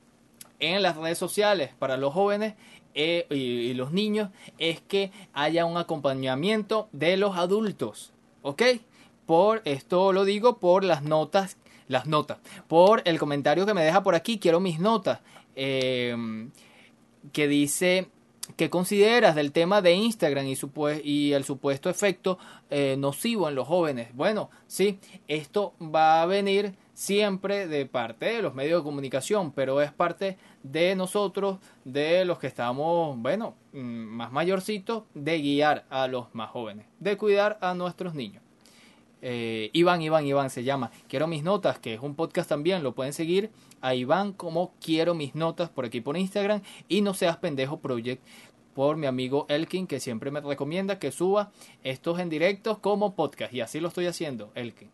en 0.73 0.83
las 0.83 0.97
redes 0.97 1.19
sociales 1.19 1.71
para 1.79 1.97
los 1.97 2.13
jóvenes 2.13 2.55
eh, 2.95 3.27
y, 3.31 3.75
los 3.75 3.93
niños 3.93 4.31
es 4.59 4.81
que 4.81 5.11
haya 5.33 5.65
un 5.65 5.77
acompañamiento 5.77 6.89
de 6.93 7.17
los 7.17 7.37
adultos, 7.37 8.13
¿ok? 8.43 8.63
Por 9.27 9.63
esto 9.65 10.13
lo 10.13 10.25
digo 10.25 10.59
por 10.59 10.85
las 10.85 11.03
notas, 11.03 11.57
las 11.89 12.07
notas, 12.07 12.39
por 12.69 13.03
el 13.05 13.19
comentario 13.19 13.67
que 13.67 13.75
me 13.75 13.85
deja 13.85 14.03
por 14.03 14.15
aquí, 14.15 14.39
quiero 14.39 14.61
mis 14.61 14.79
notas, 14.79 15.21
eh, 15.57 16.17
que 17.33 17.49
dice 17.49 18.09
¿Qué 18.57 18.69
consideras 18.69 19.35
del 19.35 19.53
tema 19.53 19.81
de 19.81 19.95
Instagram 19.95 20.47
y, 20.47 20.57
y 21.03 21.33
el 21.33 21.45
supuesto 21.45 21.89
efecto 21.89 22.39
eh, 22.69 22.95
nocivo 22.99 23.49
en 23.49 23.55
los 23.55 23.67
jóvenes? 23.67 24.15
Bueno, 24.15 24.51
sí, 24.67 24.99
esto 25.29 25.73
va 25.81 26.21
a 26.21 26.27
venir 26.27 26.75
siempre 26.95 27.67
de 27.67 27.87
parte 27.87 28.27
de 28.27 28.43
los 28.43 28.55
medios 28.55 28.81
de 28.81 28.85
comunicación, 28.85 29.53
pero 29.53 29.83
es 29.83 29.93
parte 29.93 30.39
de 30.63 30.95
nosotros, 30.95 31.59
de 31.85 32.25
los 32.25 32.39
que 32.39 32.47
estamos, 32.47 33.19
bueno, 33.19 33.55
mm, 33.73 33.79
más 33.79 34.33
mayorcitos, 34.33 35.03
de 35.13 35.39
guiar 35.41 35.85
a 35.91 36.07
los 36.09 36.35
más 36.35 36.51
jóvenes, 36.51 36.87
de 37.01 37.17
cuidar 37.17 37.59
a 37.61 37.75
nuestros 37.75 38.15
niños. 38.15 38.43
Eh, 39.27 39.71
Iván, 39.73 40.03
Iván, 40.03 40.27
Iván 40.27 40.51
se 40.51 40.65
llama. 40.65 40.91
Quiero 41.09 41.27
mis 41.27 41.43
notas, 41.43 41.79
que 41.79 41.95
es 41.95 42.01
un 42.01 42.15
podcast 42.15 42.47
también. 42.47 42.83
Lo 42.83 42.95
pueden 42.95 43.15
seguir 43.15 43.51
a 43.81 43.95
Iván 43.95 44.35
como 44.35 44.75
Quiero 44.83 45.15
mis 45.15 45.35
notas 45.35 45.71
por 45.71 45.87
aquí 45.87 46.03
por 46.03 46.19
Instagram. 46.19 46.61
Y 46.89 47.01
no 47.01 47.15
seas 47.15 47.39
pendejo 47.39 47.79
project 47.79 48.23
por 48.75 48.99
mi 48.99 49.07
amigo 49.07 49.47
Elkin, 49.49 49.87
que 49.87 49.99
siempre 49.99 50.31
me 50.31 50.43
recomienda 50.43 50.99
que 50.99 51.11
suba 51.11 51.53
estos 51.85 52.19
en 52.19 52.29
directos 52.29 52.77
como 52.79 53.15
podcast. 53.15 53.55
Y 53.55 53.63
así 53.63 53.81
lo 53.81 53.89
estoy 53.89 54.05
haciendo, 54.05 54.53
Elkin. 54.55 54.91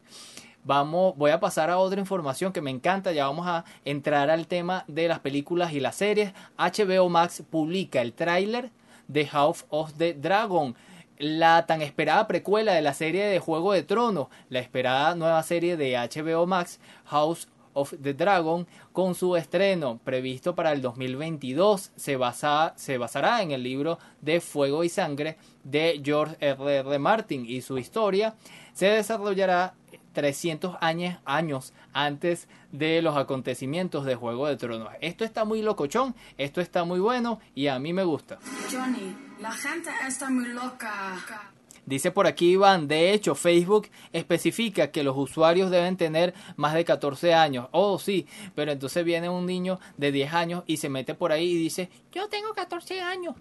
Vamos, 0.64 1.16
voy 1.16 1.30
a 1.30 1.40
pasar 1.40 1.70
a 1.70 1.78
otra 1.78 2.00
información 2.00 2.52
que 2.52 2.60
me 2.60 2.70
encanta. 2.70 3.12
Ya 3.12 3.26
vamos 3.26 3.46
a 3.46 3.64
entrar 3.84 4.28
al 4.30 4.46
tema 4.46 4.84
de 4.88 5.08
las 5.08 5.20
películas 5.20 5.72
y 5.72 5.80
las 5.80 5.96
series. 5.96 6.32
HBO 6.58 7.08
Max 7.08 7.42
publica 7.48 8.02
el 8.02 8.12
tráiler 8.12 8.70
de 9.08 9.26
House 9.26 9.64
of 9.70 9.94
the 9.94 10.14
Dragon 10.14 10.74
la 11.20 11.66
tan 11.66 11.82
esperada 11.82 12.26
precuela 12.26 12.72
de 12.72 12.80
la 12.80 12.94
serie 12.94 13.26
de 13.26 13.38
Juego 13.40 13.72
de 13.72 13.82
Tronos, 13.82 14.28
la 14.48 14.60
esperada 14.60 15.14
nueva 15.14 15.42
serie 15.42 15.76
de 15.76 15.94
HBO 15.94 16.46
Max, 16.46 16.80
House 17.04 17.46
of 17.74 17.92
the 18.02 18.14
Dragon, 18.14 18.66
con 18.92 19.14
su 19.14 19.36
estreno 19.36 20.00
previsto 20.02 20.54
para 20.54 20.72
el 20.72 20.80
2022, 20.80 21.92
se, 21.94 22.16
basa, 22.16 22.72
se 22.76 22.96
basará 22.96 23.42
en 23.42 23.50
el 23.50 23.62
libro 23.62 23.98
de 24.22 24.40
Fuego 24.40 24.82
y 24.82 24.88
Sangre 24.88 25.36
de 25.62 26.00
George 26.02 26.36
R. 26.40 26.76
R. 26.78 26.98
Martin 26.98 27.44
y 27.46 27.60
su 27.60 27.76
historia 27.76 28.34
se 28.72 28.86
desarrollará 28.86 29.74
300 30.12 30.76
años, 30.80 31.18
años 31.24 31.72
antes 31.92 32.48
de 32.72 33.02
los 33.02 33.16
acontecimientos 33.16 34.04
de 34.04 34.14
Juego 34.14 34.46
de 34.46 34.56
Tronos. 34.56 34.88
Esto 35.00 35.24
está 35.24 35.44
muy 35.44 35.62
locochón, 35.62 36.14
esto 36.38 36.60
está 36.60 36.84
muy 36.84 37.00
bueno 37.00 37.40
y 37.54 37.68
a 37.68 37.78
mí 37.78 37.92
me 37.92 38.04
gusta. 38.04 38.38
Johnny, 38.70 39.16
la 39.40 39.52
gente 39.52 39.90
está 40.06 40.30
muy 40.30 40.48
loca. 40.48 41.52
Dice 41.86 42.10
por 42.10 42.26
aquí 42.26 42.52
Iván, 42.52 42.86
de 42.88 43.12
hecho 43.12 43.34
Facebook 43.34 43.88
especifica 44.12 44.90
que 44.90 45.02
los 45.02 45.16
usuarios 45.16 45.70
deben 45.70 45.96
tener 45.96 46.34
más 46.56 46.74
de 46.74 46.84
14 46.84 47.34
años. 47.34 47.68
Oh, 47.72 47.98
sí, 47.98 48.26
pero 48.54 48.70
entonces 48.70 49.04
viene 49.04 49.28
un 49.28 49.46
niño 49.46 49.80
de 49.96 50.12
10 50.12 50.34
años 50.34 50.64
y 50.66 50.76
se 50.76 50.88
mete 50.88 51.14
por 51.14 51.32
ahí 51.32 51.50
y 51.50 51.56
dice, 51.56 51.90
yo 52.12 52.28
tengo 52.28 52.52
14 52.54 53.00
años. 53.00 53.34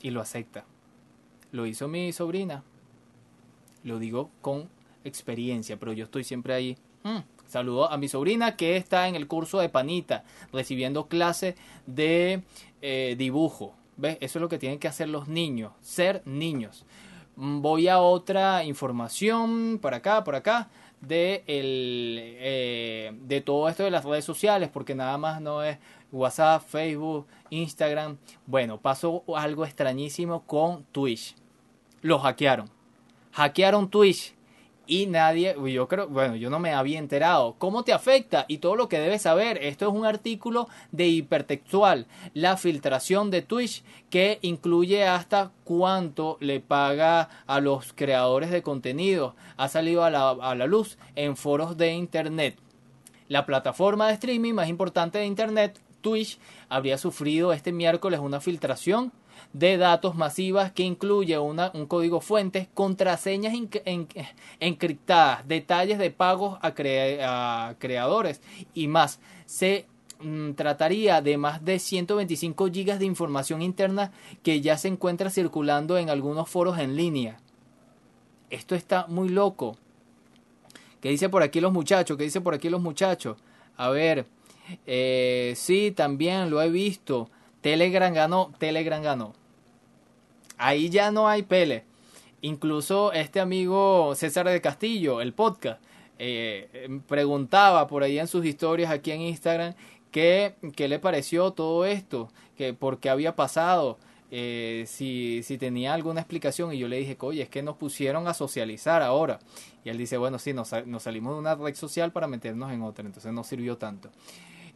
Y 0.00 0.10
lo 0.10 0.20
acepta. 0.20 0.64
Lo 1.50 1.66
hizo 1.66 1.88
mi 1.88 2.12
sobrina. 2.12 2.62
Lo 3.82 3.98
digo 3.98 4.30
con 4.40 4.70
experiencia, 5.04 5.78
pero 5.78 5.92
yo 5.92 6.04
estoy 6.04 6.24
siempre 6.24 6.54
ahí. 6.54 6.76
Mm. 7.04 7.18
Saludo 7.46 7.90
a 7.90 7.96
mi 7.96 8.08
sobrina 8.08 8.56
que 8.56 8.76
está 8.76 9.08
en 9.08 9.14
el 9.14 9.26
curso 9.26 9.58
de 9.58 9.68
panita, 9.68 10.24
recibiendo 10.52 11.08
clase 11.08 11.56
de 11.86 12.42
eh, 12.82 13.14
dibujo. 13.16 13.74
¿Ves? 13.96 14.18
Eso 14.20 14.38
es 14.38 14.42
lo 14.42 14.48
que 14.48 14.58
tienen 14.58 14.78
que 14.78 14.88
hacer 14.88 15.08
los 15.08 15.28
niños, 15.28 15.72
ser 15.80 16.22
niños. 16.26 16.84
Mm, 17.36 17.62
Voy 17.62 17.88
a 17.88 18.00
otra 18.00 18.64
información, 18.64 19.78
por 19.80 19.94
acá, 19.94 20.24
por 20.24 20.36
acá, 20.36 20.68
de, 21.00 21.42
el, 21.46 22.18
eh, 22.20 23.12
de 23.22 23.40
todo 23.40 23.68
esto 23.68 23.82
de 23.82 23.90
las 23.90 24.04
redes 24.04 24.24
sociales, 24.24 24.68
porque 24.72 24.94
nada 24.94 25.16
más 25.18 25.40
no 25.40 25.62
es 25.62 25.78
WhatsApp, 26.12 26.62
Facebook, 26.66 27.26
Instagram. 27.50 28.18
Bueno, 28.46 28.80
pasó 28.80 29.24
algo 29.36 29.64
extrañísimo 29.64 30.42
con 30.44 30.84
Twitch. 30.92 31.34
Lo 32.02 32.18
hackearon. 32.18 32.68
Hackearon 33.32 33.88
Twitch 33.88 34.34
y 34.88 35.06
nadie, 35.06 35.54
yo 35.70 35.86
creo, 35.86 36.08
bueno, 36.08 36.34
yo 36.34 36.48
no 36.48 36.58
me 36.58 36.72
había 36.72 36.98
enterado. 36.98 37.56
¿Cómo 37.58 37.84
te 37.84 37.92
afecta? 37.92 38.46
Y 38.48 38.58
todo 38.58 38.74
lo 38.74 38.88
que 38.88 38.98
debes 38.98 39.22
saber. 39.22 39.58
Esto 39.62 39.86
es 39.86 39.94
un 39.94 40.06
artículo 40.06 40.66
de 40.92 41.06
hipertextual. 41.08 42.06
La 42.32 42.56
filtración 42.56 43.30
de 43.30 43.42
Twitch 43.42 43.84
que 44.08 44.38
incluye 44.40 45.06
hasta 45.06 45.52
cuánto 45.64 46.38
le 46.40 46.60
paga 46.60 47.28
a 47.46 47.60
los 47.60 47.92
creadores 47.92 48.50
de 48.50 48.62
contenido. 48.62 49.36
Ha 49.58 49.68
salido 49.68 50.04
a 50.04 50.10
la, 50.10 50.30
a 50.30 50.54
la 50.54 50.66
luz 50.66 50.96
en 51.16 51.36
foros 51.36 51.76
de 51.76 51.92
internet. 51.92 52.56
La 53.28 53.44
plataforma 53.44 54.08
de 54.08 54.14
streaming 54.14 54.54
más 54.54 54.70
importante 54.70 55.18
de 55.18 55.26
internet, 55.26 55.78
Twitch, 56.00 56.38
habría 56.70 56.96
sufrido 56.96 57.52
este 57.52 57.72
miércoles 57.72 58.20
una 58.20 58.40
filtración 58.40 59.12
de 59.52 59.76
datos 59.76 60.14
masivas 60.14 60.72
que 60.72 60.82
incluye 60.82 61.38
una, 61.38 61.70
un 61.74 61.86
código 61.86 62.20
fuente, 62.20 62.68
contraseñas 62.74 63.54
enc- 63.54 63.82
en- 63.84 64.06
encriptadas, 64.60 65.46
detalles 65.48 65.98
de 65.98 66.10
pagos 66.10 66.58
a, 66.62 66.68
a 66.68 67.74
creadores 67.78 68.40
y 68.74 68.88
más. 68.88 69.20
Se 69.46 69.86
mm, 70.20 70.52
trataría 70.52 71.22
de 71.22 71.38
más 71.38 71.64
de 71.64 71.78
125 71.78 72.68
gigas 72.70 72.98
de 72.98 73.06
información 73.06 73.62
interna 73.62 74.12
que 74.42 74.60
ya 74.60 74.76
se 74.76 74.88
encuentra 74.88 75.30
circulando 75.30 75.96
en 75.98 76.10
algunos 76.10 76.48
foros 76.48 76.78
en 76.78 76.94
línea. 76.94 77.38
Esto 78.50 78.74
está 78.74 79.06
muy 79.08 79.28
loco. 79.28 79.76
¿Qué 81.00 81.10
dice 81.10 81.28
por 81.28 81.42
aquí 81.42 81.60
los 81.60 81.72
muchachos? 81.72 82.16
¿Qué 82.16 82.24
dice 82.24 82.40
por 82.40 82.54
aquí 82.54 82.68
los 82.68 82.80
muchachos? 82.80 83.36
A 83.76 83.88
ver, 83.90 84.26
eh, 84.86 85.52
sí, 85.56 85.92
también 85.94 86.50
lo 86.50 86.60
he 86.60 86.68
visto. 86.70 87.30
Telegram 87.60 88.12
ganó, 88.12 88.52
Telegram 88.58 89.02
ganó. 89.02 89.34
Ahí 90.56 90.90
ya 90.90 91.10
no 91.10 91.28
hay 91.28 91.42
pele. 91.42 91.84
Incluso 92.40 93.12
este 93.12 93.40
amigo 93.40 94.14
César 94.14 94.48
de 94.48 94.60
Castillo, 94.60 95.20
el 95.20 95.32
podcast, 95.32 95.82
eh, 96.18 97.00
preguntaba 97.06 97.86
por 97.86 98.02
ahí 98.02 98.18
en 98.18 98.28
sus 98.28 98.44
historias 98.44 98.90
aquí 98.90 99.10
en 99.12 99.22
Instagram 99.22 99.74
qué, 100.10 100.54
qué 100.74 100.88
le 100.88 100.98
pareció 100.98 101.52
todo 101.52 101.84
esto, 101.84 102.30
que 102.56 102.74
por 102.74 102.98
qué 102.98 103.10
había 103.10 103.36
pasado, 103.36 103.98
eh, 104.30 104.84
si, 104.86 105.42
si 105.42 105.58
tenía 105.58 105.94
alguna 105.94 106.20
explicación. 106.20 106.72
Y 106.72 106.78
yo 106.78 106.88
le 106.88 106.98
dije, 106.98 107.16
oye, 107.20 107.42
es 107.42 107.48
que 107.48 107.62
nos 107.62 107.76
pusieron 107.76 108.28
a 108.28 108.34
socializar 108.34 109.02
ahora. 109.02 109.38
Y 109.84 109.88
él 109.90 109.98
dice, 109.98 110.16
bueno, 110.16 110.38
sí, 110.38 110.52
nos, 110.52 110.72
nos 110.86 111.02
salimos 111.02 111.34
de 111.34 111.40
una 111.40 111.54
red 111.54 111.74
social 111.74 112.12
para 112.12 112.26
meternos 112.26 112.72
en 112.72 112.82
otra, 112.82 113.04
entonces 113.06 113.32
no 113.32 113.44
sirvió 113.44 113.78
tanto. 113.78 114.10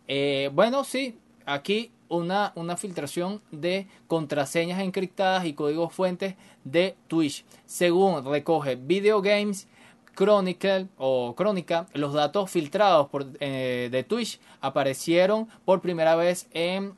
Eh, 0.09 0.51
bueno, 0.53 0.85
sí, 0.85 1.18
aquí 1.47 1.91
una, 2.12 2.52
una 2.54 2.76
filtración 2.76 3.40
de 3.50 3.86
contraseñas 4.06 4.80
encriptadas 4.80 5.46
y 5.46 5.54
códigos 5.54 5.92
fuentes 5.92 6.36
de 6.64 6.94
Twitch. 7.08 7.44
Según 7.64 8.24
recoge 8.24 8.76
Video 8.76 9.22
Games 9.22 9.66
Chronicle 10.14 10.88
o 10.98 11.34
Crónica, 11.34 11.86
los 11.94 12.12
datos 12.12 12.50
filtrados 12.50 13.08
por, 13.08 13.26
eh, 13.40 13.88
de 13.90 14.04
Twitch 14.04 14.40
aparecieron 14.60 15.48
por 15.64 15.80
primera 15.80 16.16
vez 16.16 16.48
en 16.52 16.94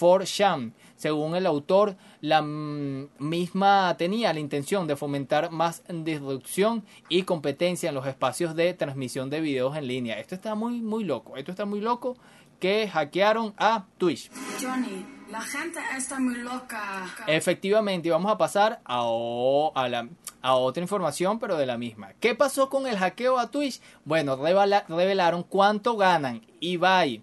4chan. 0.00 0.72
Según 0.96 1.36
el 1.36 1.46
autor, 1.46 1.96
la 2.20 2.42
mm, 2.42 3.10
misma 3.20 3.94
tenía 3.96 4.32
la 4.32 4.40
intención 4.40 4.88
de 4.88 4.96
fomentar 4.96 5.52
más 5.52 5.84
disrupción 5.88 6.84
y 7.08 7.22
competencia 7.22 7.88
en 7.88 7.94
los 7.94 8.06
espacios 8.06 8.56
de 8.56 8.74
transmisión 8.74 9.30
de 9.30 9.40
videos 9.40 9.76
en 9.76 9.86
línea. 9.86 10.18
Esto 10.18 10.34
está 10.34 10.56
muy, 10.56 10.80
muy 10.80 11.04
loco. 11.04 11.36
Esto 11.36 11.52
está 11.52 11.64
muy 11.64 11.80
loco 11.80 12.16
que 12.58 12.88
hackearon 12.88 13.54
a 13.58 13.84
Twitch. 13.98 14.30
Johnny, 14.60 15.06
La 15.30 15.42
gente 15.42 15.78
está 15.94 16.18
muy 16.18 16.36
loca. 16.36 17.04
Efectivamente, 17.26 18.10
vamos 18.10 18.32
a 18.32 18.38
pasar 18.38 18.80
a, 18.84 19.02
o- 19.02 19.72
a, 19.76 19.86
la- 19.88 20.08
a 20.40 20.54
otra 20.54 20.82
información, 20.82 21.38
pero 21.38 21.56
de 21.58 21.66
la 21.66 21.76
misma. 21.76 22.14
¿Qué 22.18 22.34
pasó 22.34 22.70
con 22.70 22.86
el 22.86 22.96
hackeo 22.96 23.38
a 23.38 23.50
Twitch? 23.50 23.80
Bueno, 24.06 24.36
revela- 24.38 24.84
revelaron 24.88 25.42
cuánto 25.42 25.98
ganan 25.98 26.46
Ibai, 26.60 27.22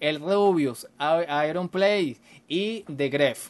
el 0.00 0.20
Rubius, 0.20 0.86
Iron 1.48 1.70
Play 1.70 2.18
y 2.46 2.82
The 2.94 3.08
Gref. 3.08 3.48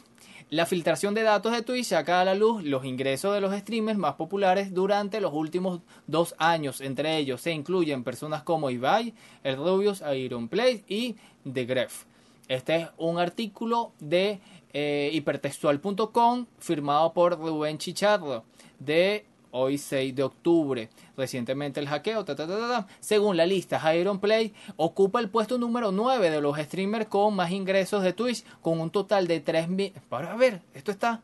La 0.49 0.65
filtración 0.65 1.13
de 1.13 1.23
datos 1.23 1.51
de 1.51 1.61
Twitch 1.61 1.87
saca 1.87 2.21
a 2.21 2.25
la 2.25 2.33
luz 2.33 2.63
los 2.63 2.85
ingresos 2.85 3.33
de 3.33 3.41
los 3.41 3.53
streamers 3.53 3.99
más 3.99 4.15
populares 4.15 4.73
durante 4.73 5.19
los 5.19 5.33
últimos 5.33 5.81
dos 6.07 6.35
años. 6.37 6.79
Entre 6.79 7.17
ellos 7.17 7.41
se 7.41 7.51
incluyen 7.51 8.05
personas 8.05 8.43
como 8.43 8.69
Ibai, 8.69 9.13
el 9.43 9.57
Rubius, 9.57 10.01
Iron 10.15 10.47
Play 10.47 10.85
y 10.87 11.17
The 11.51 11.65
Gref. 11.65 12.05
Este 12.47 12.77
es 12.77 12.87
un 12.97 13.19
artículo 13.19 13.91
de 13.99 14.39
eh, 14.71 15.09
hipertextual.com 15.11 16.45
firmado 16.59 17.11
por 17.11 17.37
Rubén 17.37 17.77
Chicharro 17.77 18.45
de 18.79 19.25
hoy 19.57 19.77
6 19.77 20.15
de 20.15 20.23
octubre. 20.23 20.89
Recientemente 21.15 21.79
el 21.79 21.87
hackeo, 21.87 22.23
ta, 22.25 22.87
según 22.99 23.37
la 23.37 23.45
lista, 23.45 23.95
Iron 23.95 24.19
Play 24.19 24.53
ocupa 24.75 25.19
el 25.19 25.29
puesto 25.29 25.57
número 25.57 25.91
9 25.91 26.29
de 26.29 26.41
los 26.41 26.57
streamers 26.57 27.07
con 27.07 27.35
más 27.35 27.51
ingresos 27.51 28.03
de 28.03 28.13
Twitch, 28.13 28.43
con 28.61 28.79
un 28.79 28.89
total 28.89 29.27
de 29.27 29.39
3 29.39 29.69
mil. 29.69 29.93
Para 30.09 30.35
ver, 30.35 30.61
esto 30.73 30.91
está 30.91 31.21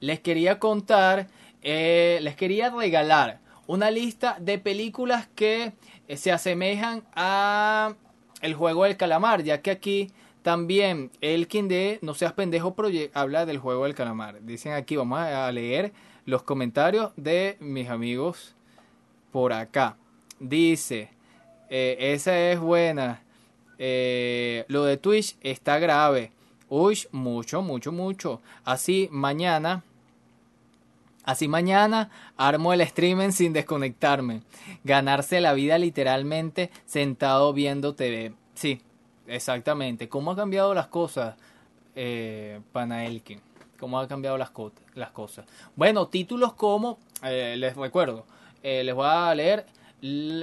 Les 0.01 0.21
quería 0.21 0.59
contar, 0.59 1.29
eh, 1.63 2.19
les 2.23 2.37
quería 2.37 2.71
regalar 2.71 3.41
una 3.67 3.91
lista 3.91 4.37
de 4.41 4.59
películas 4.59 5.29
que 5.35 5.73
eh, 6.09 6.17
se 6.17 6.31
asemejan 6.33 7.05
a 7.15 7.95
el 8.43 8.55
juego 8.55 8.85
del 8.85 8.97
calamar, 8.97 9.43
ya 9.43 9.63
que 9.63 9.71
aquí 9.71 10.11
también 10.43 11.11
Elkin 11.23 11.69
de 11.69 11.99
No 12.03 12.13
seas 12.13 12.35
pendejo 12.35 12.77
habla 13.15 13.47
del 13.47 13.59
juego 13.59 13.85
del 13.85 13.95
calamar. 13.95 14.45
Dicen 14.45 14.73
aquí, 14.73 14.97
vamos 14.97 15.19
a 15.19 15.51
leer 15.51 15.93
los 16.27 16.43
comentarios 16.43 17.13
de 17.17 17.57
mis 17.61 17.89
amigos 17.89 18.55
por 19.33 19.55
acá. 19.55 19.97
Dice, 20.39 21.09
eh, 21.71 21.97
esa 21.99 22.39
es 22.39 22.61
buena. 22.61 23.23
Lo 23.79 24.85
de 24.85 24.99
Twitch 25.01 25.37
está 25.41 25.79
grave. 25.79 26.34
Uy, 26.77 26.99
mucho, 27.13 27.63
mucho, 27.63 27.93
mucho. 27.93 28.41
Así 28.65 29.09
mañana, 29.13 29.85
así 31.25 31.47
mañana 31.47 32.11
armo 32.37 32.73
el 32.73 32.81
streaming 32.81 33.31
sin 33.31 33.53
desconectarme. 33.53 34.43
Ganarse 34.83 35.41
la 35.41 35.53
vida 35.53 35.79
literalmente 35.79 36.73
sentado 36.85 37.53
viendo 37.53 37.95
TV. 37.95 38.35
Sí, 38.55 38.81
exactamente. 39.29 40.09
¿Cómo 40.09 40.33
ha 40.33 40.37
cambiado 40.37 40.75
las 40.75 40.89
cosas, 40.89 41.37
eh? 41.95 42.59
¿Cómo 43.79 44.01
ha 44.01 44.09
cambiado 44.09 44.37
las, 44.37 44.51
co- 44.51 44.73
las 44.97 45.11
cosas? 45.11 45.47
Bueno, 45.77 46.09
títulos 46.09 46.55
como, 46.55 46.99
eh, 47.23 47.55
les 47.57 47.77
recuerdo, 47.77 48.25
eh, 48.65 48.83
les 48.83 48.97
voy 48.97 49.07
a 49.09 49.33
leer 49.33 49.65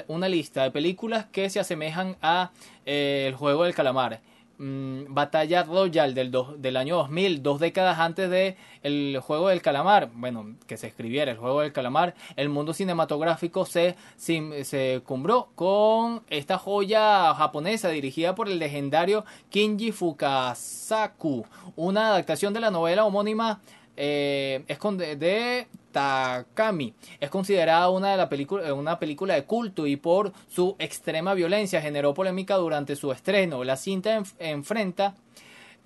una 0.07 0.29
lista 0.29 0.63
de 0.63 0.71
películas 0.71 1.25
que 1.25 1.49
se 1.49 1.59
asemejan 1.59 2.15
a 2.21 2.51
eh, 2.85 3.25
el 3.27 3.35
juego 3.35 3.65
del 3.65 3.75
calamar. 3.75 4.21
Mm, 4.63 5.11
Batalla 5.15 5.63
Royal 5.63 6.13
del, 6.13 6.31
del 6.59 6.77
año 6.77 6.97
2000, 6.97 7.41
dos 7.41 7.59
décadas 7.59 7.97
antes 7.97 8.29
de 8.29 8.57
el 8.83 9.17
juego 9.19 9.47
del 9.49 9.59
calamar, 9.63 10.11
bueno, 10.13 10.55
que 10.67 10.77
se 10.77 10.85
escribiera 10.85 11.31
el 11.31 11.37
juego 11.39 11.61
del 11.61 11.73
calamar, 11.73 12.13
el 12.35 12.49
mundo 12.49 12.71
cinematográfico 12.71 13.65
se, 13.65 13.95
sim- 14.17 14.63
se 14.63 15.01
cumbró 15.03 15.49
con 15.55 16.21
esta 16.29 16.59
joya 16.59 17.33
japonesa 17.33 17.89
dirigida 17.89 18.35
por 18.35 18.47
el 18.49 18.59
legendario 18.59 19.25
Kinji 19.49 19.91
Fukasaku, 19.91 21.43
una 21.75 22.09
adaptación 22.09 22.53
de 22.53 22.59
la 22.59 22.69
novela 22.69 23.03
homónima 23.05 23.61
eh, 23.97 24.63
es 24.67 24.77
de, 25.15 25.67
Takami. 25.91 26.93
Es 27.19 27.29
considerada 27.29 27.89
una, 27.89 28.11
de 28.11 28.17
la 28.17 28.29
película, 28.29 28.73
una 28.73 28.97
película 28.99 29.33
de 29.35 29.43
culto 29.45 29.85
y 29.87 29.95
por 29.95 30.31
su 30.49 30.75
extrema 30.79 31.33
violencia 31.33 31.81
generó 31.81 32.13
polémica 32.13 32.55
durante 32.55 32.95
su 32.95 33.11
estreno. 33.11 33.63
La 33.63 33.75
cinta 33.77 34.17
enf- 34.19 34.33
enfrenta 34.39 35.15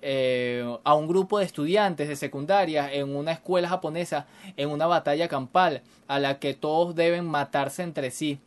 eh, 0.02 0.64
a 0.84 0.94
un 0.94 1.08
grupo 1.08 1.38
de 1.38 1.44
estudiantes 1.46 2.08
de 2.08 2.16
secundaria 2.16 2.92
en 2.92 3.14
una 3.16 3.32
escuela 3.32 3.68
japonesa 3.68 4.26
en 4.56 4.70
una 4.70 4.86
batalla 4.86 5.26
campal 5.28 5.82
a 6.06 6.18
la 6.18 6.38
que 6.38 6.54
todos 6.54 6.94
deben 6.94 7.24
matarse 7.26 7.82
entre 7.82 8.10
sí. 8.10 8.38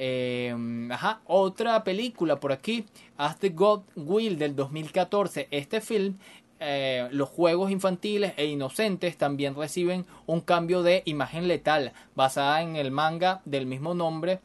Eh, 0.00 0.54
ajá, 0.92 1.20
otra 1.26 1.82
película 1.82 2.38
por 2.38 2.52
aquí, 2.52 2.84
As 3.16 3.38
the 3.38 3.48
God 3.50 3.82
Will 3.96 4.38
del 4.38 4.54
2014. 4.54 5.48
Este 5.50 5.80
film, 5.80 6.18
eh, 6.60 7.08
los 7.12 7.28
juegos 7.28 7.70
infantiles 7.70 8.32
e 8.36 8.46
inocentes 8.46 9.16
también 9.16 9.54
reciben 9.54 10.06
un 10.26 10.40
cambio 10.40 10.82
de 10.82 11.02
imagen 11.04 11.46
letal 11.46 11.92
basada 12.14 12.62
en 12.62 12.76
el 12.76 12.90
manga 12.90 13.40
del 13.44 13.66
mismo 13.66 13.94
nombre 13.94 14.40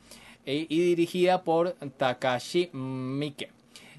eh, 0.46 0.66
y 0.70 0.80
dirigida 0.82 1.44
por 1.44 1.74
Takashi 1.98 2.70
Miike. 2.74 3.50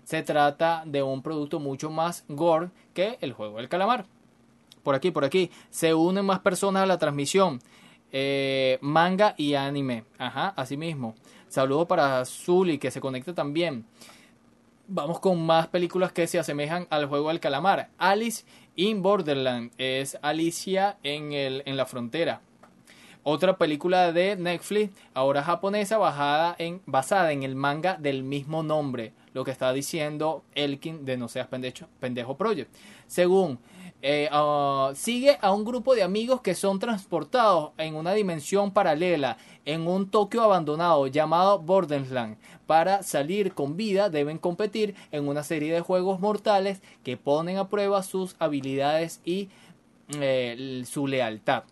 Se 0.04 0.22
trata 0.22 0.82
de 0.86 1.02
un 1.02 1.22
producto 1.22 1.58
mucho 1.58 1.90
más 1.90 2.24
gore 2.28 2.70
que 2.92 3.18
el 3.20 3.32
juego 3.32 3.56
del 3.56 3.68
calamar. 3.68 4.06
Por 4.82 4.94
aquí, 4.94 5.10
por 5.10 5.24
aquí. 5.24 5.50
Se 5.70 5.94
unen 5.94 6.26
más 6.26 6.40
personas 6.40 6.82
a 6.82 6.86
la 6.86 6.98
transmisión. 6.98 7.60
Eh, 8.12 8.78
manga 8.82 9.34
y 9.36 9.54
anime. 9.54 10.04
Ajá, 10.18 10.52
así 10.56 10.76
mismo. 10.76 11.14
Saludo 11.48 11.88
para 11.88 12.24
Zully 12.26 12.78
que 12.78 12.90
se 12.90 13.00
conecta 13.00 13.34
también. 13.34 13.86
Vamos 14.86 15.18
con 15.18 15.40
más 15.44 15.68
películas 15.68 16.12
que 16.12 16.26
se 16.26 16.38
asemejan 16.38 16.86
al 16.90 17.06
juego 17.06 17.28
del 17.28 17.40
calamar. 17.40 17.88
Alice 17.96 18.44
in 18.76 19.00
Borderland 19.00 19.72
es 19.78 20.18
Alicia 20.20 20.98
en, 21.02 21.32
el, 21.32 21.62
en 21.64 21.78
la 21.78 21.86
frontera. 21.86 22.42
Otra 23.22 23.56
película 23.56 24.12
de 24.12 24.36
Netflix, 24.36 24.92
ahora 25.14 25.42
japonesa, 25.42 25.96
basada 25.96 26.54
en, 26.58 26.82
basada 26.84 27.32
en 27.32 27.44
el 27.44 27.54
manga 27.54 27.96
del 27.96 28.22
mismo 28.24 28.62
nombre. 28.62 29.14
Lo 29.32 29.42
que 29.42 29.50
está 29.52 29.72
diciendo 29.72 30.44
Elkin 30.54 31.06
de 31.06 31.16
No 31.16 31.28
Seas 31.28 31.46
Pendejo, 31.46 31.86
Pendejo 31.98 32.36
Project. 32.36 32.70
Según, 33.06 33.58
eh, 34.06 34.28
ah, 34.30 34.92
sigue 34.94 35.38
a 35.40 35.50
un 35.50 35.64
grupo 35.64 35.94
de 35.94 36.02
amigos 36.02 36.42
que 36.42 36.54
son 36.54 36.78
transportados 36.78 37.70
en 37.78 37.94
una 37.94 38.12
dimensión 38.12 38.70
paralela 38.70 39.38
en 39.64 39.86
un 39.86 40.10
Tokio 40.10 40.42
abandonado 40.42 41.06
llamado 41.06 41.58
Borderland. 41.58 42.36
Para 42.66 43.02
salir 43.02 43.54
con 43.54 43.78
vida 43.78 44.10
deben 44.10 44.36
competir 44.36 44.94
en 45.10 45.26
una 45.26 45.42
serie 45.42 45.72
de 45.72 45.80
juegos 45.80 46.20
mortales 46.20 46.82
que 47.02 47.16
ponen 47.16 47.56
a 47.56 47.70
prueba 47.70 48.02
sus 48.02 48.36
habilidades 48.40 49.22
y 49.24 49.48
eh, 50.20 50.82
su 50.84 51.06
lealtad. 51.06 51.64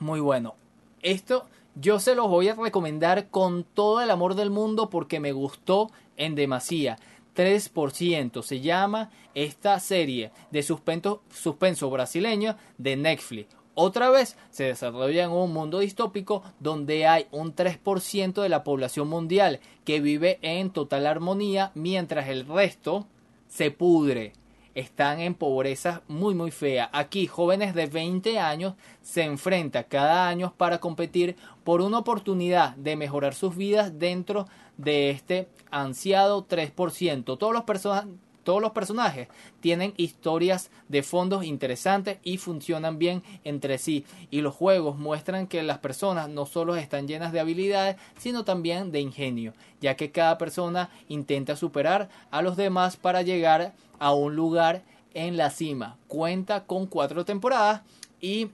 Muy 0.00 0.18
bueno. 0.18 0.56
Esto 1.02 1.46
yo 1.76 2.00
se 2.00 2.16
los 2.16 2.28
voy 2.28 2.48
a 2.48 2.56
recomendar 2.56 3.28
con 3.30 3.62
todo 3.62 4.00
el 4.00 4.10
amor 4.10 4.34
del 4.34 4.50
mundo 4.50 4.90
porque 4.90 5.20
me 5.20 5.30
gustó 5.30 5.92
en 6.16 6.34
demasía. 6.34 6.98
3% 7.34 8.42
se 8.42 8.60
llama 8.60 9.10
esta 9.34 9.78
serie 9.80 10.30
de 10.50 10.62
suspenso, 10.62 11.22
suspenso 11.30 11.90
brasileño 11.90 12.56
de 12.78 12.96
Netflix. 12.96 13.56
Otra 13.74 14.08
vez 14.10 14.36
se 14.50 14.64
desarrolla 14.64 15.24
en 15.24 15.32
un 15.32 15.52
mundo 15.52 15.80
distópico 15.80 16.44
donde 16.60 17.06
hay 17.06 17.26
un 17.32 17.56
3% 17.56 18.40
de 18.40 18.48
la 18.48 18.62
población 18.62 19.08
mundial 19.08 19.58
que 19.84 20.00
vive 20.00 20.38
en 20.42 20.70
total 20.70 21.08
armonía 21.08 21.72
mientras 21.74 22.28
el 22.28 22.46
resto 22.46 23.06
se 23.48 23.72
pudre. 23.72 24.32
Están 24.74 25.20
en 25.20 25.34
pobreza 25.34 26.02
muy 26.08 26.34
muy 26.34 26.50
fea. 26.50 26.90
Aquí 26.92 27.26
jóvenes 27.26 27.74
de 27.74 27.86
20 27.86 28.38
años 28.38 28.74
se 29.02 29.22
enfrentan 29.22 29.86
cada 29.88 30.28
año 30.28 30.54
para 30.56 30.78
competir 30.78 31.36
por 31.64 31.80
una 31.80 31.98
oportunidad 31.98 32.76
de 32.76 32.96
mejorar 32.96 33.34
sus 33.34 33.56
vidas 33.56 33.98
dentro 33.98 34.46
de 34.76 35.10
este 35.10 35.48
ansiado 35.70 36.46
3%. 36.46 37.38
Todos 37.38 37.52
los 37.52 37.64
personas 37.64 38.06
todos 38.44 38.62
los 38.62 38.72
personajes 38.72 39.28
tienen 39.60 39.94
historias 39.96 40.70
de 40.88 41.02
fondos 41.02 41.44
interesantes 41.44 42.18
y 42.22 42.36
funcionan 42.36 42.98
bien 42.98 43.22
entre 43.42 43.78
sí. 43.78 44.04
Y 44.30 44.42
los 44.42 44.54
juegos 44.54 44.96
muestran 44.96 45.46
que 45.46 45.62
las 45.62 45.78
personas 45.78 46.28
no 46.28 46.46
solo 46.46 46.76
están 46.76 47.08
llenas 47.08 47.32
de 47.32 47.40
habilidades, 47.40 47.96
sino 48.18 48.44
también 48.44 48.92
de 48.92 49.00
ingenio, 49.00 49.54
ya 49.80 49.96
que 49.96 50.10
cada 50.10 50.38
persona 50.38 50.90
intenta 51.08 51.56
superar 51.56 52.08
a 52.30 52.42
los 52.42 52.56
demás 52.56 52.96
para 52.96 53.22
llegar 53.22 53.72
a 53.98 54.12
un 54.12 54.36
lugar 54.36 54.82
en 55.14 55.36
la 55.36 55.50
cima. 55.50 55.96
Cuenta 56.08 56.64
con 56.64 56.86
cuatro 56.86 57.24
temporadas 57.24 57.82
y 58.20 58.50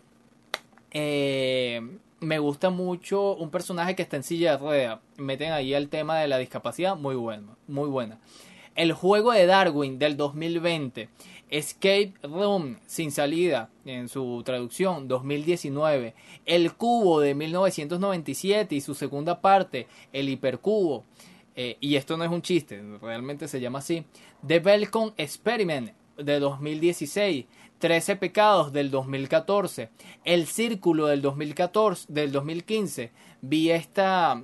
eh, 0.93 1.81
me 2.21 2.39
gusta 2.39 2.71
mucho 2.71 3.35
un 3.35 3.51
personaje 3.51 3.97
que 3.97 4.03
está 4.03 4.17
en 4.17 4.23
silla 4.23 4.53
de 4.53 4.59
rueda. 4.59 5.01
Meten 5.17 5.53
ahí 5.53 5.75
el 5.75 5.89
tema 5.89 6.19
de 6.19 6.29
la 6.29 6.39
discapacidad, 6.39 6.97
muy 6.97 7.17
bueno, 7.17 7.57
muy 7.67 7.89
buena. 7.89 8.19
El 8.81 8.95
juego 8.95 9.33
de 9.33 9.45
Darwin 9.45 9.99
del 9.99 10.17
2020. 10.17 11.11
Escape 11.51 12.15
Room 12.23 12.79
sin 12.87 13.13
salida 13.13 13.69
en 13.85 14.09
su 14.09 14.43
traducción 14.43 15.07
2019. 15.07 16.15
El 16.47 16.73
Cubo 16.73 17.21
de 17.21 17.35
1997 17.35 18.75
y 18.75 18.81
su 18.81 18.95
segunda 18.95 19.43
parte, 19.43 19.87
el 20.15 20.31
Hipercubo. 20.31 21.05
Eh, 21.57 21.77
y 21.81 21.97
esto 21.97 22.17
no 22.17 22.25
es 22.25 22.31
un 22.31 22.41
chiste, 22.41 22.83
realmente 23.03 23.49
se 23.49 23.61
llama 23.61 23.81
así. 23.81 24.03
The 24.47 24.61
Belcon 24.61 25.13
Experiment 25.19 25.91
de 26.17 26.41
2016. 26.41 27.45
13 27.81 28.17
pecados 28.17 28.73
del 28.73 28.91
2014. 28.91 29.91
El 30.25 30.47
Círculo 30.47 31.07
del 31.07 31.21
2014, 31.21 32.07
del 32.11 32.33
2015. 32.33 33.13
Vi 33.43 33.73
esta, 33.73 34.43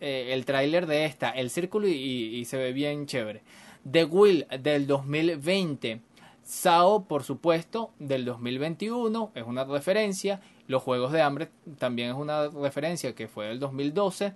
eh, 0.00 0.30
el 0.32 0.44
tráiler 0.44 0.88
de 0.88 1.04
esta, 1.04 1.30
El 1.30 1.50
Círculo, 1.50 1.86
y 1.86 2.44
se 2.46 2.56
ve 2.56 2.72
bien 2.72 3.06
chévere. 3.06 3.42
The 3.90 4.04
Will 4.04 4.46
del 4.60 4.86
2020. 4.86 6.00
Sao, 6.42 7.04
por 7.04 7.24
supuesto, 7.24 7.90
del 7.98 8.24
2021, 8.24 9.32
es 9.34 9.44
una 9.44 9.64
referencia. 9.64 10.40
Los 10.68 10.82
Juegos 10.82 11.12
de 11.12 11.22
Hambre 11.22 11.50
también 11.78 12.10
es 12.10 12.16
una 12.16 12.48
referencia 12.48 13.14
que 13.14 13.28
fue 13.28 13.46
del 13.46 13.58
2012. 13.58 14.34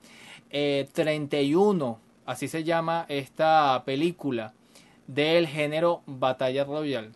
31, 0.92 1.98
eh, 2.00 2.22
así 2.26 2.48
se 2.48 2.64
llama 2.64 3.06
esta 3.08 3.82
película 3.84 4.52
del 5.06 5.46
género 5.46 6.02
Batalla 6.06 6.64
Royal 6.64 7.12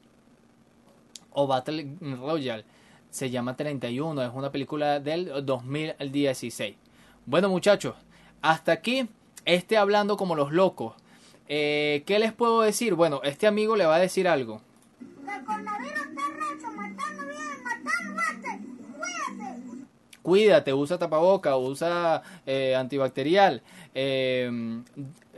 o 1.31 1.47
Battle 1.47 1.97
Royale. 2.01 2.65
Se 3.11 3.31
llama 3.31 3.57
31, 3.57 4.23
es 4.23 4.31
una 4.33 4.51
película 4.51 5.01
del 5.01 5.45
2016. 5.45 6.77
Bueno 7.27 7.49
muchachos, 7.49 7.95
hasta 8.43 8.73
aquí 8.73 9.09
este 9.45 9.77
hablando 9.77 10.17
como 10.17 10.35
los 10.35 10.53
locos. 10.53 10.95
Eh, 11.49 12.03
¿Qué 12.07 12.19
les 12.19 12.33
puedo 12.33 12.63
decir? 12.63 12.95
Bueno, 12.95 13.21
este 13.23 13.47
amigo 13.47 13.77
le 13.77 13.87
va 13.87 13.97
a 13.97 14.01
decir 14.01 14.27
algo. 14.29 14.61
Cuídate, 20.23 20.73
usa 20.73 20.99
tapaboca, 20.99 21.57
usa 21.59 22.23
eh, 22.47 22.75
antibacterial. 22.75 23.63
Eh, 23.95 24.83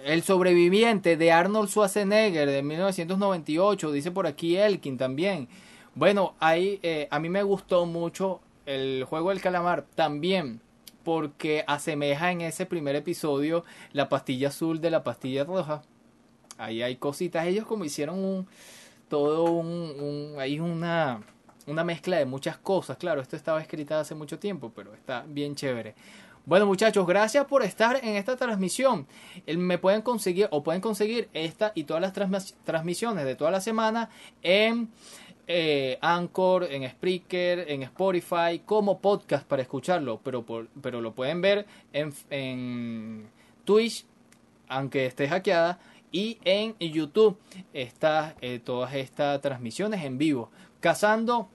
el 0.04 0.22
sobreviviente 0.22 1.16
de 1.16 1.32
Arnold 1.32 1.68
Schwarzenegger 1.68 2.48
de 2.48 2.62
1998, 2.62 3.90
dice 3.90 4.12
por 4.12 4.28
aquí 4.28 4.56
Elkin 4.56 4.96
también. 4.96 5.48
Bueno, 5.96 6.34
ahí 6.38 6.80
a 7.10 7.18
mí 7.18 7.28
me 7.28 7.42
gustó 7.42 7.86
mucho 7.86 8.40
el 8.66 9.04
juego 9.04 9.30
del 9.30 9.40
calamar 9.40 9.86
también 9.94 10.60
porque 11.02 11.64
asemeja 11.66 12.30
en 12.30 12.42
ese 12.42 12.66
primer 12.66 12.94
episodio 12.96 13.64
la 13.92 14.08
pastilla 14.08 14.48
azul 14.48 14.80
de 14.80 14.90
la 14.90 15.02
pastilla 15.02 15.44
roja 15.44 15.82
ahí 16.58 16.82
hay 16.82 16.96
cositas. 16.96 17.46
Ellos 17.46 17.66
como 17.66 17.84
hicieron 17.84 18.18
un 18.18 18.46
todo 19.08 19.44
un, 19.52 20.34
hay 20.38 20.58
una 20.58 21.20
una 21.66 21.84
mezcla 21.84 22.16
de 22.16 22.26
muchas 22.26 22.58
cosas. 22.58 22.96
Claro, 22.96 23.20
esto 23.20 23.36
estaba 23.36 23.60
escrito 23.60 23.96
hace 23.96 24.14
mucho 24.14 24.38
tiempo, 24.38 24.72
pero 24.74 24.94
está 24.94 25.24
bien 25.26 25.54
chévere. 25.54 25.94
Bueno 26.44 26.64
muchachos, 26.64 27.04
gracias 27.08 27.44
por 27.46 27.64
estar 27.64 27.96
en 28.04 28.14
esta 28.14 28.36
transmisión. 28.36 29.08
Me 29.46 29.78
pueden 29.78 30.02
conseguir 30.02 30.46
o 30.52 30.62
pueden 30.62 30.80
conseguir 30.80 31.28
esta 31.34 31.72
y 31.74 31.84
todas 31.84 32.00
las 32.00 32.12
transmisiones 32.64 33.24
de 33.24 33.34
toda 33.34 33.50
la 33.50 33.60
semana 33.60 34.10
en 34.42 34.88
eh, 35.48 35.98
Anchor, 36.00 36.64
en 36.64 36.88
Spreaker, 36.88 37.70
en 37.70 37.82
Spotify, 37.82 38.60
como 38.64 39.00
podcast 39.00 39.46
para 39.46 39.62
escucharlo, 39.62 40.20
pero, 40.22 40.44
pero 40.80 41.00
lo 41.00 41.12
pueden 41.12 41.40
ver 41.40 41.66
en, 41.92 42.12
en 42.30 43.28
Twitch, 43.64 44.04
aunque 44.68 45.06
esté 45.06 45.28
hackeada, 45.28 45.78
y 46.12 46.38
en 46.44 46.76
YouTube 46.78 47.38
está 47.72 48.34
eh, 48.40 48.60
todas 48.62 48.94
estas 48.94 49.40
transmisiones 49.40 50.04
en 50.04 50.18
vivo, 50.18 50.50
cazando 50.80 51.48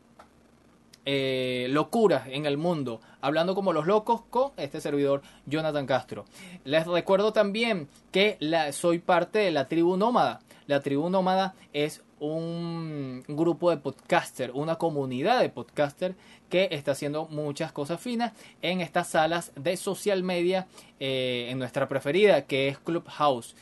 eh, 1.05 1.67
locuras 1.69 2.27
en 2.27 2.45
el 2.45 2.57
mundo, 2.57 3.01
hablando 3.21 3.55
como 3.55 3.73
los 3.73 3.87
locos 3.87 4.21
con 4.29 4.51
este 4.57 4.81
servidor 4.81 5.23
Jonathan 5.45 5.87
Castro. 5.87 6.25
Les 6.63 6.85
recuerdo 6.85 7.33
también 7.33 7.87
que 8.11 8.37
soy 8.71 8.99
parte 8.99 9.39
de 9.39 9.51
la 9.51 9.67
tribu 9.67 9.97
nómada. 9.97 10.41
La 10.67 10.79
tribu 10.81 11.09
nómada 11.09 11.55
es 11.73 12.03
un 12.21 13.23
grupo 13.27 13.71
de 13.71 13.77
podcaster, 13.77 14.51
una 14.53 14.75
comunidad 14.75 15.41
de 15.41 15.49
podcaster 15.49 16.15
que 16.49 16.69
está 16.71 16.91
haciendo 16.91 17.27
muchas 17.27 17.71
cosas 17.71 17.99
finas 17.99 18.33
en 18.61 18.79
estas 18.79 19.09
salas 19.09 19.51
de 19.55 19.75
social 19.75 20.21
media 20.21 20.67
eh, 20.99 21.47
en 21.49 21.57
nuestra 21.57 21.87
preferida 21.87 22.43
que 22.43 22.67
es 22.67 22.77
Clubhouse. 22.77 23.55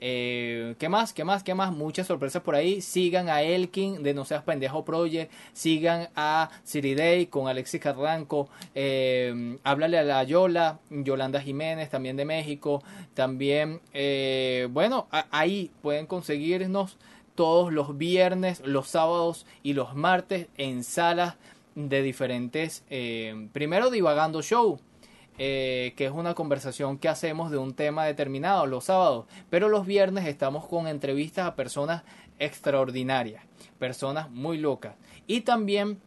Eh, 0.00 0.74
¿Qué 0.78 0.88
más? 0.88 1.12
¿Qué 1.12 1.24
más? 1.24 1.42
¿Qué 1.42 1.54
más? 1.54 1.72
Muchas 1.72 2.06
sorpresas 2.06 2.42
por 2.42 2.54
ahí. 2.54 2.80
Sigan 2.80 3.28
a 3.28 3.42
Elkin 3.42 4.02
de 4.02 4.14
No 4.14 4.24
Seas 4.24 4.42
Pendejo 4.42 4.84
Project. 4.84 5.32
Sigan 5.52 6.08
a 6.14 6.50
Day 6.72 7.26
con 7.26 7.48
Alexis 7.48 7.80
Carranco. 7.80 8.48
Eh, 8.74 9.58
háblale 9.64 9.98
a 9.98 10.04
la 10.04 10.22
Yola, 10.24 10.78
Yolanda 10.90 11.40
Jiménez, 11.40 11.90
también 11.90 12.16
de 12.16 12.24
México. 12.24 12.82
También, 13.14 13.80
eh, 13.92 14.68
bueno, 14.70 15.08
ahí 15.30 15.70
pueden 15.82 16.06
conseguirnos 16.06 16.96
todos 17.34 17.72
los 17.72 17.96
viernes, 17.96 18.62
los 18.64 18.88
sábados 18.88 19.46
y 19.62 19.74
los 19.74 19.94
martes 19.94 20.48
en 20.56 20.82
salas 20.82 21.36
de 21.76 22.02
diferentes. 22.02 22.82
Eh, 22.90 23.48
primero, 23.52 23.90
Divagando 23.90 24.42
Show 24.42 24.80
eh, 25.38 25.92
que 25.96 26.06
es 26.06 26.12
una 26.12 26.34
conversación 26.34 26.98
que 26.98 27.08
hacemos 27.08 27.50
de 27.50 27.58
un 27.58 27.74
tema 27.74 28.04
determinado 28.04 28.66
los 28.66 28.84
sábados, 28.84 29.26
pero 29.50 29.68
los 29.68 29.86
viernes 29.86 30.26
estamos 30.26 30.66
con 30.66 30.86
entrevistas 30.86 31.46
a 31.46 31.56
personas 31.56 32.02
extraordinarias, 32.38 33.44
personas 33.78 34.30
muy 34.30 34.58
locas. 34.58 34.94
Y 35.26 35.42
también 35.42 36.00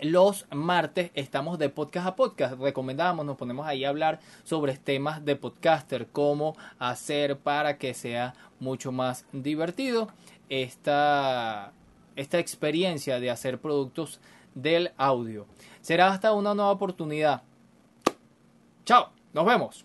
los 0.00 0.46
martes 0.52 1.10
estamos 1.14 1.58
de 1.58 1.68
podcast 1.68 2.06
a 2.06 2.16
podcast. 2.16 2.58
Recomendamos, 2.60 3.26
nos 3.26 3.36
ponemos 3.36 3.66
ahí 3.66 3.84
a 3.84 3.88
hablar 3.88 4.20
sobre 4.44 4.76
temas 4.76 5.24
de 5.24 5.36
podcaster, 5.36 6.06
cómo 6.06 6.56
hacer 6.78 7.36
para 7.38 7.78
que 7.78 7.94
sea 7.94 8.34
mucho 8.60 8.92
más 8.92 9.24
divertido 9.32 10.08
esta, 10.48 11.72
esta 12.16 12.38
experiencia 12.38 13.18
de 13.20 13.30
hacer 13.30 13.60
productos 13.60 14.20
del 14.54 14.92
audio. 14.96 15.46
Será 15.80 16.08
hasta 16.08 16.32
una 16.32 16.54
nueva 16.54 16.70
oportunidad. 16.70 17.42
Chao, 18.88 19.10
nos 19.34 19.44
vemos. 19.44 19.84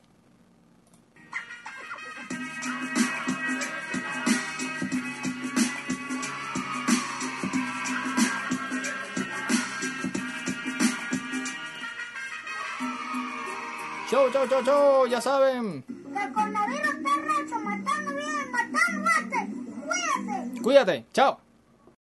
Chau, 14.09 14.31
chau, 14.31 14.47
chau, 14.47 14.63
chau, 14.63 15.05
ya 15.07 15.19
saben. 15.19 15.83
El 16.15 16.31
coronavirus 16.31 16.95
está 16.95 17.09
racho, 17.27 17.59
matando 17.59 18.15
bien, 18.15 18.51
matando 18.53 19.09
antes. 19.17 19.49
Cuídate. 19.83 20.61
Cuídate, 20.61 21.05
chao. 21.11 21.41